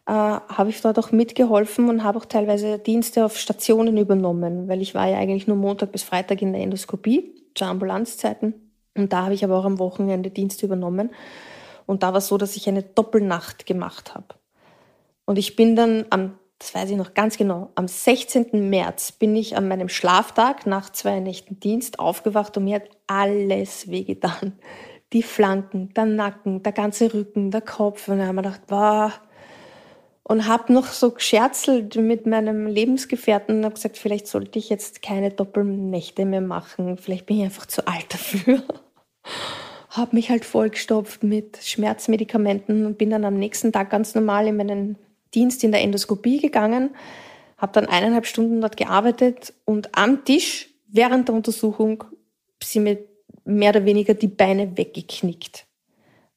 äh, 0.07 0.13
habe 0.13 0.71
ich 0.71 0.81
dort 0.81 0.97
auch 1.01 1.11
mitgeholfen 1.11 1.89
und 1.89 2.05
habe 2.05 2.19
auch 2.19 2.25
teilweise 2.25 2.79
Dienste 2.79 3.25
auf 3.25 3.37
Stationen 3.37 3.97
übernommen, 3.97 4.69
weil 4.69 4.81
ich 4.81 4.95
war 4.95 5.09
ja 5.09 5.19
eigentlich 5.19 5.49
nur 5.49 5.57
Montag 5.57 5.91
bis 5.91 6.05
Freitag 6.05 6.41
in 6.41 6.53
der 6.53 6.63
Endoskopie 6.63 7.35
zu 7.57 7.65
Ambulanzzeiten 7.65 8.55
und 8.97 9.13
da 9.13 9.25
habe 9.25 9.35
ich 9.35 9.43
aber 9.43 9.59
auch 9.59 9.65
am 9.65 9.81
Wochenende 9.81 10.31
Dienste 10.31 10.67
übernommen 10.67 11.11
und 11.87 12.05
da 12.05 12.13
war 12.13 12.19
es 12.19 12.29
so, 12.29 12.39
dass 12.39 12.55
ich 12.55 12.69
eine 12.69 12.85
Doppelnacht 12.85 13.67
gemacht 13.67 14.15
habe. 14.15 14.37
Und 15.25 15.37
ich 15.37 15.57
bin 15.57 15.75
dann 15.75 16.05
am 16.11 16.39
das 16.61 16.75
weiß 16.75 16.91
ich 16.91 16.97
noch 16.97 17.15
ganz 17.15 17.39
genau, 17.39 17.71
am 17.75 17.89
16. 17.89 18.69
März 18.69 19.13
bin 19.13 19.35
ich 19.35 19.57
an 19.57 19.67
meinem 19.67 19.89
Schlaftag 19.89 20.67
nach 20.67 20.91
zwei 20.91 21.19
Nächten 21.19 21.59
Dienst 21.59 21.99
aufgewacht 21.99 22.55
und 22.59 22.65
mir 22.65 22.77
hat 22.77 22.91
alles 23.07 23.91
wehgetan. 23.91 24.53
Die 25.15 25.23
Flanken, 25.23 25.93
der 25.95 26.05
Nacken, 26.05 26.63
der 26.63 26.73
ganze 26.73 27.15
Rücken, 27.15 27.51
der 27.51 27.63
Kopf. 27.63 28.09
Und 28.09 28.19
dann 28.19 28.29
habe 28.29 28.41
ich 28.41 28.45
gedacht, 28.45 28.67
boah. 28.67 29.13
Und 30.23 30.47
habe 30.47 30.73
noch 30.73 30.87
so 30.87 31.11
gescherzelt 31.11 31.97
mit 31.97 32.27
meinem 32.27 32.67
Lebensgefährten 32.67 33.57
und 33.57 33.65
habe 33.65 33.75
gesagt, 33.75 33.97
vielleicht 33.97 34.27
sollte 34.27 34.59
ich 34.59 34.69
jetzt 34.69 35.01
keine 35.01 35.31
Doppelnächte 35.31 36.27
mehr 36.27 36.43
machen. 36.43 36.99
Vielleicht 36.99 37.25
bin 37.25 37.39
ich 37.39 37.45
einfach 37.45 37.67
zu 37.67 37.89
alt 37.89 38.13
dafür. 38.13 38.63
habe 39.89 40.15
mich 40.15 40.29
halt 40.29 40.45
vollgestopft 40.45 41.25
mit 41.25 41.59
Schmerzmedikamenten 41.63 42.85
und 42.85 42.99
bin 42.99 43.09
dann 43.09 43.25
am 43.25 43.39
nächsten 43.39 43.73
Tag 43.73 43.89
ganz 43.89 44.15
normal 44.15 44.47
in 44.47 44.57
meinen 44.57 44.99
Dienst 45.35 45.63
in 45.65 45.73
der 45.73 45.83
Endoskopie 45.83 46.41
gegangen, 46.41 46.91
habe 47.57 47.73
dann 47.73 47.87
eineinhalb 47.87 48.27
Stunden 48.27 48.61
dort 48.61 48.77
gearbeitet 48.77 49.53
und 49.65 49.97
am 49.97 50.25
Tisch 50.25 50.69
während 50.89 51.29
der 51.29 51.35
Untersuchung 51.35 52.05
sind 52.63 52.85
mir 52.85 52.99
mehr 53.45 53.71
oder 53.71 53.85
weniger 53.85 54.15
die 54.15 54.29
Beine 54.29 54.77
weggeknickt. 54.77 55.67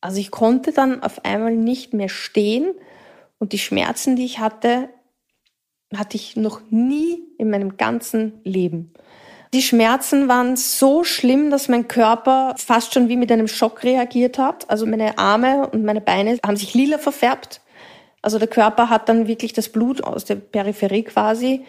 Also 0.02 0.20
ich 0.20 0.32
konnte 0.32 0.74
dann 0.74 1.02
auf 1.02 1.24
einmal 1.26 1.56
nicht 1.56 1.94
mehr 1.94 2.10
stehen 2.10 2.74
und 3.40 3.54
die 3.54 3.60
Schmerzen, 3.60 4.16
die 4.16 4.26
ich 4.26 4.40
hatte, 4.40 4.90
hatte 5.96 6.18
ich 6.18 6.36
noch 6.36 6.62
nie 6.70 7.24
in 7.38 7.50
meinem 7.50 7.78
ganzen 7.78 8.42
Leben. 8.44 8.94
Die 9.54 9.62
Schmerzen 9.62 10.28
waren 10.28 10.58
so 10.58 11.04
schlimm, 11.04 11.52
dass 11.52 11.70
mein 11.70 11.88
Körper 11.88 12.56
fast 12.58 12.94
schon 12.94 13.08
wie 13.08 13.18
mit 13.18 13.32
einem 13.32 13.48
Schock 13.48 13.84
reagiert 13.84 14.40
hat. 14.40 14.68
Also 14.70 14.88
meine 14.88 15.20
Arme 15.20 15.70
und 15.70 15.86
meine 15.86 16.02
Beine 16.02 16.40
haben 16.44 16.58
sich 16.58 16.74
lila 16.74 16.98
verfärbt. 16.98 17.62
Also 18.24 18.40
der 18.40 18.48
Körper 18.48 18.90
hat 18.90 19.10
dann 19.10 19.28
wirklich 19.28 19.52
das 19.52 19.68
Blut 19.68 20.02
aus 20.04 20.24
der 20.24 20.36
Peripherie 20.36 21.04
quasi 21.04 21.66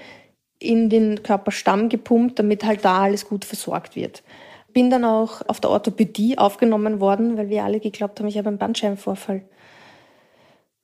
in 0.60 0.88
den 0.88 1.22
Körperstamm 1.22 1.88
gepumpt, 1.88 2.38
damit 2.38 2.64
halt 2.64 2.84
da 2.84 3.02
alles 3.02 3.28
gut 3.28 3.44
versorgt 3.44 3.96
wird. 3.96 4.22
Bin 4.72 4.88
dann 4.88 5.04
auch 5.04 5.42
auf 5.48 5.58
der 5.58 5.70
Orthopädie 5.70 6.38
aufgenommen 6.38 7.00
worden, 7.00 7.36
weil 7.36 7.48
wir 7.48 7.64
alle 7.64 7.80
geglaubt 7.80 8.20
haben, 8.20 8.28
ich 8.28 8.38
habe 8.38 8.48
einen 8.48 8.58
Bandscheibenvorfall. 8.58 9.42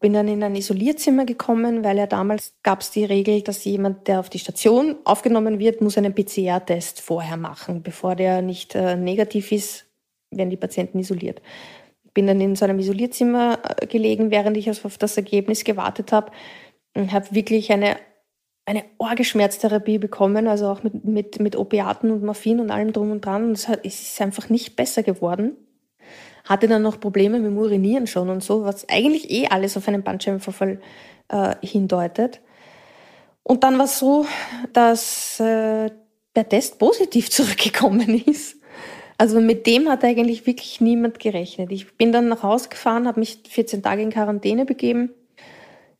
Bin 0.00 0.12
dann 0.12 0.26
in 0.26 0.42
ein 0.42 0.56
Isolierzimmer 0.56 1.24
gekommen, 1.24 1.85
weil 1.85 1.98
ja 1.98 2.06
damals 2.06 2.54
gab 2.64 2.80
es 2.80 2.90
die 2.90 3.04
Regel, 3.04 3.42
dass 3.42 3.64
jemand, 3.64 4.09
der 4.09 4.18
auf 4.18 4.28
die 4.28 4.38
Station 4.40 4.96
aufgenommen 5.04 5.61
wird, 5.61 5.83
muss 5.83 5.98
einen 5.98 6.14
PCR-Test 6.14 7.00
vorher 7.00 7.37
machen. 7.37 7.83
Bevor 7.83 8.16
der 8.16 8.42
nicht 8.42 8.74
äh, 8.74 8.96
negativ 8.96 9.52
ist, 9.52 9.87
werden 10.33 10.50
die 10.50 10.56
Patienten 10.56 10.98
isoliert 10.98 11.40
bin 12.14 12.27
dann 12.27 12.40
in 12.40 12.57
so 12.57 12.64
einem 12.64 12.79
Isolierzimmer 12.79 13.59
äh, 13.62 13.87
gelegen, 13.87 14.31
während 14.31 14.57
ich 14.57 14.70
auf 14.70 14.99
das 14.99 15.16
Ergebnis 15.16 15.64
gewartet 15.64 16.12
habe 16.12 16.33
und 16.94 17.12
habe 17.12 17.27
wirklich 17.31 17.73
eine, 17.73 17.96
eine 18.66 18.85
Orgeschmerztherapie 18.99 19.99
bekommen, 19.99 20.49
also 20.49 20.68
auch 20.68 20.83
mit, 20.83 21.05
mit, 21.05 21.40
mit 21.40 21.57
Opiaten 21.57 22.11
und 22.11 22.23
Morphin 22.25 22.61
und 22.61 22.70
allem 22.70 22.92
drum 22.92 23.11
und 23.11 23.25
dran. 23.25 23.44
Und 23.44 23.53
es, 23.53 23.68
hat, 23.68 23.81
es 23.85 24.01
ist 24.01 24.20
einfach 24.20 24.49
nicht 24.49 24.77
besser 24.77 25.03
geworden. 25.03 25.57
Hatte 26.44 26.68
dann 26.68 26.83
noch 26.83 27.01
Probleme 27.01 27.38
mit 27.38 27.51
dem 27.51 27.59
Urinieren 27.59 28.07
schon 28.07 28.29
und 28.29 28.42
so, 28.42 28.64
was 28.64 28.88
eigentlich 28.88 29.31
eh 29.31 29.46
alles 29.49 29.77
auf 29.77 29.87
einen 29.88 30.03
Bandscheibenvorfall 30.03 30.81
äh, 31.29 31.55
hindeutet. 31.62 32.40
Und 33.42 33.64
dann 33.64 33.79
war 33.79 33.85
es 33.85 33.99
so, 33.99 34.27
dass 34.73 35.40
äh, 35.40 35.90
der 36.37 36.49
Test 36.49 36.79
positiv 36.79 37.31
zurückgekommen 37.31 38.23
ist. 38.27 38.60
Also 39.20 39.38
mit 39.38 39.66
dem 39.66 39.90
hat 39.90 40.02
eigentlich 40.02 40.46
wirklich 40.46 40.80
niemand 40.80 41.18
gerechnet. 41.18 41.70
Ich 41.72 41.94
bin 41.98 42.11
dann 42.11 42.28
nach 42.28 42.42
Hause 42.42 42.70
gefahren, 42.70 43.06
habe 43.06 43.20
mich 43.20 43.40
14 43.46 43.83
Tage 43.83 44.00
in 44.00 44.09
Quarantäne 44.09 44.64
begeben. 44.64 45.11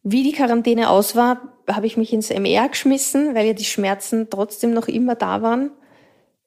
Wie 0.03 0.23
die 0.23 0.33
Quarantäne 0.33 0.89
aus 0.89 1.17
war, 1.17 1.53
habe 1.69 1.87
ich 1.87 1.99
mich 1.99 2.15
ins 2.15 2.31
MR 2.31 2.71
geschmissen, 2.71 3.35
weil 3.35 3.47
ja 3.47 3.53
die 3.53 3.67
Schmerzen 3.67 4.29
trotzdem 4.31 4.73
noch 4.73 4.89
immer 4.89 5.17
da 5.17 5.43
waren. 5.43 5.71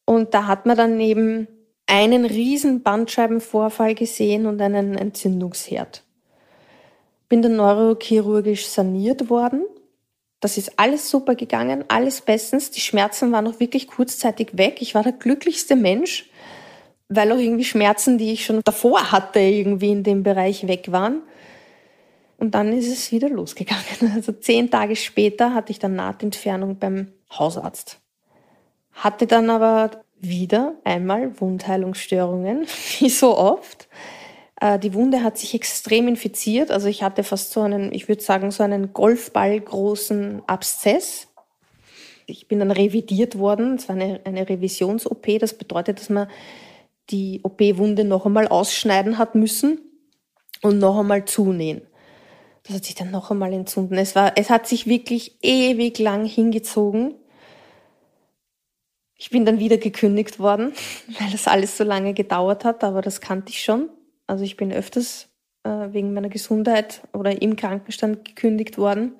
Und 0.05 0.33
da 0.33 0.47
hat 0.47 0.65
man 0.65 0.75
dann 0.75 0.99
eben 0.99 1.47
einen 1.85 2.25
riesen 2.25 2.81
Bandscheibenvorfall 2.81 3.93
gesehen 3.93 4.47
und 4.47 4.59
einen 4.59 4.97
Entzündungsherd. 4.97 6.03
bin 7.29 7.43
dann 7.43 7.55
neurochirurgisch 7.55 8.65
saniert 8.65 9.29
worden. 9.29 9.63
Das 10.39 10.57
ist 10.57 10.79
alles 10.79 11.11
super 11.11 11.35
gegangen, 11.35 11.85
alles 11.87 12.21
bestens. 12.21 12.71
Die 12.71 12.81
Schmerzen 12.81 13.31
waren 13.31 13.45
auch 13.45 13.59
wirklich 13.59 13.87
kurzzeitig 13.87 14.57
weg. 14.57 14.77
Ich 14.79 14.95
war 14.95 15.03
der 15.03 15.11
glücklichste 15.11 15.75
Mensch, 15.75 16.31
weil 17.15 17.31
auch 17.31 17.37
irgendwie 17.37 17.65
Schmerzen, 17.65 18.17
die 18.17 18.33
ich 18.33 18.45
schon 18.45 18.61
davor 18.63 19.11
hatte, 19.11 19.39
irgendwie 19.39 19.91
in 19.91 20.03
dem 20.03 20.23
Bereich 20.23 20.67
weg 20.67 20.91
waren. 20.91 21.21
Und 22.37 22.55
dann 22.55 22.73
ist 22.73 22.91
es 22.91 23.11
wieder 23.11 23.29
losgegangen. 23.29 23.83
Also 24.15 24.31
zehn 24.31 24.69
Tage 24.69 24.95
später 24.95 25.53
hatte 25.53 25.71
ich 25.71 25.79
dann 25.79 25.95
Nahtentfernung 25.95 26.77
beim 26.77 27.13
Hausarzt. 27.31 27.99
Hatte 28.91 29.27
dann 29.27 29.49
aber 29.49 30.03
wieder 30.19 30.75
einmal 30.83 31.39
Wundheilungsstörungen, 31.39 32.65
wie 32.99 33.09
so 33.09 33.37
oft. 33.37 33.87
Äh, 34.59 34.79
die 34.79 34.93
Wunde 34.93 35.23
hat 35.23 35.37
sich 35.37 35.53
extrem 35.53 36.07
infiziert. 36.07 36.71
Also 36.71 36.87
ich 36.87 37.03
hatte 37.03 37.23
fast 37.23 37.51
so 37.51 37.61
einen, 37.61 37.93
ich 37.93 38.07
würde 38.07 38.21
sagen, 38.21 38.51
so 38.51 38.63
einen 38.63 38.93
Golfball 38.93 39.59
großen 39.59 40.41
Abszess. 40.47 41.27
Ich 42.25 42.47
bin 42.47 42.59
dann 42.59 42.71
revidiert 42.71 43.37
worden. 43.37 43.75
Es 43.75 43.89
war 43.89 43.95
eine, 43.95 44.21
eine 44.23 44.47
Revisions-OP. 44.47 45.39
Das 45.39 45.53
bedeutet, 45.53 45.99
dass 45.99 46.09
man 46.09 46.27
die 47.09 47.41
OP-Wunde 47.43 48.03
noch 48.03 48.25
einmal 48.25 48.47
ausschneiden 48.47 49.17
hat 49.17 49.35
müssen 49.35 49.79
und 50.61 50.79
noch 50.79 50.99
einmal 50.99 51.25
zunähen. 51.25 51.81
Das 52.63 52.77
hat 52.77 52.85
sich 52.85 52.95
dann 52.95 53.11
noch 53.11 53.29
einmal 53.29 53.51
entzünden. 53.51 53.97
Es 53.97 54.13
es 54.35 54.49
hat 54.49 54.67
sich 54.67 54.87
wirklich 54.87 55.37
ewig 55.41 55.99
lang 55.99 56.25
hingezogen. 56.25 57.15
Ich 59.15 59.29
bin 59.29 59.45
dann 59.45 59.59
wieder 59.59 59.77
gekündigt 59.77 60.39
worden, 60.39 60.73
weil 61.19 61.29
das 61.31 61.47
alles 61.47 61.77
so 61.77 61.83
lange 61.83 62.13
gedauert 62.13 62.65
hat, 62.65 62.83
aber 62.83 63.01
das 63.01 63.21
kannte 63.21 63.51
ich 63.51 63.63
schon. 63.63 63.89
Also 64.27 64.43
ich 64.43 64.55
bin 64.55 64.71
öfters 64.71 65.27
äh, 65.63 65.69
wegen 65.91 66.13
meiner 66.13 66.29
Gesundheit 66.29 67.01
oder 67.13 67.41
im 67.41 67.55
Krankenstand 67.55 68.25
gekündigt 68.25 68.77
worden. 68.77 69.13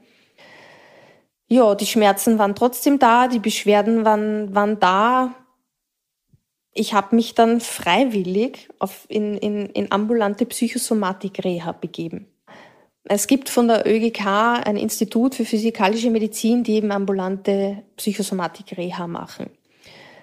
Ja, 1.47 1.75
die 1.75 1.85
Schmerzen 1.85 2.39
waren 2.39 2.55
trotzdem 2.55 2.99
da, 2.99 3.27
die 3.27 3.39
Beschwerden 3.39 4.05
waren, 4.05 4.55
waren 4.55 4.79
da. 4.79 5.35
Ich 6.73 6.93
habe 6.93 7.15
mich 7.15 7.35
dann 7.35 7.61
freiwillig 7.61 8.67
auf 8.79 9.05
in, 9.07 9.37
in, 9.37 9.67
in 9.67 9.91
ambulante 9.91 10.45
Psychosomatik-Reha 10.45 11.71
begeben. 11.73 12.27
Es 13.05 13.27
gibt 13.27 13.49
von 13.49 13.67
der 13.67 13.85
ÖGK 13.85 14.25
ein 14.25 14.77
Institut 14.77 15.35
für 15.35 15.45
physikalische 15.45 16.09
Medizin, 16.09 16.63
die 16.63 16.75
eben 16.75 16.91
ambulante 16.91 17.83
Psychosomatik-Reha 17.97 19.07
machen. 19.07 19.49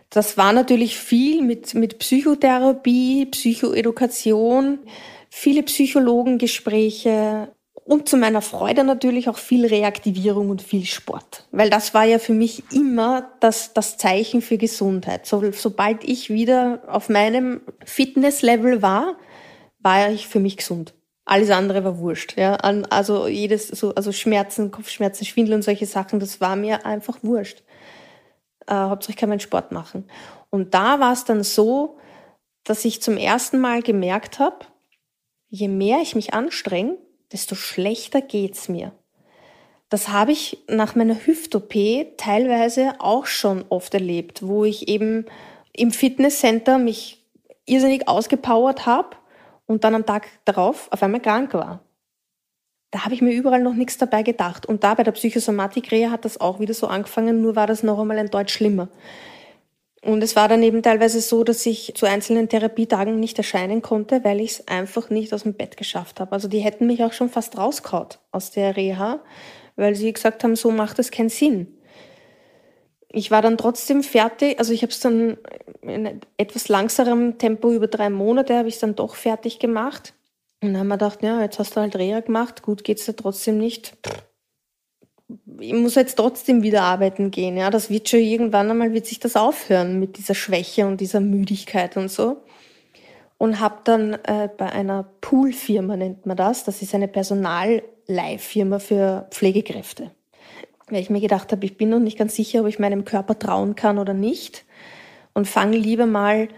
Das 0.09 0.37
war 0.37 0.53
natürlich 0.53 0.97
viel 0.99 1.43
mit, 1.43 1.75
mit 1.75 1.99
Psychotherapie, 1.99 3.27
Psychoedukation, 3.27 4.81
viele 5.29 5.63
Psychologengespräche 5.63 7.53
und 7.91 8.09
zu 8.09 8.17
meiner 8.17 8.41
Freude 8.41 8.85
natürlich 8.85 9.29
auch 9.29 9.37
viel 9.37 9.67
Reaktivierung 9.67 10.49
und 10.49 10.63
viel 10.63 10.85
Sport. 10.85 11.49
Weil 11.51 11.71
das 11.71 11.93
war 11.93 12.05
ja 12.05 12.21
für 12.21 12.33
mich 12.33 12.63
immer 12.73 13.33
das, 13.41 13.73
das 13.73 13.97
Zeichen 13.97 14.43
für 14.43 14.59
Gesundheit. 14.59 15.27
So, 15.27 15.51
sobald 15.51 16.05
ich 16.05 16.31
wieder 16.31 16.85
auf 16.87 17.09
meinem 17.09 17.63
Fitnesslevel 17.85 18.81
war, 18.81 19.17
war 19.81 20.09
ich 20.09 20.29
für 20.29 20.39
mich 20.39 20.59
gesund. 20.59 20.95
Alles 21.25 21.51
andere 21.51 21.83
war 21.83 21.99
wurscht. 21.99 22.39
Ja. 22.39 22.55
Also 22.55 23.27
jedes, 23.27 23.67
so, 23.67 23.93
also 23.93 24.13
Schmerzen, 24.13 24.71
Kopfschmerzen, 24.71 25.25
Schwindel 25.25 25.57
und 25.57 25.63
solche 25.63 25.87
Sachen, 25.87 26.21
das 26.21 26.41
war 26.41 26.55
mir 26.55 26.87
einfach 26.87 27.19
wurscht. 27.23 27.65
Äh, 28.69 28.75
Hauptsache 28.75 29.15
ich 29.15 29.17
kann 29.17 29.31
meinen 29.31 29.41
Sport 29.41 29.73
machen. 29.73 30.05
Und 30.51 30.75
da 30.75 31.01
war 31.01 31.13
es 31.13 31.25
dann 31.25 31.43
so, 31.43 31.99
dass 32.63 32.85
ich 32.85 33.03
zum 33.03 33.17
ersten 33.17 33.59
Mal 33.59 33.83
gemerkt 33.83 34.39
habe, 34.39 34.59
je 35.49 35.67
mehr 35.67 35.99
ich 36.03 36.15
mich 36.15 36.35
anstrenge, 36.35 36.97
desto 37.33 37.55
schlechter 37.55 38.21
geht's 38.21 38.69
mir. 38.69 38.93
Das 39.89 40.09
habe 40.09 40.33
ich 40.33 40.59
nach 40.69 40.95
meiner 40.95 41.17
Hüft-OP 41.27 41.75
teilweise 42.17 42.95
auch 43.01 43.27
schon 43.27 43.65
oft 43.69 43.93
erlebt, 43.93 44.47
wo 44.47 44.65
ich 44.65 44.89
eben 44.89 45.27
im 45.73 45.91
Fitnesscenter 45.91 46.79
mich 46.79 47.25
irrsinnig 47.67 48.09
ausgepowert 48.09 48.87
habe 48.87 49.17
und 49.67 49.85
dann 49.85 49.95
am 49.95 50.07
Tag 50.07 50.29
darauf 50.45 50.89
auf 50.93 51.03
einmal 51.03 51.21
krank 51.21 51.55
war. 51.55 51.81
Da 52.93 53.05
habe 53.05 53.15
ich 53.15 53.23
mir 53.23 53.33
überall 53.33 53.63
noch 53.63 53.75
nichts 53.75 53.99
dabei 53.99 54.23
gedacht. 54.23 54.67
Und 54.67 54.83
da 54.83 54.95
bei 54.95 55.05
der 55.05 55.13
Psychosomatik-Reha 55.13 56.11
hat 56.11 56.25
das 56.25 56.41
auch 56.41 56.59
wieder 56.59 56.75
so 56.75 56.89
angefangen, 56.89 57.41
nur 57.41 57.55
war 57.55 57.69
das 57.69 57.85
noch 57.85 58.01
einmal 58.01 58.19
ein 58.19 58.31
Deutsch 58.31 58.53
schlimmer. 58.53 58.89
Und 60.03 60.23
es 60.23 60.35
war 60.35 60.49
dann 60.49 60.63
eben 60.63 60.83
teilweise 60.83 61.21
so, 61.21 61.45
dass 61.45 61.67
ich 61.67 61.93
zu 61.95 62.07
einzelnen 62.07 62.49
Therapietagen 62.49 63.21
nicht 63.21 63.37
erscheinen 63.37 63.83
konnte, 63.83 64.25
weil 64.25 64.41
ich 64.41 64.53
es 64.53 64.69
einfach 64.69 65.11
nicht 65.11 65.33
aus 65.35 65.43
dem 65.43 65.55
Bett 65.55 65.77
geschafft 65.77 66.21
habe. 66.21 66.33
Also 66.33 66.49
die 66.49 66.61
hätten 66.61 66.87
mich 66.87 67.05
auch 67.05 67.13
schon 67.13 67.29
fast 67.29 67.59
rauskaut 67.59 68.19
aus 68.31 68.51
der 68.51 68.77
Reha, 68.77 69.21
weil 69.77 69.95
sie 69.95 70.13
gesagt 70.13 70.43
haben, 70.43 70.57
so 70.57 70.71
macht 70.71 70.99
es 70.99 71.11
keinen 71.11 71.29
Sinn 71.29 71.81
ich 73.13 73.31
war 73.31 73.43
dann 73.43 73.59
trotzdem 73.59 74.03
fertig, 74.03 74.59
also 74.59 74.73
ich 74.73 74.83
habe 74.83 74.93
es 74.93 75.01
dann 75.01 75.37
in 75.83 76.21
etwas 76.37 76.69
langsamerem 76.69 77.39
Tempo 77.39 77.73
über 77.73 77.89
drei 77.89 78.11
Monate 78.11 78.57
habe 78.57 78.69
ich 78.69 78.75
es 78.75 78.81
dann 78.81 78.95
doch 78.95 79.17
fertig 79.17 79.59
gemacht. 79.59 80.15
Und 80.63 80.73
dann 80.73 80.81
haben 80.81 80.89
wir 80.89 80.99
gedacht, 80.99 81.23
ja, 81.23 81.41
jetzt 81.41 81.59
hast 81.59 81.75
du 81.75 81.81
halt 81.81 81.97
Reha 81.97 82.21
gemacht, 82.21 82.63
gut 82.63 82.85
geht's 82.85 83.07
dir 83.07 83.17
trotzdem 83.17 83.59
nicht. 83.59 83.97
Ich 85.61 85.75
muss 85.75 85.95
jetzt 85.95 86.15
trotzdem 86.15 86.63
wieder 86.63 86.83
arbeiten 86.83 87.31
gehen, 87.31 87.57
ja, 87.57 87.69
das 87.69 87.91
wird 87.91 88.09
schon 88.09 88.21
irgendwann 88.21 88.71
einmal 88.71 88.95
wird 88.95 89.07
sich 89.07 89.21
das 89.21 89.37
aufhören 89.37 90.01
mit 90.01 90.17
dieser 90.17 90.35
Schwäche 90.35 90.87
und 90.87 91.01
dieser 91.01 91.21
Müdigkeit 91.21 91.97
und 91.97 92.11
so. 92.11 92.39
Und 93.37 93.61
habe 93.61 93.77
dann 93.85 94.15
äh, 94.25 94.49
bei 94.57 94.71
einer 94.71 95.05
Poolfirma 95.21 95.97
nennt 95.97 96.27
man 96.27 96.37
das, 96.37 96.65
das 96.65 96.83
ist 96.83 96.95
eine 96.95 97.09
Personalleihfirma 97.09 98.79
für 98.79 99.27
Pflegekräfte. 99.31 100.11
Weil 100.89 101.01
ich 101.01 101.11
mir 101.11 101.21
gedacht 101.21 101.53
habe, 101.53 101.65
ich 101.65 101.77
bin 101.77 101.91
noch 101.91 102.01
nicht 102.01 102.19
ganz 102.19 102.37
sicher, 102.37 102.63
ob 102.63 102.67
ich 102.67 102.79
meinem 102.79 103.05
Körper 103.05 103.39
trauen 103.39 103.77
kann 103.77 103.99
oder 103.99 104.15
nicht. 104.15 104.65
Und 105.35 105.47
fange 105.47 105.77
lieber 105.77 106.07
mal 106.07 106.49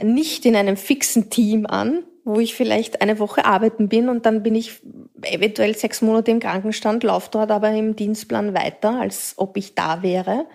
nicht 0.00 0.46
in 0.46 0.56
einem 0.56 0.76
fixen 0.76 1.30
Team 1.30 1.66
an, 1.66 2.04
wo 2.24 2.38
ich 2.38 2.54
vielleicht 2.54 3.02
eine 3.02 3.18
Woche 3.18 3.44
arbeiten 3.44 3.88
bin 3.88 4.08
und 4.08 4.26
dann 4.26 4.42
bin 4.42 4.54
ich 4.54 4.80
eventuell 5.22 5.74
sechs 5.76 6.02
Monate 6.02 6.30
im 6.30 6.40
Krankenstand, 6.40 7.02
laufe 7.02 7.30
dort 7.30 7.50
aber 7.50 7.70
im 7.70 7.96
Dienstplan 7.96 8.54
weiter, 8.54 9.00
als 9.00 9.34
ob 9.36 9.56
ich 9.56 9.74
da 9.74 10.02
wäre 10.02 10.46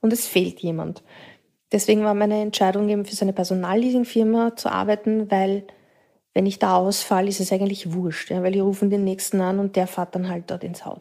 und 0.00 0.12
es 0.12 0.26
fehlt 0.26 0.60
jemand. 0.60 1.02
Deswegen 1.70 2.04
war 2.04 2.14
meine 2.14 2.42
Entscheidung 2.42 2.88
eben 2.88 3.04
für 3.04 3.14
so 3.14 3.24
eine 3.24 3.32
Personalleasingfirma 3.32 4.56
zu 4.56 4.70
arbeiten, 4.70 5.30
weil 5.30 5.64
wenn 6.34 6.46
ich 6.46 6.58
da 6.58 6.76
ausfalle, 6.76 7.28
ist 7.28 7.40
es 7.40 7.52
eigentlich 7.52 7.92
wurscht, 7.92 8.30
ja, 8.30 8.42
weil 8.42 8.52
die 8.52 8.60
rufen 8.60 8.90
den 8.90 9.04
nächsten 9.04 9.40
an 9.40 9.58
und 9.58 9.76
der 9.76 9.86
fährt 9.86 10.14
dann 10.14 10.28
halt 10.28 10.50
dort 10.50 10.64
ins 10.64 10.84
Haus 10.84 11.00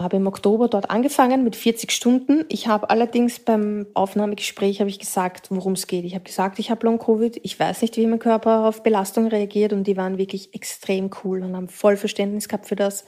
habe 0.00 0.16
im 0.16 0.26
Oktober 0.26 0.68
dort 0.68 0.90
angefangen 0.90 1.42
mit 1.42 1.56
40 1.56 1.90
Stunden. 1.90 2.44
Ich 2.48 2.66
habe 2.66 2.90
allerdings 2.90 3.38
beim 3.38 3.86
Aufnahmegespräch 3.94 4.80
habe 4.80 4.90
ich 4.90 4.98
gesagt, 4.98 5.50
worum 5.50 5.72
es 5.72 5.86
geht. 5.86 6.04
Ich 6.04 6.14
habe 6.14 6.24
gesagt, 6.24 6.58
ich 6.58 6.70
habe 6.70 6.84
Long 6.84 6.98
Covid. 6.98 7.40
Ich 7.42 7.58
weiß 7.58 7.80
nicht, 7.80 7.96
wie 7.96 8.06
mein 8.06 8.18
Körper 8.18 8.66
auf 8.66 8.82
Belastung 8.82 9.26
reagiert 9.28 9.72
und 9.72 9.84
die 9.84 9.96
waren 9.96 10.18
wirklich 10.18 10.54
extrem 10.54 11.10
cool 11.24 11.42
und 11.42 11.56
haben 11.56 11.68
voll 11.68 11.96
Verständnis 11.96 12.48
gehabt 12.48 12.66
für 12.66 12.76
das. 12.76 13.06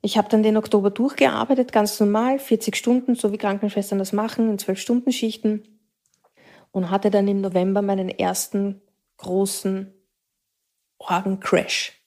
Ich 0.00 0.16
habe 0.16 0.28
dann 0.28 0.44
den 0.44 0.56
Oktober 0.56 0.90
durchgearbeitet, 0.90 1.72
ganz 1.72 1.98
normal, 1.98 2.38
40 2.38 2.76
Stunden, 2.76 3.16
so 3.16 3.32
wie 3.32 3.38
Krankenschwestern 3.38 3.98
das 3.98 4.12
machen, 4.12 4.48
in 4.48 4.58
12 4.58 4.78
Stunden 4.78 5.12
Schichten 5.12 5.64
und 6.70 6.90
hatte 6.90 7.10
dann 7.10 7.26
im 7.26 7.40
November 7.40 7.82
meinen 7.82 8.08
ersten 8.08 8.80
großen 9.18 9.92
Orgencrash 10.98 11.99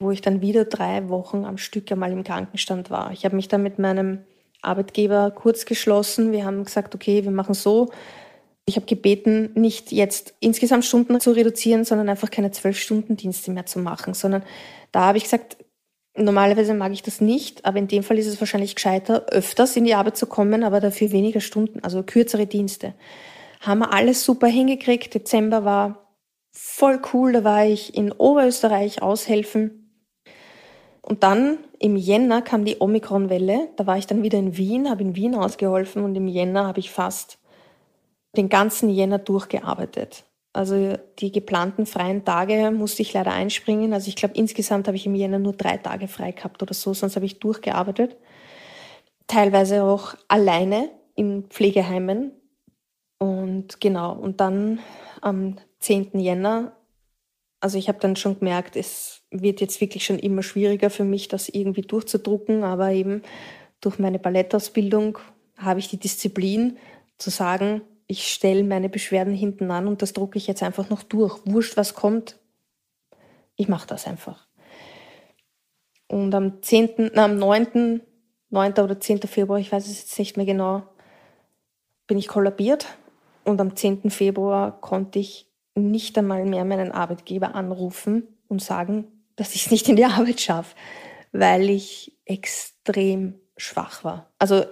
wo 0.00 0.10
ich 0.10 0.22
dann 0.22 0.40
wieder 0.40 0.64
drei 0.64 1.08
Wochen 1.10 1.44
am 1.44 1.58
Stück 1.58 1.92
einmal 1.92 2.10
im 2.10 2.24
Krankenstand 2.24 2.90
war. 2.90 3.12
Ich 3.12 3.24
habe 3.24 3.36
mich 3.36 3.48
dann 3.48 3.62
mit 3.62 3.78
meinem 3.78 4.24
Arbeitgeber 4.62 5.30
kurz 5.30 5.66
geschlossen. 5.66 6.32
Wir 6.32 6.44
haben 6.44 6.64
gesagt, 6.64 6.94
okay, 6.94 7.22
wir 7.24 7.30
machen 7.30 7.54
so. 7.54 7.90
Ich 8.64 8.76
habe 8.76 8.86
gebeten, 8.86 9.50
nicht 9.54 9.92
jetzt 9.92 10.34
insgesamt 10.40 10.84
Stunden 10.84 11.20
zu 11.20 11.32
reduzieren, 11.32 11.84
sondern 11.84 12.08
einfach 12.08 12.30
keine 12.30 12.50
zwölf 12.50 12.78
Stunden 12.78 13.16
Dienste 13.16 13.50
mehr 13.50 13.66
zu 13.66 13.78
machen, 13.78 14.14
sondern 14.14 14.42
da 14.92 15.00
habe 15.02 15.18
ich 15.18 15.24
gesagt, 15.24 15.58
normalerweise 16.16 16.74
mag 16.74 16.92
ich 16.92 17.02
das 17.02 17.20
nicht, 17.20 17.64
aber 17.64 17.78
in 17.78 17.88
dem 17.88 18.02
Fall 18.02 18.18
ist 18.18 18.26
es 18.26 18.40
wahrscheinlich 18.40 18.74
gescheiter, 18.74 19.26
öfters 19.26 19.76
in 19.76 19.84
die 19.84 19.94
Arbeit 19.94 20.16
zu 20.16 20.26
kommen, 20.26 20.64
aber 20.64 20.80
dafür 20.80 21.12
weniger 21.12 21.40
Stunden, 21.40 21.80
also 21.82 22.02
kürzere 22.02 22.46
Dienste. 22.46 22.94
Haben 23.60 23.80
wir 23.80 23.92
alles 23.92 24.24
super 24.24 24.46
hingekriegt. 24.46 25.14
Dezember 25.14 25.64
war 25.64 26.16
voll 26.52 27.00
cool, 27.12 27.32
da 27.32 27.44
war 27.44 27.66
ich 27.66 27.94
in 27.94 28.12
Oberösterreich 28.12 29.02
aushelfen 29.02 29.79
und 31.10 31.24
dann 31.24 31.58
im 31.80 31.96
Jänner 31.96 32.40
kam 32.40 32.64
die 32.64 32.76
Omikron-Welle. 32.78 33.70
Da 33.74 33.84
war 33.84 33.98
ich 33.98 34.06
dann 34.06 34.22
wieder 34.22 34.38
in 34.38 34.56
Wien, 34.56 34.88
habe 34.88 35.02
in 35.02 35.16
Wien 35.16 35.34
ausgeholfen 35.34 36.04
und 36.04 36.14
im 36.14 36.28
Jänner 36.28 36.68
habe 36.68 36.78
ich 36.78 36.92
fast 36.92 37.40
den 38.36 38.48
ganzen 38.48 38.88
Jänner 38.88 39.18
durchgearbeitet. 39.18 40.22
Also 40.52 40.96
die 41.18 41.32
geplanten 41.32 41.84
freien 41.86 42.24
Tage 42.24 42.70
musste 42.70 43.02
ich 43.02 43.12
leider 43.12 43.32
einspringen. 43.32 43.92
Also 43.92 44.06
ich 44.06 44.14
glaube, 44.14 44.36
insgesamt 44.36 44.86
habe 44.86 44.96
ich 44.96 45.04
im 45.04 45.16
Jänner 45.16 45.40
nur 45.40 45.52
drei 45.52 45.78
Tage 45.78 46.06
frei 46.06 46.30
gehabt 46.30 46.62
oder 46.62 46.74
so, 46.74 46.94
sonst 46.94 47.16
habe 47.16 47.26
ich 47.26 47.40
durchgearbeitet. 47.40 48.16
Teilweise 49.26 49.82
auch 49.82 50.14
alleine 50.28 50.90
in 51.16 51.46
Pflegeheimen. 51.48 52.30
Und 53.18 53.80
genau, 53.80 54.12
und 54.12 54.40
dann 54.40 54.78
am 55.22 55.56
10. 55.80 56.20
Jänner 56.20 56.76
Also 57.60 57.78
ich 57.78 57.88
habe 57.88 57.98
dann 58.00 58.16
schon 58.16 58.38
gemerkt, 58.38 58.74
es 58.76 59.22
wird 59.30 59.60
jetzt 59.60 59.80
wirklich 59.80 60.04
schon 60.04 60.18
immer 60.18 60.42
schwieriger 60.42 60.90
für 60.90 61.04
mich, 61.04 61.28
das 61.28 61.48
irgendwie 61.48 61.82
durchzudrucken, 61.82 62.64
aber 62.64 62.90
eben 62.90 63.22
durch 63.80 63.98
meine 63.98 64.18
Ballettausbildung 64.18 65.18
habe 65.56 65.80
ich 65.80 65.88
die 65.88 65.98
Disziplin 65.98 66.78
zu 67.18 67.30
sagen, 67.30 67.82
ich 68.06 68.32
stelle 68.32 68.64
meine 68.64 68.88
Beschwerden 68.88 69.34
hinten 69.34 69.70
an 69.70 69.86
und 69.86 70.02
das 70.02 70.14
drucke 70.14 70.38
ich 70.38 70.46
jetzt 70.46 70.62
einfach 70.62 70.88
noch 70.90 71.02
durch. 71.02 71.38
Wurscht, 71.44 71.76
was 71.76 71.94
kommt, 71.94 72.38
ich 73.56 73.68
mache 73.68 73.86
das 73.86 74.06
einfach. 74.06 74.48
Und 76.08 76.34
am 76.34 76.62
10., 76.62 77.12
na, 77.14 77.26
am 77.26 77.38
9., 77.38 78.00
9. 78.48 78.72
oder 78.72 78.98
10. 78.98 79.22
Februar, 79.22 79.60
ich 79.60 79.70
weiß 79.70 79.86
es 79.86 80.00
jetzt 80.00 80.18
nicht 80.18 80.36
mehr 80.36 80.46
genau, 80.46 80.82
bin 82.08 82.18
ich 82.18 82.26
kollabiert. 82.26 82.86
Und 83.44 83.60
am 83.60 83.76
10. 83.76 84.10
Februar 84.10 84.80
konnte 84.80 85.20
ich 85.20 85.49
nicht 85.80 86.16
einmal 86.18 86.44
mehr 86.44 86.64
meinen 86.64 86.92
Arbeitgeber 86.92 87.54
anrufen 87.54 88.28
und 88.48 88.62
sagen, 88.62 89.06
dass 89.36 89.54
ich 89.54 89.66
es 89.66 89.70
nicht 89.70 89.88
in 89.88 89.96
die 89.96 90.04
Arbeit 90.06 90.40
schaffe, 90.40 90.74
weil 91.32 91.70
ich 91.70 92.16
extrem 92.24 93.34
schwach 93.56 94.04
war. 94.04 94.30
Also 94.38 94.64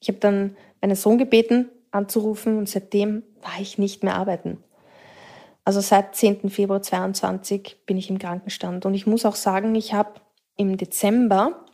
ich 0.00 0.08
habe 0.08 0.18
dann 0.18 0.56
meinen 0.80 0.96
Sohn 0.96 1.18
gebeten, 1.18 1.68
anzurufen 1.90 2.58
und 2.58 2.68
seitdem 2.68 3.22
war 3.42 3.60
ich 3.60 3.78
nicht 3.78 4.04
mehr 4.04 4.14
arbeiten. 4.14 4.62
Also 5.64 5.80
seit 5.80 6.14
10. 6.14 6.50
Februar 6.50 6.82
22 6.82 7.84
bin 7.86 7.96
ich 7.96 8.08
im 8.08 8.18
Krankenstand 8.18 8.86
und 8.86 8.94
ich 8.94 9.06
muss 9.06 9.24
auch 9.24 9.34
sagen, 9.34 9.74
ich 9.74 9.94
habe 9.94 10.20
im 10.56 10.76
Dezember 10.76 11.64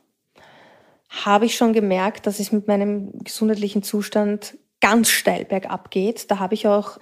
habe 1.24 1.44
ich 1.44 1.56
schon 1.56 1.72
gemerkt, 1.72 2.26
dass 2.26 2.40
es 2.40 2.52
mit 2.52 2.68
meinem 2.68 3.12
gesundheitlichen 3.22 3.82
Zustand 3.82 4.56
ganz 4.80 5.10
steil 5.10 5.44
bergab 5.44 5.90
geht. 5.90 6.30
Da 6.30 6.38
habe 6.38 6.54
ich 6.54 6.66
auch 6.66 6.98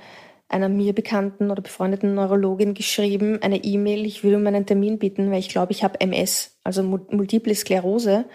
einer 0.50 0.68
mir 0.68 0.92
bekannten 0.92 1.50
oder 1.50 1.62
befreundeten 1.62 2.14
Neurologin 2.14 2.74
geschrieben, 2.74 3.38
eine 3.40 3.64
E-Mail, 3.64 4.04
ich 4.04 4.24
will 4.24 4.34
um 4.34 4.46
einen 4.46 4.66
Termin 4.66 4.98
bitten, 4.98 5.30
weil 5.30 5.38
ich 5.38 5.48
glaube, 5.48 5.72
ich 5.72 5.84
habe 5.84 6.00
MS, 6.00 6.58
also 6.64 6.82
Multiple 6.82 7.54
Sklerose 7.54 8.26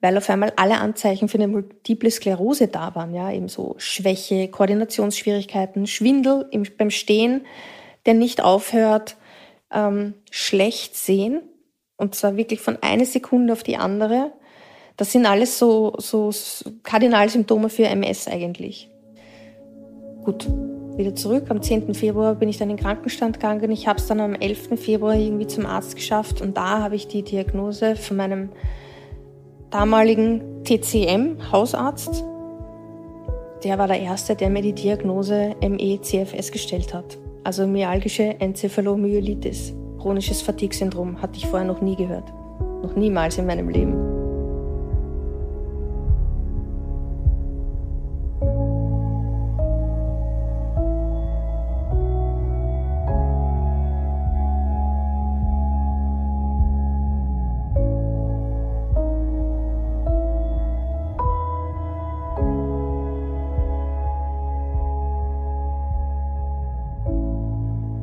weil 0.00 0.16
auf 0.16 0.30
einmal 0.30 0.52
alle 0.56 0.78
Anzeichen 0.78 1.28
für 1.28 1.38
eine 1.38 1.48
multiple 1.48 2.10
Sklerose 2.10 2.68
da 2.68 2.94
waren, 2.94 3.14
ja, 3.14 3.32
eben 3.32 3.48
so 3.48 3.74
Schwäche, 3.78 4.48
Koordinationsschwierigkeiten, 4.48 5.86
Schwindel 5.86 6.46
im, 6.50 6.64
beim 6.76 6.90
Stehen, 6.90 7.46
der 8.06 8.14
nicht 8.14 8.42
aufhört, 8.42 9.16
ähm, 9.72 10.14
schlecht 10.30 10.96
sehen, 10.96 11.42
und 11.96 12.14
zwar 12.14 12.36
wirklich 12.36 12.60
von 12.60 12.78
einer 12.80 13.04
Sekunde 13.04 13.52
auf 13.52 13.64
die 13.64 13.76
andere. 13.76 14.32
Das 14.96 15.10
sind 15.10 15.26
alles 15.26 15.58
so, 15.58 15.94
so 15.98 16.30
Kardinalsymptome 16.84 17.68
für 17.68 17.86
MS 17.86 18.28
eigentlich. 18.28 18.88
Gut, 20.24 20.48
wieder 20.98 21.14
zurück. 21.14 21.44
Am 21.48 21.62
10. 21.62 21.94
Februar 21.94 22.34
bin 22.34 22.48
ich 22.48 22.58
dann 22.58 22.68
in 22.68 22.76
den 22.76 22.82
Krankenstand 22.82 23.40
gegangen. 23.40 23.70
Ich 23.70 23.86
habe 23.86 23.98
es 23.98 24.06
dann 24.06 24.20
am 24.20 24.34
11. 24.34 24.78
Februar 24.78 25.14
irgendwie 25.14 25.46
zum 25.46 25.64
Arzt 25.64 25.96
geschafft 25.96 26.42
und 26.42 26.56
da 26.56 26.82
habe 26.82 26.96
ich 26.96 27.08
die 27.08 27.22
Diagnose 27.22 27.96
von 27.96 28.16
meinem 28.16 28.50
damaligen 29.70 30.64
TCM-Hausarzt. 30.64 32.24
Der 33.64 33.78
war 33.78 33.88
der 33.88 34.00
Erste, 34.00 34.36
der 34.36 34.50
mir 34.50 34.62
die 34.62 34.72
Diagnose 34.72 35.54
ME-CFS 35.60 36.52
gestellt 36.52 36.94
hat. 36.94 37.18
Also 37.44 37.66
myalgische 37.66 38.40
Enzephalomyelitis. 38.40 39.74
Chronisches 40.00 40.42
Fatigue-Syndrom 40.42 41.20
hatte 41.22 41.38
ich 41.38 41.46
vorher 41.46 41.66
noch 41.66 41.80
nie 41.80 41.96
gehört. 41.96 42.32
Noch 42.82 42.94
niemals 42.94 43.38
in 43.38 43.46
meinem 43.46 43.68
Leben. 43.68 44.17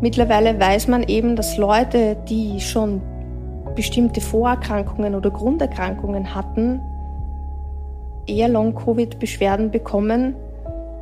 Mittlerweile 0.05 0.59
weiß 0.59 0.87
man 0.87 1.01
eben, 1.01 1.35
dass 1.35 1.57
Leute, 1.57 2.15
die 2.29 2.59
schon 2.59 3.01
bestimmte 3.73 4.21
Vorerkrankungen 4.21 5.15
oder 5.15 5.31
Grunderkrankungen 5.31 6.35
hatten, 6.35 6.79
eher 8.27 8.47
Long-Covid-Beschwerden 8.47 9.71
bekommen, 9.71 10.35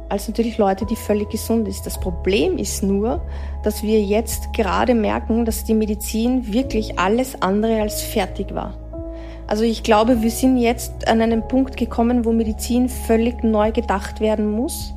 als 0.08 0.30
natürlich 0.30 0.58
Leute, 0.58 0.86
die 0.86 0.96
völlig 0.96 1.30
gesund 1.32 1.68
ist. 1.68 1.86
Das 1.86 2.00
Problem 2.00 2.58
ist 2.58 2.82
nur, 2.82 3.22
dass 3.62 3.84
wir 3.84 4.02
jetzt 4.02 4.54
gerade 4.54 4.96
merken, 4.96 5.44
dass 5.44 5.66
die 5.66 5.74
Medizin 5.74 6.54
wirklich 6.54 6.98
alles 6.98 7.42
andere 7.42 7.82
als 7.82 8.02
fertig 8.02 8.56
war. 8.56 8.74
Also 9.48 9.66
ich 9.66 9.84
glaube, 9.84 10.22
wir 10.22 10.32
sind 10.32 10.56
jetzt 10.56 11.10
an 11.10 11.22
einen 11.22 11.46
Punkt 11.50 11.76
gekommen, 11.76 12.24
wo 12.24 12.32
Medizin 12.32 12.88
völlig 12.88 13.44
neu 13.44 13.74
gedacht 13.74 14.22
werden 14.22 14.50
muss, 14.50 14.94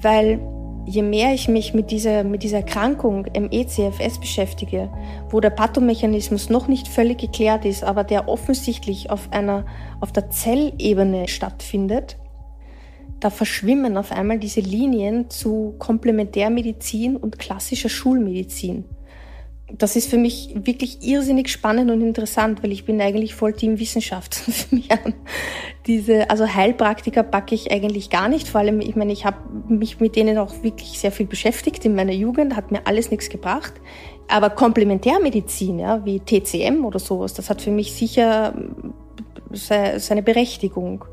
weil 0.00 0.38
je 0.86 1.02
mehr 1.02 1.32
ich 1.34 1.48
mich 1.48 1.74
mit 1.74 1.90
dieser, 1.90 2.24
mit 2.24 2.42
dieser 2.42 2.58
Erkrankung 2.58 3.26
ME-CFS 3.34 4.18
beschäftige, 4.18 4.90
wo 5.30 5.40
der 5.40 5.50
Pathomechanismus 5.50 6.50
noch 6.50 6.68
nicht 6.68 6.88
völlig 6.88 7.18
geklärt 7.18 7.64
ist, 7.64 7.84
aber 7.84 8.04
der 8.04 8.28
offensichtlich 8.28 9.10
auf 9.10 9.32
einer, 9.32 9.64
auf 10.00 10.12
der 10.12 10.30
Zellebene 10.30 11.28
stattfindet, 11.28 12.16
da 13.20 13.30
verschwimmen 13.30 13.96
auf 13.96 14.12
einmal 14.12 14.38
diese 14.38 14.60
Linien 14.60 15.30
zu 15.30 15.74
Komplementärmedizin 15.78 17.16
und 17.16 17.38
klassischer 17.38 17.88
Schulmedizin 17.88 18.84
das 19.72 19.96
ist 19.96 20.10
für 20.10 20.18
mich 20.18 20.54
wirklich 20.54 21.02
irrsinnig 21.02 21.48
spannend 21.48 21.90
und 21.90 22.02
interessant, 22.02 22.62
weil 22.62 22.70
ich 22.70 22.84
bin 22.84 23.00
eigentlich 23.00 23.34
voll 23.34 23.54
Team 23.54 23.78
Wissenschaft. 23.78 24.42
Diese, 25.86 26.28
also 26.28 26.46
Heilpraktiker 26.46 27.22
packe 27.22 27.54
ich 27.54 27.72
eigentlich 27.72 28.10
gar 28.10 28.28
nicht. 28.28 28.46
Vor 28.46 28.60
allem, 28.60 28.80
ich 28.80 28.94
meine, 28.94 29.12
ich 29.12 29.24
habe 29.24 29.38
mich 29.68 30.00
mit 30.00 30.16
denen 30.16 30.36
auch 30.36 30.62
wirklich 30.62 30.98
sehr 30.98 31.12
viel 31.12 31.26
beschäftigt 31.26 31.84
in 31.86 31.94
meiner 31.94 32.12
Jugend, 32.12 32.56
hat 32.56 32.72
mir 32.72 32.86
alles 32.86 33.10
nichts 33.10 33.30
gebracht. 33.30 33.72
Aber 34.28 34.50
Komplementärmedizin, 34.50 35.78
ja, 35.78 36.04
wie 36.04 36.20
TCM 36.20 36.84
oder 36.84 36.98
sowas, 36.98 37.32
das 37.32 37.48
hat 37.48 37.62
für 37.62 37.70
mich 37.70 37.94
sicher 37.94 38.54
seine 39.50 40.22
Berechtigung. 40.22 41.04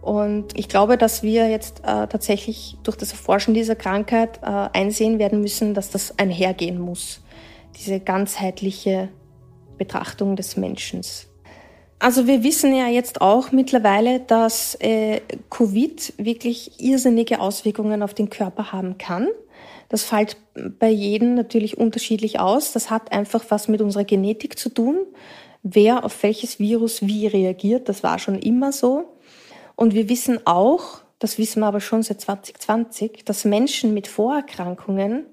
Und 0.00 0.58
ich 0.58 0.68
glaube, 0.68 0.98
dass 0.98 1.22
wir 1.22 1.48
jetzt 1.48 1.80
äh, 1.80 2.06
tatsächlich 2.06 2.76
durch 2.82 2.96
das 2.96 3.12
Erforschen 3.12 3.54
dieser 3.54 3.76
Krankheit 3.76 4.40
äh, 4.42 4.68
einsehen 4.72 5.18
werden 5.18 5.40
müssen, 5.40 5.74
dass 5.74 5.90
das 5.90 6.18
einhergehen 6.18 6.80
muss 6.80 7.21
diese 7.76 8.00
ganzheitliche 8.00 9.08
Betrachtung 9.78 10.36
des 10.36 10.56
Menschen. 10.56 11.02
Also 11.98 12.26
wir 12.26 12.42
wissen 12.42 12.74
ja 12.74 12.88
jetzt 12.88 13.20
auch 13.20 13.52
mittlerweile, 13.52 14.20
dass 14.20 14.76
äh, 14.80 15.20
Covid 15.50 16.14
wirklich 16.18 16.80
irrsinnige 16.80 17.40
Auswirkungen 17.40 18.02
auf 18.02 18.12
den 18.12 18.28
Körper 18.28 18.72
haben 18.72 18.98
kann. 18.98 19.28
Das 19.88 20.02
fällt 20.02 20.36
bei 20.80 20.88
jedem 20.88 21.34
natürlich 21.34 21.78
unterschiedlich 21.78 22.40
aus. 22.40 22.72
Das 22.72 22.90
hat 22.90 23.12
einfach 23.12 23.44
was 23.50 23.68
mit 23.68 23.80
unserer 23.80 24.04
Genetik 24.04 24.58
zu 24.58 24.68
tun. 24.68 24.96
Wer 25.62 26.04
auf 26.04 26.22
welches 26.24 26.58
Virus 26.58 27.02
wie 27.02 27.28
reagiert, 27.28 27.88
das 27.88 28.02
war 28.02 28.18
schon 28.18 28.38
immer 28.38 28.72
so. 28.72 29.04
Und 29.76 29.94
wir 29.94 30.08
wissen 30.08 30.40
auch, 30.44 31.02
das 31.20 31.38
wissen 31.38 31.60
wir 31.60 31.66
aber 31.66 31.80
schon 31.80 32.02
seit 32.02 32.20
2020, 32.20 33.24
dass 33.24 33.44
Menschen 33.44 33.94
mit 33.94 34.08
Vorerkrankungen 34.08 35.26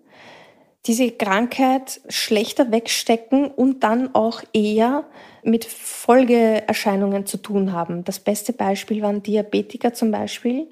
diese 0.86 1.12
Krankheit 1.12 2.02
schlechter 2.10 2.72
wegstecken 2.72 3.48
und 3.48 3.84
dann 3.84 4.15
auch 4.15 4.42
eher 4.54 5.06
mit 5.44 5.65
Folgeerscheinungen 5.65 7.26
zu 7.26 7.38
tun 7.38 7.74
haben. 7.74 8.04
Das 8.04 8.20
beste 8.20 8.54
Beispiel 8.54 9.02
waren 9.02 9.22
Diabetiker 9.22 9.94
zum 9.94 10.12
Beispiel, 10.12 10.68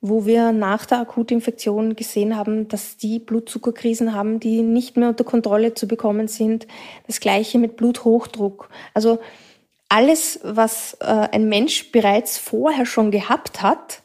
wo 0.00 0.24
wir 0.24 0.52
nach 0.52 0.86
der 0.86 1.00
Akutinfektion 1.00 1.94
gesehen 1.96 2.36
haben, 2.36 2.68
dass 2.68 2.96
die 2.96 3.18
Blutzuckerkrisen 3.18 4.14
haben, 4.14 4.40
die 4.40 4.62
nicht 4.62 4.96
mehr 4.96 5.10
unter 5.10 5.24
Kontrolle 5.24 5.74
zu 5.74 5.86
bekommen 5.86 6.28
sind. 6.28 6.66
Das 7.06 7.20
gleiche 7.20 7.58
mit 7.58 7.76
Bluthochdruck. 7.76 8.70
Also 8.94 9.18
alles, 9.88 10.40
was 10.42 10.96
äh, 11.00 11.06
ein 11.06 11.48
Mensch 11.48 11.90
bereits 11.90 12.38
vorher 12.38 12.86
schon 12.86 13.10
gehabt 13.10 13.62
hat, 13.62 14.02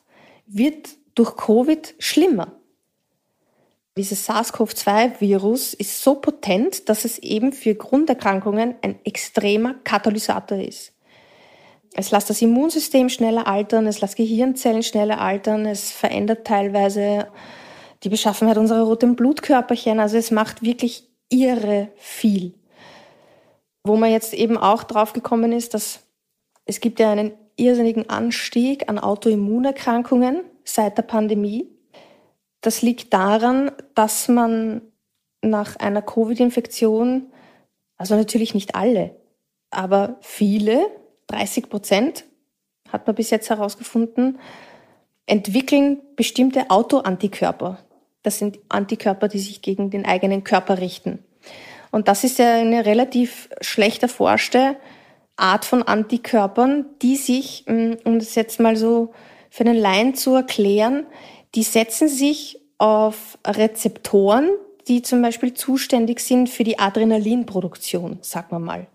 wird 0.48 0.90
durch 1.14 1.38
Covid 1.38 1.96
schlimmer. 2.00 2.52
Dieses 3.98 4.26
SARS-CoV-2-Virus 4.26 5.74
ist 5.74 6.04
so 6.04 6.16
potent, 6.16 6.90
dass 6.90 7.06
es 7.06 7.18
eben 7.20 7.54
für 7.54 7.76
Grunderkrankungen 7.76 8.76
ein 8.82 9.00
extremer 9.06 9.76
Katalysator 9.86 10.58
ist. 10.58 10.92
Es 11.94 12.12
lässt 12.12 12.30
das 12.30 12.42
Immunsystem 12.42 13.08
schneller 13.08 13.48
altern, 13.48 13.88
es 13.88 14.02
lässt 14.02 14.18
Gehirnzellen 14.18 14.84
schneller 14.84 15.22
altern, 15.22 15.66
es 15.66 15.92
verändert 15.92 16.46
teilweise 16.46 17.28
die 18.04 18.10
Beschaffenheit 18.10 18.58
unserer 18.58 18.84
roten 18.84 19.16
Blutkörperchen. 19.16 20.02
Also 20.02 20.18
es 20.18 20.30
macht 20.30 20.62
wirklich 20.62 21.10
irre 21.30 21.90
viel. 21.96 22.54
Wo 23.86 23.96
man 23.96 24.12
jetzt 24.12 24.34
eben 24.34 24.58
auch 24.58 24.84
drauf 24.84 25.14
gekommen 25.14 25.54
ist, 25.54 25.74
dass 25.74 26.02
es 26.66 26.82
gibt 26.82 27.00
ja 27.00 27.12
einen 27.12 27.32
irrsinnigen 27.56 28.10
Anstieg 28.10 28.90
an 28.90 29.00
Autoimmunerkrankungen 29.00 30.44
seit 30.66 30.98
der 30.98 31.04
Pandemie. 31.04 31.75
Das 32.66 32.82
liegt 32.82 33.14
daran, 33.14 33.72
dass 33.94 34.28
man 34.28 34.82
nach 35.44 35.76
einer 35.76 36.02
Covid-Infektion 36.02 37.32
Also 37.98 38.16
natürlich 38.16 38.56
nicht 38.56 38.74
alle, 38.74 39.16
aber 39.70 40.18
viele, 40.22 40.88
30 41.28 41.70
Prozent, 41.70 42.26
hat 42.92 43.06
man 43.06 43.16
bis 43.16 43.30
jetzt 43.30 43.52
herausgefunden, 43.52 44.40
entwickeln 45.28 46.02
bestimmte 46.16 46.72
Autoantikörper. 46.72 47.78
Das 48.24 48.40
sind 48.40 48.58
Antikörper, 48.68 49.28
die 49.28 49.40
sich 49.40 49.62
gegen 49.62 49.92
den 49.92 50.06
eigenen 50.06 50.44
Körper 50.44 50.80
richten. 50.80 51.24
Und 51.92 52.08
das 52.08 52.24
ist 52.24 52.40
ja 52.40 52.56
eine 52.56 52.88
relativ 52.88 53.48
schlecht 53.62 54.02
erforschte 54.02 54.76
Art 55.36 55.66
von 55.66 55.84
Antikörpern, 55.84 56.86
die 57.04 57.16
sich, 57.16 57.66
mm, 57.68 57.94
um 58.06 58.18
das 58.18 58.34
jetzt 58.34 58.60
mal 58.60 58.76
so 58.76 59.14
für 59.52 59.64
einen 59.64 59.78
Laien 59.78 60.16
zu 60.16 60.34
erklären, 60.34 61.06
die 61.56 61.64
setzen 61.64 62.08
sich 62.08 62.60
auf 62.78 63.38
Rezeptoren, 63.46 64.50
die 64.88 65.02
zum 65.02 65.22
Beispiel 65.22 65.54
zuständig 65.54 66.20
sind 66.20 66.50
für 66.50 66.64
die 66.64 66.78
Adrenalinproduktion, 66.78 68.20
sagen 68.22 68.48
wir 68.52 68.60
mal. 68.60 68.88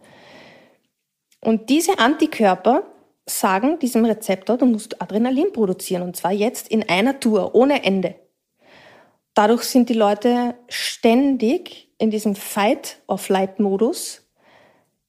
Und 1.41 1.71
diese 1.71 1.99
Antikörper 1.99 2.85
sagen 3.27 3.79
diesem 3.79 4.05
Rezeptor, 4.05 4.59
du 4.59 4.67
musst 4.67 5.01
Adrenalin 5.01 5.53
produzieren 5.53 6.03
und 6.03 6.17
zwar 6.17 6.33
jetzt 6.33 6.69
in 6.69 6.89
einer 6.89 7.19
Tour, 7.19 7.55
ohne 7.55 7.85
Ende. 7.85 8.17
Dadurch 9.35 9.63
sind 9.63 9.89
die 9.89 9.95
Leute 9.95 10.55
ständig 10.69 11.89
in 11.99 12.11
diesem 12.11 12.35
Fight-of-Light-Modus 12.35 14.29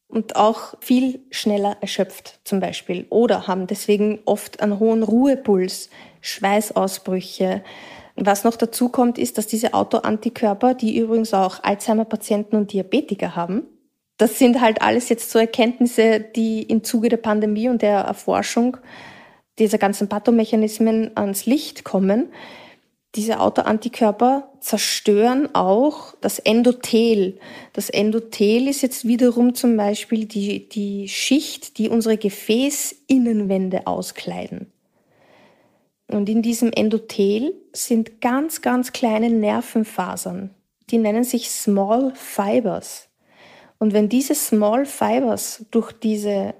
und 0.08 0.36
auch 0.36 0.76
viel 0.80 1.26
schneller 1.32 1.78
erschöpft 1.82 2.40
zum 2.44 2.60
Beispiel 2.60 3.08
oder 3.10 3.48
haben 3.48 3.68
deswegen 3.68 4.20
oft 4.26 4.62
einen 4.62 4.80
hohen 4.80 5.04
Ruhepuls, 5.04 5.90
Schweißausbrüche. 6.22 7.64
Was 8.16 8.44
noch 8.44 8.56
dazu 8.56 8.90
kommt, 8.90 9.18
ist, 9.18 9.38
dass 9.38 9.48
diese 9.48 9.74
Autoantikörper, 9.74 10.74
die 10.74 10.98
übrigens 10.98 11.34
auch 11.34 11.64
Alzheimer-Patienten 11.64 12.56
und 12.56 12.72
Diabetiker 12.72 13.36
haben, 13.36 13.64
das 14.18 14.38
sind 14.38 14.62
halt 14.62 14.84
alles 14.84 15.10
jetzt 15.10 15.32
so 15.32 15.40
Erkenntnisse, 15.40 16.20
die 16.20 16.62
im 16.62 16.84
Zuge 16.84 17.10
der 17.10 17.18
Pandemie 17.18 17.70
und 17.70 17.82
der 17.82 18.02
Erforschung 18.02 18.78
dieser 19.58 19.80
ganzen 19.80 20.10
Pathomechanismen 20.10 21.12
ans 21.16 21.48
Licht 21.48 21.84
kommen. 21.84 22.28
Diese 23.16 23.40
Autoantikörper 23.40 24.50
zerstören 24.60 25.50
auch 25.54 26.14
das 26.22 26.40
Endothel. 26.40 27.40
Das 27.74 27.90
Endothel 27.90 28.68
ist 28.68 28.84
jetzt 28.84 29.06
wiederum 29.06 29.56
zum 29.56 29.76
Beispiel 29.76 30.26
die, 30.26 30.70
die 30.70 31.10
Schicht, 31.10 31.78
die 31.78 31.90
unsere 31.90 32.18
Gefäßinnenwände 32.18 33.88
auskleiden. 33.88 34.72
Und 36.14 36.30
in 36.30 36.42
diesem 36.42 36.72
Endothel 36.72 37.54
sind 37.74 38.22
ganz, 38.22 38.62
ganz 38.62 38.92
kleine 38.92 39.30
Nervenfasern. 39.30 40.52
Die 40.90 40.98
nennen 40.98 41.24
sich 41.24 41.50
Small 41.50 42.14
Fibers. 42.16 43.08
Und 43.80 43.94
wenn 43.94 44.10
diese 44.10 44.36
Small 44.36 44.86
Fibers 44.86 45.66
durch 45.72 45.92
diese 45.92 46.54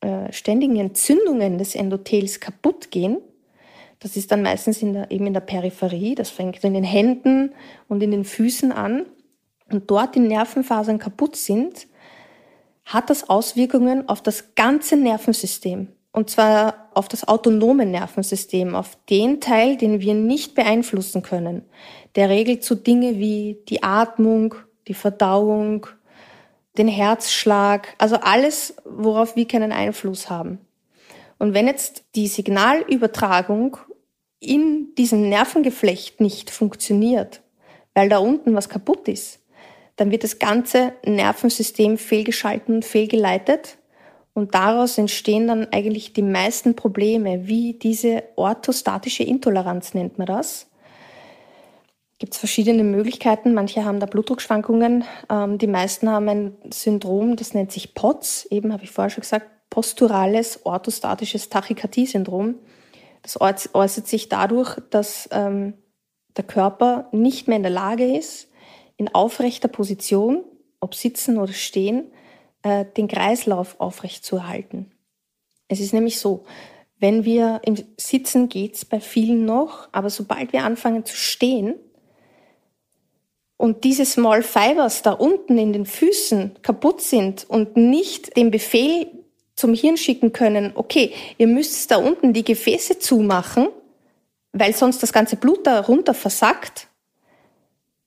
äh, 0.00 0.32
ständigen 0.32 0.76
Entzündungen 0.76 1.58
des 1.58 1.74
Endothels 1.74 2.40
kaputt 2.40 2.90
gehen, 2.90 3.18
das 3.98 4.16
ist 4.16 4.32
dann 4.32 4.42
meistens 4.42 4.82
in 4.82 4.94
der, 4.94 5.10
eben 5.10 5.26
in 5.26 5.34
der 5.34 5.40
Peripherie, 5.40 6.14
das 6.14 6.30
fängt 6.30 6.64
in 6.64 6.74
den 6.74 6.82
Händen 6.82 7.54
und 7.88 8.02
in 8.02 8.10
den 8.10 8.24
Füßen 8.24 8.72
an 8.72 9.06
und 9.70 9.90
dort 9.90 10.14
die 10.14 10.20
Nervenfasern 10.20 10.98
kaputt 10.98 11.36
sind, 11.36 11.86
hat 12.84 13.10
das 13.10 13.30
Auswirkungen 13.30 14.08
auf 14.08 14.20
das 14.20 14.54
ganze 14.54 14.96
Nervensystem. 14.96 15.88
Und 16.12 16.28
zwar 16.28 16.90
auf 16.94 17.08
das 17.08 17.26
autonome 17.26 17.86
Nervensystem, 17.86 18.74
auf 18.74 18.98
den 19.08 19.40
Teil, 19.40 19.78
den 19.78 20.00
wir 20.00 20.14
nicht 20.14 20.54
beeinflussen 20.54 21.22
können. 21.22 21.64
Der 22.16 22.28
regelt 22.28 22.64
so 22.64 22.74
Dinge 22.74 23.18
wie 23.18 23.58
die 23.68 23.82
Atmung, 23.82 24.54
die 24.88 24.94
Verdauung, 24.94 25.86
den 26.76 26.88
Herzschlag, 26.88 27.94
also 27.98 28.16
alles, 28.16 28.74
worauf 28.84 29.36
wir 29.36 29.48
keinen 29.48 29.72
Einfluss 29.72 30.28
haben. 30.28 30.58
Und 31.38 31.54
wenn 31.54 31.66
jetzt 31.66 32.04
die 32.14 32.28
Signalübertragung 32.28 33.78
in 34.38 34.94
diesem 34.96 35.28
Nervengeflecht 35.28 36.20
nicht 36.20 36.50
funktioniert, 36.50 37.42
weil 37.94 38.08
da 38.08 38.18
unten 38.18 38.54
was 38.54 38.68
kaputt 38.68 39.08
ist, 39.08 39.40
dann 39.96 40.10
wird 40.10 40.24
das 40.24 40.38
ganze 40.38 40.92
Nervensystem 41.04 41.98
fehlgeschalten 41.98 42.76
und 42.76 42.84
fehlgeleitet 42.84 43.78
und 44.34 44.54
daraus 44.54 44.98
entstehen 44.98 45.46
dann 45.46 45.68
eigentlich 45.72 46.12
die 46.12 46.22
meisten 46.22 46.74
Probleme, 46.74 47.46
wie 47.46 47.74
diese 47.74 48.22
orthostatische 48.36 49.24
Intoleranz 49.24 49.94
nennt 49.94 50.18
man 50.18 50.26
das 50.26 50.66
gibt 52.22 52.34
es 52.34 52.38
verschiedene 52.38 52.84
Möglichkeiten. 52.84 53.52
Manche 53.52 53.84
haben 53.84 53.98
da 53.98 54.06
Blutdruckschwankungen. 54.06 55.02
Ähm, 55.28 55.58
die 55.58 55.66
meisten 55.66 56.08
haben 56.08 56.28
ein 56.28 56.56
Syndrom, 56.72 57.34
das 57.34 57.52
nennt 57.52 57.72
sich 57.72 57.94
POTS, 57.94 58.46
eben 58.48 58.72
habe 58.72 58.84
ich 58.84 58.92
vorher 58.92 59.10
schon 59.10 59.22
gesagt, 59.22 59.50
posturales 59.70 60.64
orthostatisches 60.64 61.48
Tachykardie-Syndrom. 61.48 62.60
Das 63.22 63.40
äußert 63.40 64.06
sich 64.06 64.28
dadurch, 64.28 64.78
dass 64.90 65.28
ähm, 65.32 65.74
der 66.36 66.44
Körper 66.44 67.08
nicht 67.10 67.48
mehr 67.48 67.56
in 67.56 67.64
der 67.64 67.72
Lage 67.72 68.16
ist, 68.16 68.48
in 68.96 69.12
aufrechter 69.12 69.66
Position, 69.66 70.44
ob 70.78 70.94
sitzen 70.94 71.38
oder 71.38 71.52
stehen, 71.52 72.04
äh, 72.62 72.84
den 72.96 73.08
Kreislauf 73.08 73.80
aufrecht 73.80 74.24
zu 74.24 74.36
erhalten. 74.36 74.90
Es 75.68 75.80
ist 75.80 75.92
nämlich 75.92 76.18
so, 76.18 76.44
wenn 76.98 77.24
wir 77.24 77.60
im 77.64 77.76
Sitzen 77.96 78.48
geht's 78.48 78.84
bei 78.84 79.00
vielen 79.00 79.44
noch, 79.44 79.88
aber 79.92 80.10
sobald 80.10 80.52
wir 80.52 80.64
anfangen 80.64 81.04
zu 81.04 81.16
stehen, 81.16 81.74
und 83.62 83.84
diese 83.84 84.04
Small 84.04 84.42
Fibers 84.42 85.02
da 85.02 85.12
unten 85.12 85.56
in 85.56 85.72
den 85.72 85.86
Füßen 85.86 86.56
kaputt 86.62 87.00
sind 87.00 87.48
und 87.48 87.76
nicht 87.76 88.36
den 88.36 88.50
Befehl 88.50 89.06
zum 89.54 89.72
Hirn 89.72 89.96
schicken 89.96 90.32
können, 90.32 90.72
okay, 90.74 91.12
ihr 91.38 91.46
müsst 91.46 91.92
da 91.92 91.98
unten 91.98 92.32
die 92.32 92.42
Gefäße 92.42 92.98
zumachen, 92.98 93.68
weil 94.52 94.74
sonst 94.74 95.00
das 95.04 95.12
ganze 95.12 95.36
Blut 95.36 95.64
da 95.64 95.78
runter 95.78 96.12
versackt, 96.12 96.88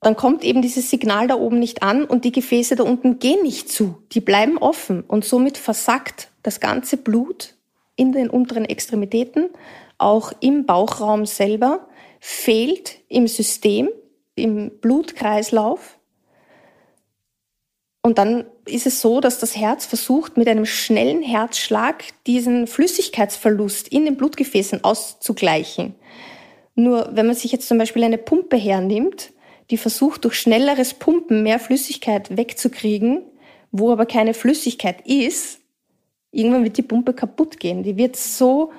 dann 0.02 0.16
kommt 0.16 0.44
eben 0.44 0.62
dieses 0.62 0.90
Signal 0.90 1.28
da 1.28 1.36
oben 1.36 1.60
nicht 1.60 1.82
an 1.82 2.06
und 2.06 2.26
die 2.26 2.32
Gefäße 2.32 2.76
da 2.76 2.84
unten 2.84 3.20
gehen 3.20 3.42
nicht 3.42 3.70
zu, 3.70 4.04
die 4.12 4.22
bleiben 4.22 4.58
offen 4.58 5.02
und 5.02 5.26
somit 5.26 5.58
versackt 5.58 6.30
das 6.44 6.60
ganze 6.60 6.98
Blut 6.98 7.56
in 7.96 8.12
den 8.12 8.30
unteren 8.30 8.66
Extremitäten, 8.66 9.50
auch 9.98 10.32
im 10.42 10.66
Bauchraum 10.66 11.26
selber, 11.26 11.88
fehlt 12.20 13.00
im 13.08 13.28
System 13.28 13.90
im 14.36 14.72
Blutkreislauf. 14.80 15.98
Und 18.02 18.20
dann 18.20 18.46
ist 18.66 18.86
es 18.86 19.02
so, 19.02 19.20
dass 19.20 19.40
das 19.40 19.56
Herz 19.56 19.86
versucht, 19.86 20.38
mit 20.38 20.48
einem 20.48 20.66
schnellen 20.66 21.24
Herzschlag 21.24 22.04
diesen 22.28 22.68
Flüssigkeitsverlust 22.68 23.88
in 23.88 24.06
den 24.06 24.18
Blutgefäßen 24.18 24.84
auszugleichen. 24.84 25.96
Nur 26.76 27.10
wenn 27.14 27.26
man 27.26 27.36
sich 27.36 27.52
jetzt 27.52 27.68
zum 27.68 27.78
Beispiel 27.78 28.04
eine 28.04 28.18
Pumpe 28.18 28.58
hernimmt, 28.58 29.32
die 29.72 29.78
versucht 29.78 30.24
durch 30.24 30.36
schnelleres 30.36 30.94
Pumpen 30.94 31.44
mehr 31.44 31.60
Flüssigkeit 31.60 32.36
wegzukriegen, 32.36 33.24
wo 33.72 33.92
aber 33.92 34.06
keine 34.06 34.34
Flüssigkeit 34.34 35.06
ist, 35.06 35.60
irgendwann 36.32 36.64
wird 36.64 36.78
die 36.78 36.84
Pumpe 36.84 37.14
kaputt 37.14 37.60
gehen. 37.60 37.84
Die 37.84 37.98
wird 37.98 38.16
so 38.16 38.72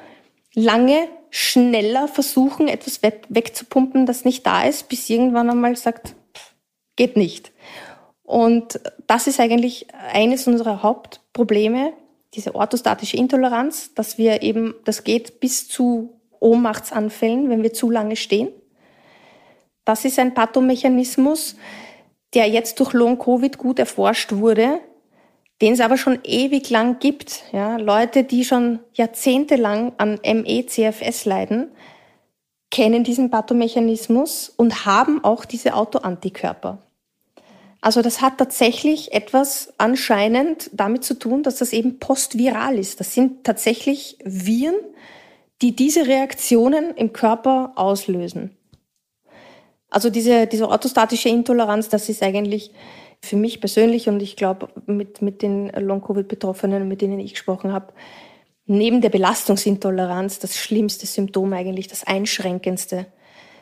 lange 0.54 1.08
schneller 1.30 2.08
versuchen, 2.08 2.68
etwas 2.68 3.00
wegzupumpen, 3.02 4.06
das 4.06 4.24
nicht 4.24 4.46
da 4.46 4.64
ist, 4.64 4.88
bis 4.88 5.10
irgendwann 5.10 5.50
einmal 5.50 5.76
sagt, 5.76 6.14
geht 6.96 7.16
nicht. 7.16 7.52
Und 8.22 8.80
das 9.06 9.26
ist 9.26 9.38
eigentlich 9.38 9.86
eines 10.12 10.46
unserer 10.46 10.82
Hauptprobleme, 10.82 11.92
diese 12.34 12.54
orthostatische 12.54 13.16
Intoleranz, 13.16 13.94
dass 13.94 14.18
wir 14.18 14.42
eben, 14.42 14.74
das 14.84 15.04
geht 15.04 15.40
bis 15.40 15.68
zu 15.68 16.20
Ohnmachtsanfällen, 16.40 17.48
wenn 17.48 17.62
wir 17.62 17.72
zu 17.72 17.90
lange 17.90 18.16
stehen. 18.16 18.48
Das 19.86 20.04
ist 20.04 20.18
ein 20.18 20.34
Pathomechanismus, 20.34 21.56
der 22.34 22.48
jetzt 22.48 22.80
durch 22.80 22.92
Long-Covid 22.92 23.56
gut 23.56 23.78
erforscht 23.78 24.32
wurde, 24.32 24.80
den 25.62 25.72
es 25.72 25.80
aber 25.80 25.96
schon 25.96 26.18
ewig 26.24 26.68
lang 26.68 26.98
gibt. 26.98 27.44
Ja, 27.52 27.76
Leute, 27.76 28.24
die 28.24 28.44
schon 28.44 28.80
jahrzehntelang 28.92 29.92
an 29.96 30.20
ME-CFS 30.22 31.24
leiden, 31.24 31.70
kennen 32.70 33.04
diesen 33.04 33.30
Pathomechanismus 33.30 34.52
und 34.54 34.84
haben 34.84 35.22
auch 35.24 35.44
diese 35.44 35.74
Autoantikörper. 35.74 36.82
Also 37.80 38.02
das 38.02 38.20
hat 38.20 38.38
tatsächlich 38.38 39.12
etwas 39.12 39.72
anscheinend 39.78 40.68
damit 40.72 41.04
zu 41.04 41.14
tun, 41.14 41.44
dass 41.44 41.56
das 41.56 41.72
eben 41.72 42.00
postviral 42.00 42.76
ist. 42.76 42.98
Das 42.98 43.14
sind 43.14 43.44
tatsächlich 43.44 44.18
Viren, 44.24 44.74
die 45.62 45.76
diese 45.76 46.08
Reaktionen 46.08 46.90
im 46.96 47.12
Körper 47.12 47.72
auslösen. 47.76 48.56
Also 49.96 50.10
diese, 50.10 50.46
diese 50.46 50.68
orthostatische 50.68 51.30
Intoleranz, 51.30 51.88
das 51.88 52.10
ist 52.10 52.22
eigentlich 52.22 52.70
für 53.22 53.36
mich 53.36 53.60
persönlich 53.60 54.10
und 54.10 54.20
ich 54.20 54.36
glaube 54.36 54.68
mit, 54.84 55.22
mit 55.22 55.40
den 55.40 55.70
Long-Covid-Betroffenen, 55.70 56.86
mit 56.86 57.00
denen 57.00 57.18
ich 57.18 57.32
gesprochen 57.32 57.72
habe, 57.72 57.94
neben 58.66 59.00
der 59.00 59.08
Belastungsintoleranz 59.08 60.38
das 60.38 60.58
schlimmste 60.58 61.06
Symptom 61.06 61.50
eigentlich, 61.54 61.88
das 61.88 62.06
einschränkendste. 62.06 63.06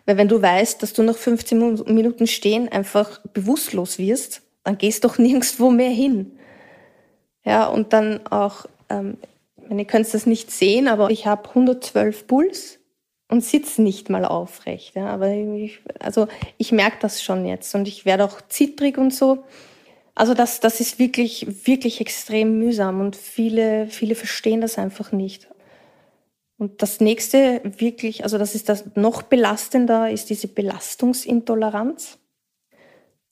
Weil 0.07 0.17
wenn 0.17 0.27
du 0.27 0.43
weißt, 0.43 0.83
dass 0.83 0.93
du 0.93 1.05
nach 1.05 1.17
15 1.17 1.85
Minuten 1.95 2.27
stehen 2.27 2.67
einfach 2.69 3.21
bewusstlos 3.33 4.01
wirst 4.01 4.43
dann 4.65 4.77
gehst 4.77 5.05
doch 5.05 5.19
nirgendwo 5.19 5.71
mehr 5.71 5.91
hin. 5.91 6.37
Ja, 7.45 7.67
und 7.67 7.93
dann 7.93 8.27
auch, 8.27 8.67
ähm, 8.89 9.19
ihr 9.71 9.85
könnt 9.85 10.13
das 10.13 10.27
nicht 10.27 10.51
sehen, 10.51 10.89
aber 10.89 11.11
ich 11.11 11.29
habe 11.29 11.49
112 11.51 12.27
Puls 12.27 12.81
und 13.35 13.45
sitze 13.45 13.83
nicht 13.83 14.11
mal 14.11 14.25
aufrecht. 14.25 14.95
Ja, 14.95 15.09
aber 15.09 15.31
ich, 15.33 15.81
also 15.99 16.29
ich 16.57 16.71
merke 16.71 16.99
das 17.01 17.21
schon 17.21 17.45
jetzt 17.45 17.75
und 17.75 17.89
ich 17.89 18.05
werde 18.05 18.25
auch 18.25 18.41
zittrig 18.49 18.97
und 18.97 19.13
so. 19.13 19.45
Also 20.15 20.35
das, 20.35 20.61
das 20.61 20.79
ist 20.79 21.01
wirklich, 21.01 21.67
wirklich 21.67 22.01
extrem 22.01 22.61
mühsam 22.61 23.01
und 23.01 23.17
viele, 23.17 23.89
viele 23.89 24.15
verstehen 24.15 24.61
das 24.61 24.79
einfach 24.79 25.11
nicht. 25.11 25.49
Und 26.59 26.81
das 26.81 27.01
nächste 27.01 27.61
wirklich, 27.65 28.23
also 28.23 28.39
das 28.39 28.55
ist 28.55 28.69
das 28.69 28.95
noch 28.95 29.23
belastender, 29.23 30.09
ist 30.09 30.31
diese 30.31 30.47
Belastungsintoleranz, 30.47 32.19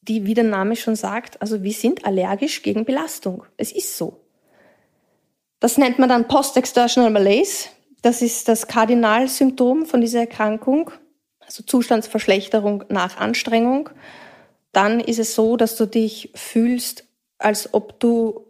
die, 0.01 0.27
wie 0.27 0.35
der 0.35 0.43
Name 0.43 0.75
schon 0.75 0.97
sagt, 0.97 1.41
also 1.41 1.63
wir 1.63 1.73
sind 1.73 2.05
allergisch 2.05 2.63
gegen 2.63 2.85
Belastung. 2.85 3.45
Es 3.57 3.71
ist 3.71 3.97
so. 3.97 4.19
Das 5.61 5.79
nennt 5.79 6.01
man 6.01 6.09
dann 6.09 6.27
Post-Exertional 6.27 7.13
Malaise. 7.13 7.69
Das 8.03 8.21
ist 8.21 8.49
das 8.49 8.67
Kardinalsymptom 8.67 9.87
von 9.87 10.01
dieser 10.01 10.21
Erkrankung, 10.21 10.91
also 11.39 11.63
Zustandsverschlechterung 11.63 12.85
nach 12.89 13.17
Anstrengung. 13.17 13.91
Dann 14.73 14.99
ist 15.01 15.21
es 15.21 15.35
so, 15.35 15.57
dass 15.57 15.77
du 15.77 15.87
dich 15.87 16.33
fühlst, 16.35 17.05
als 17.39 17.73
ob 17.73 18.01
du 18.01 18.47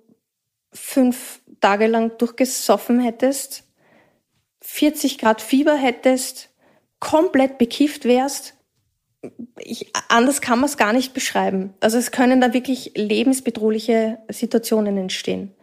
fünf 0.73 1.41
Tage 1.61 1.87
lang 1.87 2.17
durchgesoffen 2.17 3.01
hättest, 3.01 3.65
40 4.63 5.19
Grad 5.19 5.43
Fieber 5.43 5.77
hättest, 5.77 6.51
komplett 6.99 7.59
bekifft 7.59 8.05
wärst. 8.05 8.55
Ich, 9.59 9.93
anders 10.09 10.41
kann 10.41 10.61
man 10.61 10.69
es 10.69 10.77
gar 10.77 10.93
nicht 10.93 11.13
beschreiben. 11.15 11.75
Also 11.81 11.99
es 11.99 12.11
können 12.11 12.41
da 12.41 12.55
wirklich 12.55 12.93
lebensbedrohliche 12.95 14.19
Situationen 14.29 14.97
entstehen. 14.97 15.55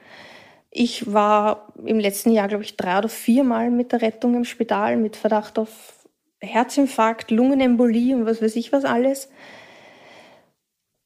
Ich 0.71 1.11
war 1.11 1.73
im 1.83 1.99
letzten 1.99 2.31
Jahr, 2.31 2.47
glaube 2.47 2.63
ich, 2.63 2.77
drei 2.77 2.99
oder 2.99 3.09
viermal 3.09 3.71
mit 3.71 3.91
der 3.91 4.01
Rettung 4.01 4.35
im 4.35 4.45
Spital 4.45 4.97
mit 4.97 5.15
Verdacht 5.15 5.57
auf 5.57 6.07
Herzinfarkt, 6.41 7.31
Lungenembolie 7.31 8.15
und 8.15 8.25
was 8.25 8.41
weiß 8.41 8.55
ich 8.55 8.71
was 8.71 8.85
alles. 8.85 9.29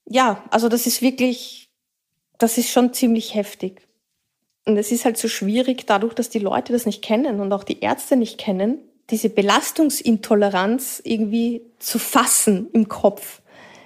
Ja, 0.06 0.44
also 0.50 0.70
das 0.70 0.86
ist 0.86 1.02
wirklich, 1.02 1.70
das 2.38 2.58
ist 2.58 2.70
schon 2.72 2.94
ziemlich 2.94 3.36
heftig. 3.36 3.88
Und 4.66 4.78
es 4.78 4.92
ist 4.92 5.06
halt 5.06 5.18
so 5.18 5.28
schwierig, 5.28 5.86
dadurch, 5.88 6.14
dass 6.14 6.30
die 6.30 6.40
Leute 6.40 6.74
das 6.74 6.86
nicht 6.86 7.02
kennen 7.02 7.40
und 7.40 7.52
auch 7.52 7.64
die 7.64 7.80
Ärzte 7.80 8.16
nicht 8.16 8.38
kennen, 8.38 8.80
diese 9.10 9.30
Belastungsintoleranz 9.30 11.02
irgendwie 11.04 11.62
zu 11.80 12.00
fassen 12.00 12.70
im 12.72 12.88
Kopf, 12.88 13.42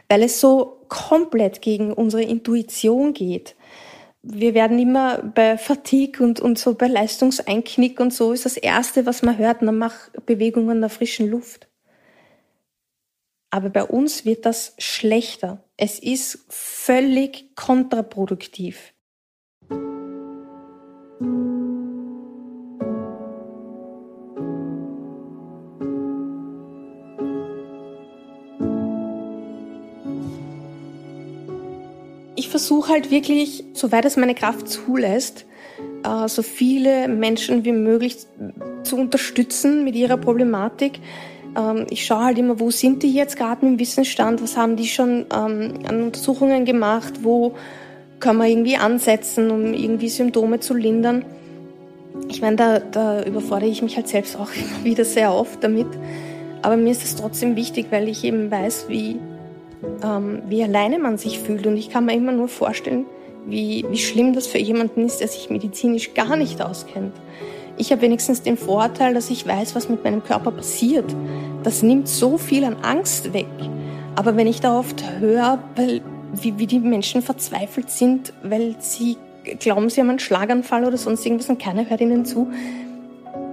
weil 0.10 0.24
es 0.24 0.40
so 0.40 0.86
komplett 0.88 1.62
gegen 1.62 1.92
unsere 1.92 2.24
Intuition 2.24 3.14
geht 3.14 3.56
wir 4.30 4.54
werden 4.54 4.78
immer 4.78 5.20
bei 5.24 5.58
Fatigue 5.58 6.22
und, 6.22 6.40
und 6.40 6.60
so 6.60 6.74
bei 6.74 6.88
Leistungseinknick 6.88 8.00
und 8.00 8.14
so 8.14 8.34
ist 8.34 8.46
das 8.46 8.58
Erste, 8.58 9.06
was 9.06 9.24
man 9.24 9.38
hört, 9.38 9.62
man 9.62 9.78
macht 9.78 10.26
Bewegungen 10.26 10.78
in 10.78 10.82
der 10.82 10.90
frischen 10.90 11.30
Luft. 11.30 11.68
Aber 13.50 13.70
bei 13.70 13.84
uns 13.84 14.26
wird 14.26 14.46
das 14.46 14.76
schlechter. 14.78 15.64
Es 15.78 16.00
ist 16.00 16.46
völlig 16.50 17.56
kontraproduktiv. 17.56 18.94
Versuche 32.58 32.92
halt 32.92 33.12
wirklich, 33.12 33.64
soweit 33.74 34.06
es 34.06 34.18
meine 34.18 34.34
Kraft 34.34 34.68
zulässt, 34.68 35.46
äh, 36.04 36.28
so 36.28 36.42
viele 36.42 37.08
Menschen 37.08 37.66
wie 37.66 37.72
möglich 37.72 38.18
zu 38.82 38.98
unterstützen 38.98 39.84
mit 39.84 39.96
ihrer 39.96 40.18
Problematik. 40.18 41.00
Ähm, 41.56 41.86
ich 41.92 42.04
schaue 42.04 42.26
halt 42.26 42.40
immer, 42.40 42.60
wo 42.60 42.72
sind 42.72 43.04
die 43.04 43.14
jetzt 43.14 43.38
gerade 43.38 43.64
im 43.64 43.78
Wissensstand, 43.78 44.42
was 44.42 44.58
haben 44.58 44.76
die 44.76 44.88
schon 44.88 45.28
ähm, 45.32 45.74
an 45.88 46.02
Untersuchungen 46.02 46.66
gemacht, 46.66 47.20
wo 47.22 47.54
kann 48.20 48.38
man 48.38 48.48
irgendwie 48.48 48.78
ansetzen, 48.78 49.52
um 49.52 49.76
irgendwie 49.76 50.10
Symptome 50.10 50.60
zu 50.60 50.74
lindern. 50.74 51.26
Ich 52.28 52.42
meine, 52.42 52.56
da, 52.56 52.80
da 52.80 53.24
überfordere 53.24 53.70
ich 53.70 53.84
mich 53.84 53.96
halt 53.98 54.08
selbst 54.08 54.36
auch 54.36 54.50
immer 54.56 54.84
wieder 54.84 55.06
sehr 55.06 55.32
oft 55.32 55.64
damit. 55.64 55.88
Aber 56.64 56.76
mir 56.76 56.90
ist 56.90 57.04
es 57.04 57.16
trotzdem 57.16 57.56
wichtig, 57.56 57.86
weil 57.92 58.08
ich 58.08 58.24
eben 58.24 58.50
weiß, 58.50 58.86
wie, 58.90 59.20
ähm, 60.04 60.42
wie 60.48 60.64
alleine 60.64 61.00
man 61.00 61.18
sich 61.18 61.40
fühlt. 61.40 61.68
Und 61.68 61.78
ich 61.78 61.90
kann 61.90 62.06
mir 62.06 62.16
immer 62.16 62.32
nur 62.32 62.48
vorstellen, 62.48 63.06
wie, 63.46 63.86
wie 63.90 63.98
schlimm 63.98 64.34
das 64.34 64.48
für 64.48 64.58
jemanden 64.58 65.06
ist, 65.06 65.20
der 65.22 65.28
sich 65.28 65.50
medizinisch 65.50 66.14
gar 66.14 66.36
nicht 66.36 66.62
auskennt. 66.62 67.14
Ich 67.78 67.92
habe 67.92 68.02
wenigstens 68.02 68.42
den 68.42 68.58
Vorteil, 68.58 69.14
dass 69.14 69.30
ich 69.30 69.48
weiß, 69.48 69.76
was 69.76 69.88
mit 69.88 70.04
meinem 70.04 70.24
Körper 70.24 70.52
passiert. 70.52 71.16
Das 71.64 71.84
nimmt 71.84 72.08
so 72.08 72.38
viel 72.38 72.64
an 72.64 72.78
Angst 72.82 73.34
weg. 73.34 73.48
Aber 74.16 74.36
wenn 74.36 74.48
ich 74.48 74.62
da 74.62 74.78
oft 74.78 75.04
höre, 75.20 75.60
weil, 75.76 76.02
wie, 76.34 76.58
wie 76.58 76.66
die 76.66 76.80
Menschen 76.80 77.22
verzweifelt 77.22 77.92
sind, 77.92 78.34
weil 78.42 78.76
sie 78.80 79.18
glauben, 79.60 79.90
sie 79.90 80.02
haben 80.02 80.10
einen 80.10 80.20
Schlaganfall 80.20 80.86
oder 80.86 80.98
sonst 80.98 81.26
irgendwas 81.26 81.50
und 81.50 81.60
keiner 81.60 81.88
hört 81.88 82.02
ihnen 82.02 82.26
zu, 82.26 82.50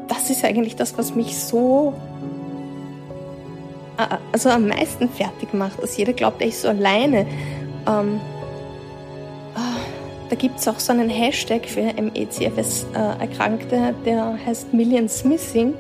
das 0.09 0.31
ist 0.31 0.45
eigentlich 0.45 0.75
das, 0.75 0.97
was 0.97 1.15
mich 1.15 1.37
so 1.39 1.93
also 4.33 4.51
am 4.51 4.69
meisten 4.69 5.09
fertig 5.09 5.55
macht, 5.55 5.83
dass 5.83 5.97
jeder 5.97 6.13
glaubt, 6.13 6.41
er 6.41 6.49
ist 6.49 6.63
so 6.63 6.69
alleine. 6.69 7.27
Ähm, 7.87 8.21
ah, 9.55 9.77
da 10.29 10.37
gibt 10.37 10.59
es 10.59 10.69
auch 10.69 10.81
so 10.81 10.93
einen 10.93 11.09
Hashtag 11.09 11.67
für 11.67 11.93
MECFS-Erkrankte, 12.01 13.95
der 14.05 14.39
heißt 14.45 14.75
Millions 14.75 15.25
Missing, 15.25 15.75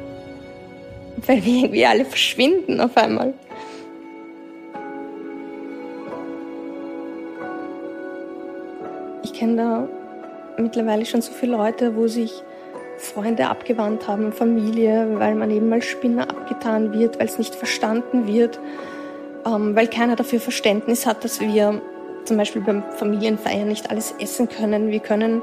weil 1.27 1.45
wir 1.45 1.65
irgendwie 1.65 1.87
alle 1.87 2.05
verschwinden 2.05 2.81
auf 2.81 2.97
einmal. 2.97 3.35
Ich 9.25 9.33
kenne 9.33 9.57
da 9.57 9.89
mittlerweile 10.63 11.05
schon 11.05 11.21
so 11.21 11.33
viele 11.33 11.57
Leute, 11.57 11.97
wo 11.97 12.07
sich 12.07 12.31
Freunde 13.05 13.49
abgewandt 13.49 14.09
haben, 14.09 14.33
Familie, 14.33 15.09
weil 15.19 15.35
man 15.35 15.51
eben 15.51 15.73
als 15.73 15.85
Spinner 15.85 16.29
abgetan 16.31 16.93
wird, 16.93 17.19
weil 17.19 17.27
es 17.27 17.39
nicht 17.39 17.55
verstanden 17.55 18.27
wird, 18.27 18.59
ähm, 19.47 19.77
weil 19.77 19.89
keiner 19.89 20.17
dafür 20.17 20.41
Verständnis 20.41 21.07
hat, 21.07 21.25
dass 21.25 21.41
wir 21.41 21.81
zum 22.25 22.37
Beispiel 22.37 22.63
beim 22.63 22.83
Familienfeiern 22.97 23.69
nicht 23.69 23.91
alles 23.91 24.15
essen 24.19 24.49
können. 24.49 24.91
Wir 24.91 25.01
können 25.01 25.43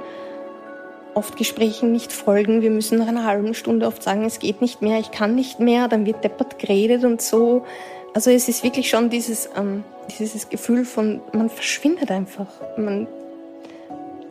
oft 1.14 1.38
Gesprächen 1.38 1.92
nicht 1.92 2.12
folgen. 2.12 2.62
Wir 2.62 2.72
müssen 2.72 2.98
nach 2.98 3.08
einer 3.08 3.26
halben 3.26 3.54
Stunde 3.54 3.86
oft 3.88 4.02
sagen, 4.02 4.26
es 4.26 4.40
geht 4.40 4.62
nicht 4.62 4.82
mehr, 4.82 5.00
ich 5.00 5.12
kann 5.12 5.36
nicht 5.36 5.60
mehr. 5.60 5.88
Dann 5.88 6.06
wird 6.06 6.24
deppert 6.24 6.60
geredet 6.60 7.04
und 7.04 7.22
so. 7.22 7.66
Also 8.14 8.32
es 8.32 8.50
ist 8.50 8.64
wirklich 8.64 8.90
schon 8.90 9.10
dieses, 9.10 9.50
ähm, 9.56 9.84
dieses 10.20 10.50
Gefühl 10.50 10.86
von, 10.86 11.22
man 11.34 11.50
verschwindet 11.50 12.12
einfach. 12.12 12.48
Man 12.78 13.08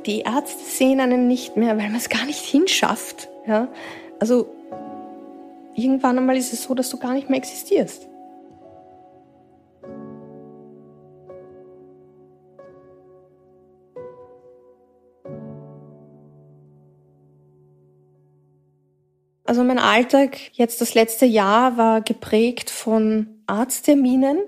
die 0.07 0.21
Ärzte 0.21 0.63
sehen 0.65 1.01
einen 1.01 1.29
nicht 1.29 1.57
mehr, 1.57 1.77
weil 1.79 1.89
man 1.89 1.97
es 1.97 2.09
gar 2.09 2.25
nicht 2.25 2.45
hinschafft. 2.45 3.29
Ja? 3.47 3.69
Also 4.19 4.47
irgendwann 5.75 6.19
einmal 6.19 6.37
ist 6.37 6.53
es 6.53 6.65
so, 6.65 6.75
dass 6.75 6.91
du 6.91 6.99
gar 6.99 7.15
nicht 7.15 7.29
mehr 7.29 7.39
existierst. 7.39 8.07
Also 19.45 19.65
mein 19.65 19.81
Alltag 19.81 20.37
jetzt 20.53 20.81
das 20.81 20.95
letzte 20.95 21.27
Jahr 21.27 21.77
war 21.77 22.03
geprägt 22.03 22.71
von 22.71 23.43
Arztterminen, 23.49 24.39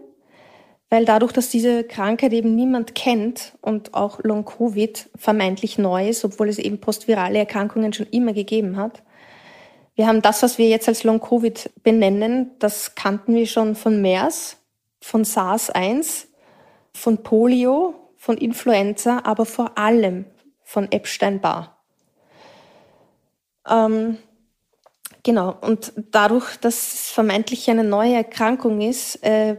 weil 0.92 1.06
dadurch, 1.06 1.32
dass 1.32 1.48
diese 1.48 1.84
Krankheit 1.84 2.34
eben 2.34 2.54
niemand 2.54 2.94
kennt 2.94 3.54
und 3.62 3.94
auch 3.94 4.22
Long-Covid 4.22 5.08
vermeintlich 5.16 5.78
neu 5.78 6.06
ist, 6.06 6.22
obwohl 6.22 6.50
es 6.50 6.58
eben 6.58 6.80
postvirale 6.80 7.38
Erkrankungen 7.38 7.94
schon 7.94 8.04
immer 8.08 8.34
gegeben 8.34 8.76
hat. 8.76 9.02
Wir 9.94 10.06
haben 10.06 10.20
das, 10.20 10.42
was 10.42 10.58
wir 10.58 10.68
jetzt 10.68 10.88
als 10.88 11.02
Long-Covid 11.02 11.70
benennen, 11.82 12.50
das 12.58 12.94
kannten 12.94 13.34
wir 13.34 13.46
schon 13.46 13.74
von 13.74 14.02
MERS, 14.02 14.58
von 15.00 15.24
SARS-1, 15.24 16.26
von 16.92 17.22
Polio, 17.22 17.94
von 18.18 18.36
Influenza, 18.36 19.22
aber 19.24 19.46
vor 19.46 19.78
allem 19.78 20.26
von 20.62 20.92
Epstein-Barr. 20.92 21.74
Ähm, 23.66 24.18
genau, 25.22 25.56
und 25.58 25.94
dadurch, 26.10 26.58
dass 26.58 26.92
es 26.92 27.08
vermeintlich 27.08 27.70
eine 27.70 27.82
neue 27.82 28.12
Erkrankung 28.12 28.82
ist, 28.82 29.24
äh, 29.24 29.56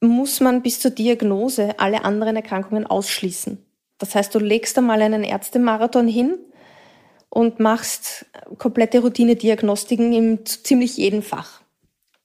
muss 0.00 0.40
man 0.40 0.62
bis 0.62 0.80
zur 0.80 0.90
Diagnose 0.90 1.78
alle 1.78 2.04
anderen 2.04 2.36
Erkrankungen 2.36 2.86
ausschließen. 2.86 3.64
Das 3.98 4.14
heißt, 4.14 4.34
du 4.34 4.38
legst 4.38 4.76
einmal 4.76 5.00
einen 5.00 5.24
Ärztemarathon 5.24 6.06
hin 6.06 6.38
und 7.30 7.60
machst 7.60 8.26
komplette 8.58 9.00
Routine-Diagnostiken 9.00 10.12
in 10.12 10.46
ziemlich 10.46 10.96
jedem 10.96 11.22
Fach. 11.22 11.62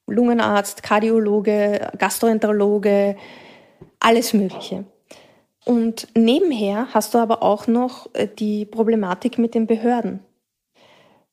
Lungenarzt, 0.08 0.84
Kardiologe, 0.84 1.92
Gastroenterologe, 1.98 3.16
alles 4.00 4.34
Mögliche. 4.34 4.86
Und 5.66 6.08
nebenher 6.16 6.88
hast 6.94 7.14
du 7.14 7.20
aber 7.20 7.44
auch 7.44 7.68
noch 7.68 8.10
äh, 8.14 8.28
die 8.28 8.66
Problematik 8.66 9.38
mit 9.38 9.54
den 9.54 9.68
Behörden, 9.68 10.20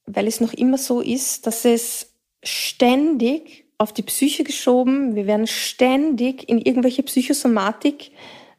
weil 0.07 0.27
es 0.27 0.41
noch 0.41 0.53
immer 0.53 0.79
so 0.79 1.01
ist, 1.01 1.47
dass 1.47 1.65
es 1.65 2.13
ständig 2.43 3.68
auf 3.79 3.93
die 3.93 4.03
Psyche 4.03 4.43
geschoben, 4.43 5.15
wir 5.15 5.27
werden 5.27 5.47
ständig 5.47 6.49
in 6.49 6.59
irgendwelche 6.59 7.05
Psychosomatik, 7.05 8.11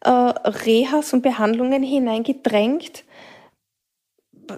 äh, 0.02 0.10
Rehas 0.10 1.12
und 1.14 1.22
Behandlungen 1.22 1.84
hineingedrängt. 1.84 3.04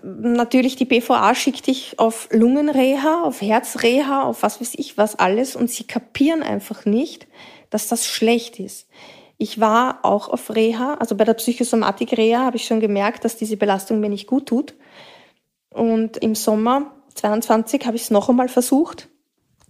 Natürlich, 0.04 0.76
die 0.76 0.86
BVA 0.86 1.36
schickt 1.36 1.68
dich 1.68 2.00
auf 2.00 2.30
Lungenreha, 2.32 3.24
auf 3.24 3.42
Herzreha, 3.42 4.24
auf 4.24 4.44
was 4.44 4.62
weiß 4.62 4.76
ich 4.76 4.98
was 4.98 5.18
alles 5.18 5.56
und 5.56 5.70
sie 5.70 5.84
kapieren 5.84 6.44
einfach 6.44 6.86
nicht, 6.86 7.28
dass 7.72 7.88
das 7.88 8.06
schlecht 8.06 8.60
ist. 8.60 8.88
Ich 9.38 9.60
war 9.60 10.00
auch 10.04 10.30
auf 10.30 10.56
Reha, 10.56 10.94
also 10.94 11.18
bei 11.18 11.26
der 11.26 11.34
Psychosomatik-Reha 11.34 12.46
habe 12.46 12.58
ich 12.58 12.66
schon 12.66 12.80
gemerkt, 12.80 13.26
dass 13.26 13.36
diese 13.36 13.58
Belastung 13.58 14.00
mir 14.00 14.10
nicht 14.10 14.28
gut 14.28 14.46
tut. 14.46 14.76
Und 15.74 16.18
im 16.18 16.36
Sommer 16.36 16.94
22 17.16 17.86
habe 17.88 17.96
ich 17.96 18.04
es 18.04 18.12
noch 18.12 18.30
einmal 18.30 18.50
versucht. 18.50 19.10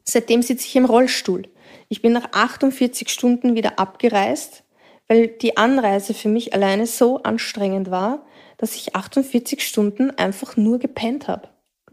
Seitdem 0.03 0.41
sitze 0.41 0.67
ich 0.67 0.75
im 0.75 0.85
Rollstuhl. 0.85 1.43
Ich 1.89 2.01
bin 2.01 2.13
nach 2.13 2.31
48 2.31 3.09
Stunden 3.09 3.55
wieder 3.55 3.79
abgereist, 3.79 4.63
weil 5.07 5.27
die 5.27 5.57
Anreise 5.57 6.13
für 6.13 6.29
mich 6.29 6.53
alleine 6.53 6.87
so 6.87 7.21
anstrengend 7.23 7.91
war, 7.91 8.25
dass 8.57 8.75
ich 8.75 8.95
48 8.95 9.65
Stunden 9.65 10.11
einfach 10.11 10.55
nur 10.55 10.79
gepennt 10.79 11.27
habe 11.27 11.49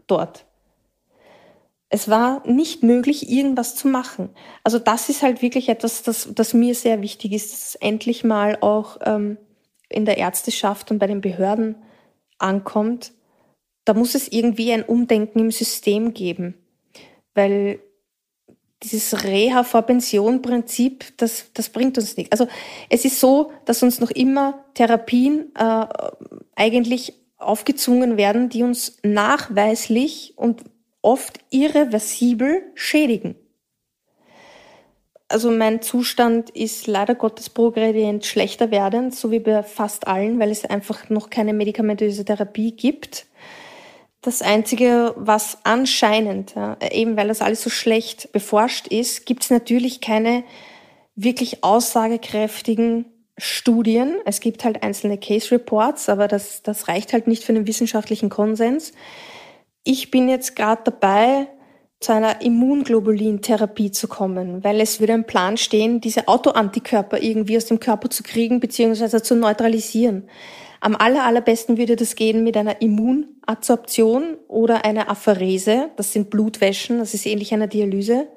dort. 0.07 0.45
Es 1.89 2.07
war 2.07 2.47
nicht 2.47 2.83
möglich, 2.83 3.29
irgendwas 3.29 3.75
zu 3.75 3.87
machen. 3.87 4.29
Also 4.63 4.77
das 4.77 5.09
ist 5.09 5.23
halt 5.23 5.41
wirklich 5.41 5.69
etwas, 5.69 6.03
das, 6.03 6.29
das 6.33 6.53
mir 6.53 6.75
sehr 6.75 7.01
wichtig 7.01 7.33
ist, 7.33 7.51
dass 7.51 7.69
es 7.69 7.75
endlich 7.75 8.23
mal 8.23 8.57
auch 8.61 8.97
ähm, 9.03 9.37
in 9.89 10.05
der 10.05 10.19
Ärzteschaft 10.19 10.91
und 10.91 10.99
bei 10.99 11.07
den 11.07 11.21
Behörden 11.21 11.75
ankommt. 12.37 13.11
Da 13.85 13.95
muss 13.95 14.13
es 14.13 14.31
irgendwie 14.31 14.71
ein 14.71 14.83
Umdenken 14.83 15.39
im 15.39 15.51
System 15.51 16.13
geben, 16.13 16.53
weil 17.33 17.79
dieses 18.83 19.23
Reha 19.23 19.63
vor 19.63 19.81
Pension 19.81 20.41
Prinzip, 20.41 21.05
das, 21.17 21.51
das 21.53 21.69
bringt 21.69 21.97
uns 21.97 22.15
nichts. 22.15 22.31
Also 22.31 22.47
es 22.89 23.03
ist 23.05 23.19
so, 23.19 23.51
dass 23.65 23.83
uns 23.83 23.99
noch 23.99 24.11
immer 24.11 24.65
Therapien 24.73 25.53
äh, 25.55 25.85
eigentlich 26.55 27.13
aufgezwungen 27.37 28.17
werden, 28.17 28.49
die 28.49 28.63
uns 28.63 28.97
nachweislich 29.03 30.33
und 30.37 30.63
oft 31.01 31.39
irreversibel 31.49 32.63
schädigen. 32.75 33.35
Also 35.27 35.51
mein 35.51 35.81
Zustand 35.81 36.49
ist 36.49 36.87
leider 36.87 37.13
Gottes 37.13 37.49
progredient 37.49 38.25
schlechter 38.25 38.71
werdend, 38.71 39.13
so 39.13 39.29
wie 39.29 39.39
bei 39.39 39.61
fast 39.61 40.07
allen, 40.07 40.39
weil 40.39 40.49
es 40.49 40.65
einfach 40.65 41.09
noch 41.09 41.29
keine 41.29 41.53
medikamentöse 41.53 42.25
Therapie 42.25 42.71
gibt. 42.71 43.27
Das 44.21 44.41
Einzige, 44.41 45.13
was 45.17 45.59
anscheinend, 45.63 46.55
ja, 46.55 46.77
eben 46.91 47.15
weil 47.15 47.29
das 47.29 47.41
alles 47.41 47.63
so 47.63 47.69
schlecht 47.69 48.31
beforscht 48.33 48.87
ist, 48.87 49.25
gibt 49.25 49.43
es 49.43 49.49
natürlich 49.49 50.01
keine 50.01 50.43
wirklich 51.15 51.63
aussagekräftigen 51.63 53.05
Studien. 53.37 54.15
Es 54.25 54.41
gibt 54.41 54.65
halt 54.65 54.83
einzelne 54.83 55.17
Case 55.17 55.51
Reports, 55.51 56.09
aber 56.09 56.27
das, 56.27 56.63
das 56.63 56.89
reicht 56.89 57.13
halt 57.13 57.27
nicht 57.27 57.43
für 57.43 57.53
einen 57.53 57.67
wissenschaftlichen 57.67 58.29
Konsens. 58.29 58.91
Ich 59.85 60.11
bin 60.11 60.27
jetzt 60.27 60.55
gerade 60.55 60.81
dabei, 60.83 61.47
zu 61.99 62.13
einer 62.13 62.41
Immunglobulin-Therapie 62.41 63.91
zu 63.91 64.07
kommen, 64.07 64.63
weil 64.63 64.79
es 64.79 65.01
würde 65.01 65.13
ein 65.13 65.25
Plan 65.25 65.57
stehen, 65.57 65.99
diese 65.99 66.29
Autoantikörper 66.29 67.21
irgendwie 67.21 67.57
aus 67.57 67.65
dem 67.65 67.81
Körper 67.81 68.09
zu 68.09 68.23
kriegen 68.23 68.61
bzw. 68.61 69.21
zu 69.21 69.35
neutralisieren. 69.35 70.29
Am 70.81 70.95
aller, 70.95 71.25
allerbesten 71.25 71.77
würde 71.77 71.95
das 71.95 72.15
gehen 72.15 72.43
mit 72.43 72.55
einer 72.55 72.81
Immunadsorption 72.81 74.37
oder 74.47 74.85
einer 74.85 75.09
Apherese. 75.09 75.89
Das 75.97 76.13
sind 76.13 76.29
Blutwäschen, 76.29 76.99
das 76.99 77.13
ist 77.13 77.25
ähnlich 77.25 77.53
einer 77.53 77.67
Dialyse. 77.67 78.27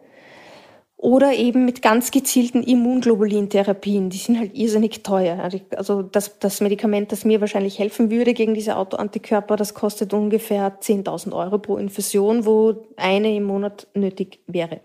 Oder 0.97 1.34
eben 1.34 1.64
mit 1.64 1.82
ganz 1.82 2.12
gezielten 2.12 2.62
Immunglobulintherapien. 2.62 4.09
Die 4.11 4.18
sind 4.18 4.38
halt 4.38 4.57
irrsinnig 4.57 5.03
teuer. 5.03 5.51
Also 5.76 6.03
das, 6.03 6.38
das 6.38 6.61
Medikament, 6.61 7.11
das 7.11 7.24
mir 7.24 7.40
wahrscheinlich 7.40 7.80
helfen 7.80 8.11
würde 8.11 8.34
gegen 8.34 8.55
diese 8.55 8.76
Autoantikörper, 8.76 9.57
das 9.57 9.74
kostet 9.74 10.12
ungefähr 10.12 10.78
10.000 10.80 11.32
Euro 11.32 11.59
pro 11.59 11.76
Infusion, 11.76 12.47
wo 12.47 12.86
eine 12.97 13.34
im 13.34 13.45
Monat 13.45 13.88
nötig 13.95 14.40
wäre. 14.47 14.80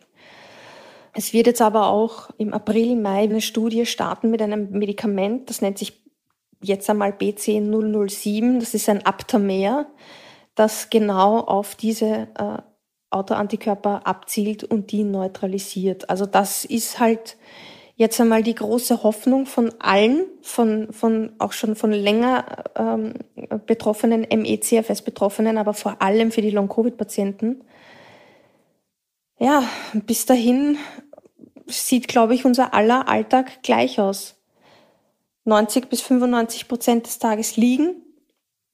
Es 1.14 1.34
wird 1.34 1.48
jetzt 1.48 1.62
aber 1.62 1.88
auch 1.88 2.30
im 2.38 2.54
April, 2.54 2.96
Mai 2.96 3.24
eine 3.24 3.42
Studie 3.42 3.86
starten 3.86 4.30
mit 4.30 4.42
einem 4.42 4.72
Medikament, 4.72 5.50
das 5.50 5.62
nennt 5.62 5.78
sich 5.78 6.07
jetzt 6.62 6.90
einmal 6.90 7.12
BC007. 7.12 8.60
Das 8.60 8.74
ist 8.74 8.90
ein 8.90 9.06
Aptamer, 9.06 9.88
das 10.56 10.90
genau 10.90 11.40
auf 11.40 11.76
diese 11.76 12.28
äh, 12.38 12.58
Autoantikörper 13.10 14.06
abzielt 14.06 14.64
und 14.64 14.92
die 14.92 15.04
neutralisiert. 15.04 16.10
Also 16.10 16.26
das 16.26 16.66
ist 16.66 17.00
halt 17.00 17.38
jetzt 17.96 18.22
einmal 18.22 18.44
die 18.44 18.56
große 18.56 19.04
Hoffnung 19.04 19.46
von 19.46 19.74
allen, 19.80 20.26
von, 20.42 20.94
von 20.94 21.32
auch 21.40 21.52
schon 21.52 21.76
von 21.76 21.92
länger 21.92 22.64
ähm, 22.76 23.14
betroffenen, 23.66 24.22
ME-CFS-Betroffenen, 24.22 25.58
aber 25.58 25.74
vor 25.74 26.02
allem 26.02 26.32
für 26.32 26.42
die 26.42 26.52
Long-Covid-Patienten. 26.52 27.64
Ja, 29.40 29.64
bis 29.94 30.26
dahin 30.26 30.78
sieht, 31.66 32.08
glaube 32.08 32.36
ich, 32.36 32.46
unser 32.46 32.74
aller 32.74 33.08
Alltag 33.08 33.64
gleich 33.64 34.00
aus. 34.00 34.37
90 35.48 35.90
bis 35.90 36.02
95 36.02 36.68
Prozent 36.68 37.06
des 37.06 37.20
Tages 37.20 37.56
liegen, 37.56 38.04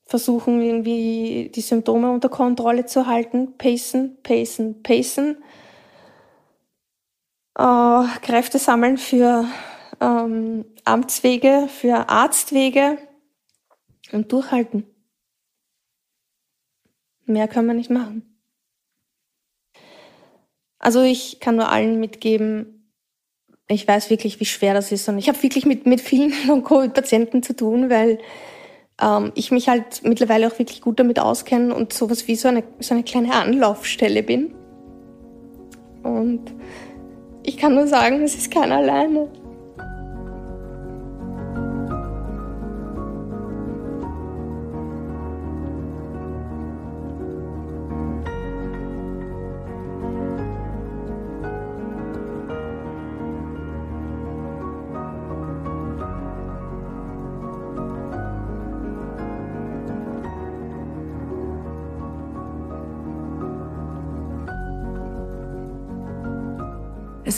versuchen 0.05 0.59
irgendwie 0.61 1.51
die 1.53 1.61
Symptome 1.61 2.11
unter 2.11 2.30
Kontrolle 2.30 2.86
zu 2.86 3.05
halten, 3.05 3.57
pacen, 3.57 4.17
pacen, 4.24 4.82
pacen, 4.82 5.38
äh, 7.57 8.03
Kräfte 8.21 8.57
sammeln 8.57 8.97
für 8.97 9.45
ähm, 10.01 10.65
Amtswege, 10.84 11.67
für 11.69 12.09
Arztwege 12.09 12.97
und 14.11 14.32
durchhalten. 14.32 14.88
Mehr 17.26 17.47
können 17.47 17.67
wir 17.67 17.76
nicht 17.76 17.91
machen. 17.91 18.39
Also 20.80 21.01
ich 21.03 21.39
kann 21.39 21.55
nur 21.55 21.69
allen 21.69 21.99
mitgeben, 21.99 22.72
ich 23.68 23.88
weiß 23.88 24.09
wirklich, 24.09 24.39
wie 24.39 24.45
schwer 24.45 24.74
das 24.74 24.91
ist 24.91 25.07
und 25.09 25.18
ich 25.18 25.30
habe 25.30 25.41
wirklich 25.41 25.66
mit, 25.66 25.86
mit 25.86 26.01
vielen 26.01 26.34
Long-Covid-Patienten 26.47 27.43
zu 27.43 27.55
tun, 27.55 27.89
weil 27.89 28.20
ähm, 29.01 29.32
ich 29.36 29.51
mich 29.51 29.70
halt 29.70 30.03
mittlerweile 30.03 30.47
auch 30.47 30.59
wirklich 30.59 30.82
gut 30.82 30.99
damit 30.99 31.20
auskenne 31.20 31.74
und 31.74 31.93
sowas 31.93 32.28
wie 32.28 32.36
so 32.36 32.47
eine, 32.47 32.64
so 32.80 32.93
eine 32.93 33.03
kleine 33.03 33.34
Anlaufstelle 33.34 34.24
bin. 34.24 34.53
Und 36.03 36.53
ich 37.43 37.57
kann 37.57 37.76
nur 37.76 37.88
sagen, 37.88 38.22
es 38.22 38.36
ist 38.36 38.51
keiner 38.51 38.78
alleine. 38.78 39.30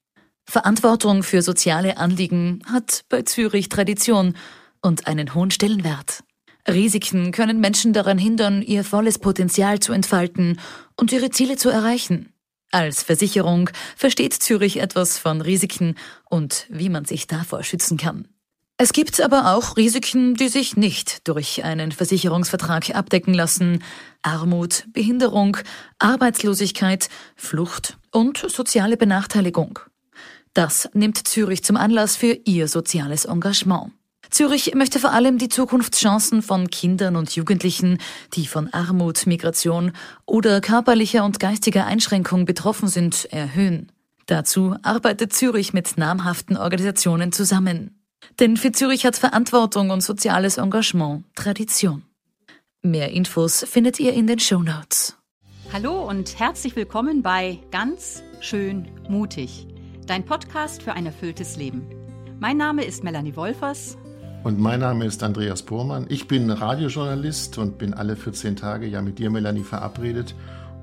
Verantwortung 0.45 1.23
für 1.23 1.41
soziale 1.41 1.97
Anliegen 1.97 2.63
hat 2.71 3.05
bei 3.09 3.23
Zürich 3.23 3.69
Tradition 3.69 4.35
und 4.83 5.07
einen 5.07 5.35
hohen 5.35 5.53
Stellenwert. 5.53 6.25
Risiken 6.67 7.31
können 7.33 7.61
Menschen 7.61 7.93
daran 7.93 8.19
hindern, 8.19 8.63
ihr 8.63 8.83
volles 8.83 9.19
Potenzial 9.19 9.79
zu 9.79 9.93
entfalten 9.93 10.59
und 10.97 11.13
ihre 11.13 11.31
Ziele 11.31 11.57
zu 11.57 11.71
erreichen. 11.71 12.33
Als 12.71 13.03
Versicherung 13.03 13.71
versteht 13.97 14.35
Zürich 14.35 14.79
etwas 14.79 15.19
von 15.19 15.41
Risiken 15.41 15.95
und 16.29 16.67
wie 16.69 16.91
man 16.91 17.07
sich 17.07 17.27
davor 17.27 17.63
schützen 17.65 17.97
kann. 17.97 18.29
Es 18.81 18.93
gibt 18.93 19.21
aber 19.21 19.55
auch 19.55 19.77
Risiken, 19.77 20.35
die 20.35 20.47
sich 20.47 20.77
nicht 20.77 21.27
durch 21.27 21.65
einen 21.65 21.91
Versicherungsvertrag 21.91 22.95
abdecken 22.95 23.35
lassen. 23.35 23.83
Armut, 24.23 24.85
Behinderung, 24.93 25.57
Arbeitslosigkeit, 25.99 27.09
Flucht 27.35 27.99
und 28.13 28.39
soziale 28.39 28.97
Benachteiligung. 28.97 29.81
Das 30.55 30.89
nimmt 30.93 31.27
Zürich 31.27 31.65
zum 31.65 31.77
Anlass 31.77 32.17
für 32.17 32.39
ihr 32.45 32.69
soziales 32.69 33.25
Engagement. 33.25 33.93
Zürich 34.31 34.75
möchte 34.75 34.99
vor 34.99 35.13
allem 35.13 35.39
die 35.39 35.49
Zukunftschancen 35.49 36.43
von 36.43 36.69
Kindern 36.69 37.17
und 37.17 37.35
Jugendlichen, 37.35 37.99
die 38.35 38.47
von 38.47 38.73
Armut, 38.73 39.27
Migration 39.27 39.93
oder 40.27 40.61
körperlicher 40.61 41.25
und 41.25 41.41
geistiger 41.41 41.87
Einschränkung 41.87 42.45
betroffen 42.45 42.89
sind, 42.89 43.27
erhöhen. 43.33 43.91
Dazu 44.27 44.77
arbeitet 44.83 45.33
Zürich 45.33 45.73
mit 45.73 45.97
namhaften 45.97 46.57
Organisationen 46.57 47.33
zusammen. 47.33 47.99
Denn 48.41 48.57
für 48.57 48.73
Zürich 48.73 49.07
hat 49.07 49.17
Verantwortung 49.17 49.91
und 49.91 50.03
soziales 50.03 50.59
Engagement 50.59 51.25
Tradition. 51.35 52.03
Mehr 52.83 53.11
Infos 53.11 53.65
findet 53.69 53.99
ihr 53.99 54.13
in 54.13 54.27
den 54.27 54.39
Show 54.39 54.63
Notes. 54.63 55.17
Hallo 55.73 56.09
und 56.09 56.39
herzlich 56.39 56.77
willkommen 56.77 57.23
bei 57.23 57.59
Ganz 57.71 58.23
schön 58.41 58.89
mutig, 59.09 59.67
dein 60.07 60.25
Podcast 60.25 60.83
für 60.83 60.93
ein 60.93 61.07
erfülltes 61.07 61.57
Leben. 61.57 61.87
Mein 62.39 62.57
Name 62.57 62.85
ist 62.85 63.03
Melanie 63.03 63.35
Wolfers. 63.35 63.99
Und 64.45 64.59
mein 64.59 64.81
Name 64.81 65.05
ist 65.05 65.23
Andreas 65.23 65.63
Pohrmann. 65.63 66.07
Ich 66.09 66.29
bin 66.29 66.49
Radiojournalist 66.51 67.59
und 67.59 67.77
bin 67.77 67.93
alle 67.93 68.17
14 68.17 68.57
Tage 68.57 68.87
ja 68.87 69.03
mit 69.03 69.19
dir, 69.19 69.31
Melanie, 69.31 69.65
verabredet 69.65 70.35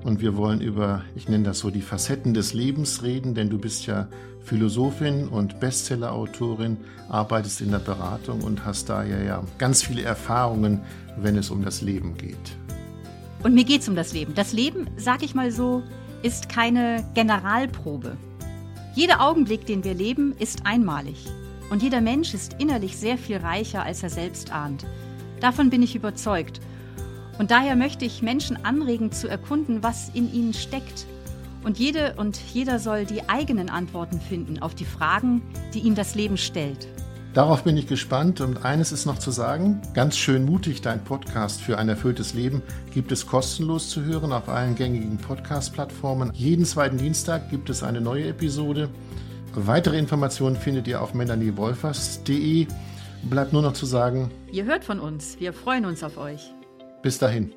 und 0.04 0.20
wir 0.20 0.36
wollen 0.36 0.60
über, 0.60 1.02
ich 1.16 1.28
nenne 1.28 1.44
das 1.44 1.58
so, 1.58 1.70
die 1.70 1.80
Facetten 1.80 2.32
des 2.32 2.54
Lebens 2.54 3.02
reden, 3.02 3.34
denn 3.34 3.50
du 3.50 3.58
bist 3.58 3.86
ja 3.86 4.06
Philosophin 4.44 5.26
und 5.26 5.58
Bestsellerautorin, 5.58 6.76
arbeitest 7.08 7.60
in 7.60 7.72
der 7.72 7.80
Beratung 7.80 8.42
und 8.42 8.64
hast 8.64 8.88
da 8.88 9.02
ja, 9.02 9.20
ja 9.20 9.42
ganz 9.58 9.82
viele 9.82 10.02
Erfahrungen, 10.02 10.80
wenn 11.16 11.36
es 11.36 11.50
um 11.50 11.64
das 11.64 11.80
Leben 11.80 12.16
geht. 12.16 12.36
Und 13.42 13.54
mir 13.54 13.64
geht 13.64 13.80
es 13.80 13.88
um 13.88 13.96
das 13.96 14.12
Leben. 14.12 14.34
Das 14.34 14.52
Leben, 14.52 14.86
sag 14.96 15.24
ich 15.24 15.34
mal 15.34 15.50
so, 15.50 15.82
ist 16.22 16.48
keine 16.48 17.04
Generalprobe. 17.14 18.16
Jeder 18.94 19.20
Augenblick, 19.20 19.66
den 19.66 19.82
wir 19.82 19.94
leben, 19.94 20.34
ist 20.38 20.66
einmalig. 20.66 21.16
Und 21.70 21.82
jeder 21.82 22.00
Mensch 22.00 22.34
ist 22.34 22.56
innerlich 22.58 22.96
sehr 22.96 23.18
viel 23.18 23.38
reicher, 23.38 23.82
als 23.82 24.02
er 24.02 24.10
selbst 24.10 24.52
ahnt. 24.52 24.86
Davon 25.40 25.70
bin 25.70 25.82
ich 25.82 25.96
überzeugt. 25.96 26.60
Und 27.38 27.50
daher 27.50 27.76
möchte 27.76 28.04
ich 28.04 28.22
Menschen 28.22 28.64
anregen 28.64 29.12
zu 29.12 29.28
erkunden, 29.28 29.82
was 29.82 30.08
in 30.10 30.32
ihnen 30.32 30.54
steckt. 30.54 31.06
Und 31.64 31.78
jede 31.78 32.14
und 32.16 32.38
jeder 32.54 32.78
soll 32.78 33.04
die 33.04 33.28
eigenen 33.28 33.68
Antworten 33.68 34.20
finden 34.20 34.60
auf 34.62 34.74
die 34.74 34.84
Fragen, 34.84 35.42
die 35.74 35.80
ihm 35.80 35.94
das 35.94 36.14
Leben 36.14 36.36
stellt. 36.36 36.88
Darauf 37.34 37.64
bin 37.64 37.76
ich 37.76 37.86
gespannt 37.86 38.40
und 38.40 38.64
eines 38.64 38.92
ist 38.92 39.04
noch 39.04 39.18
zu 39.18 39.30
sagen, 39.30 39.82
ganz 39.92 40.16
schön 40.16 40.46
mutig, 40.46 40.80
dein 40.80 41.04
Podcast 41.04 41.60
für 41.60 41.76
ein 41.76 41.86
erfülltes 41.86 42.32
Leben 42.32 42.62
gibt 42.94 43.12
es 43.12 43.26
kostenlos 43.26 43.90
zu 43.90 44.02
hören 44.04 44.32
auf 44.32 44.48
allen 44.48 44.74
gängigen 44.74 45.18
Podcast-Plattformen. 45.18 46.30
Jeden 46.32 46.64
zweiten 46.64 46.96
Dienstag 46.96 47.50
gibt 47.50 47.68
es 47.68 47.82
eine 47.82 48.00
neue 48.00 48.28
Episode. 48.28 48.88
Weitere 49.58 49.98
Informationen 49.98 50.54
findet 50.54 50.86
ihr 50.86 51.00
auf 51.00 51.14
melaniewolfers.de. 51.14 52.66
Bleibt 53.22 53.54
nur 53.54 53.62
noch 53.62 53.72
zu 53.72 53.86
sagen, 53.86 54.30
ihr 54.52 54.66
hört 54.66 54.84
von 54.84 55.00
uns, 55.00 55.40
wir 55.40 55.54
freuen 55.54 55.86
uns 55.86 56.04
auf 56.04 56.18
euch. 56.18 56.52
Bis 57.02 57.18
dahin. 57.18 57.54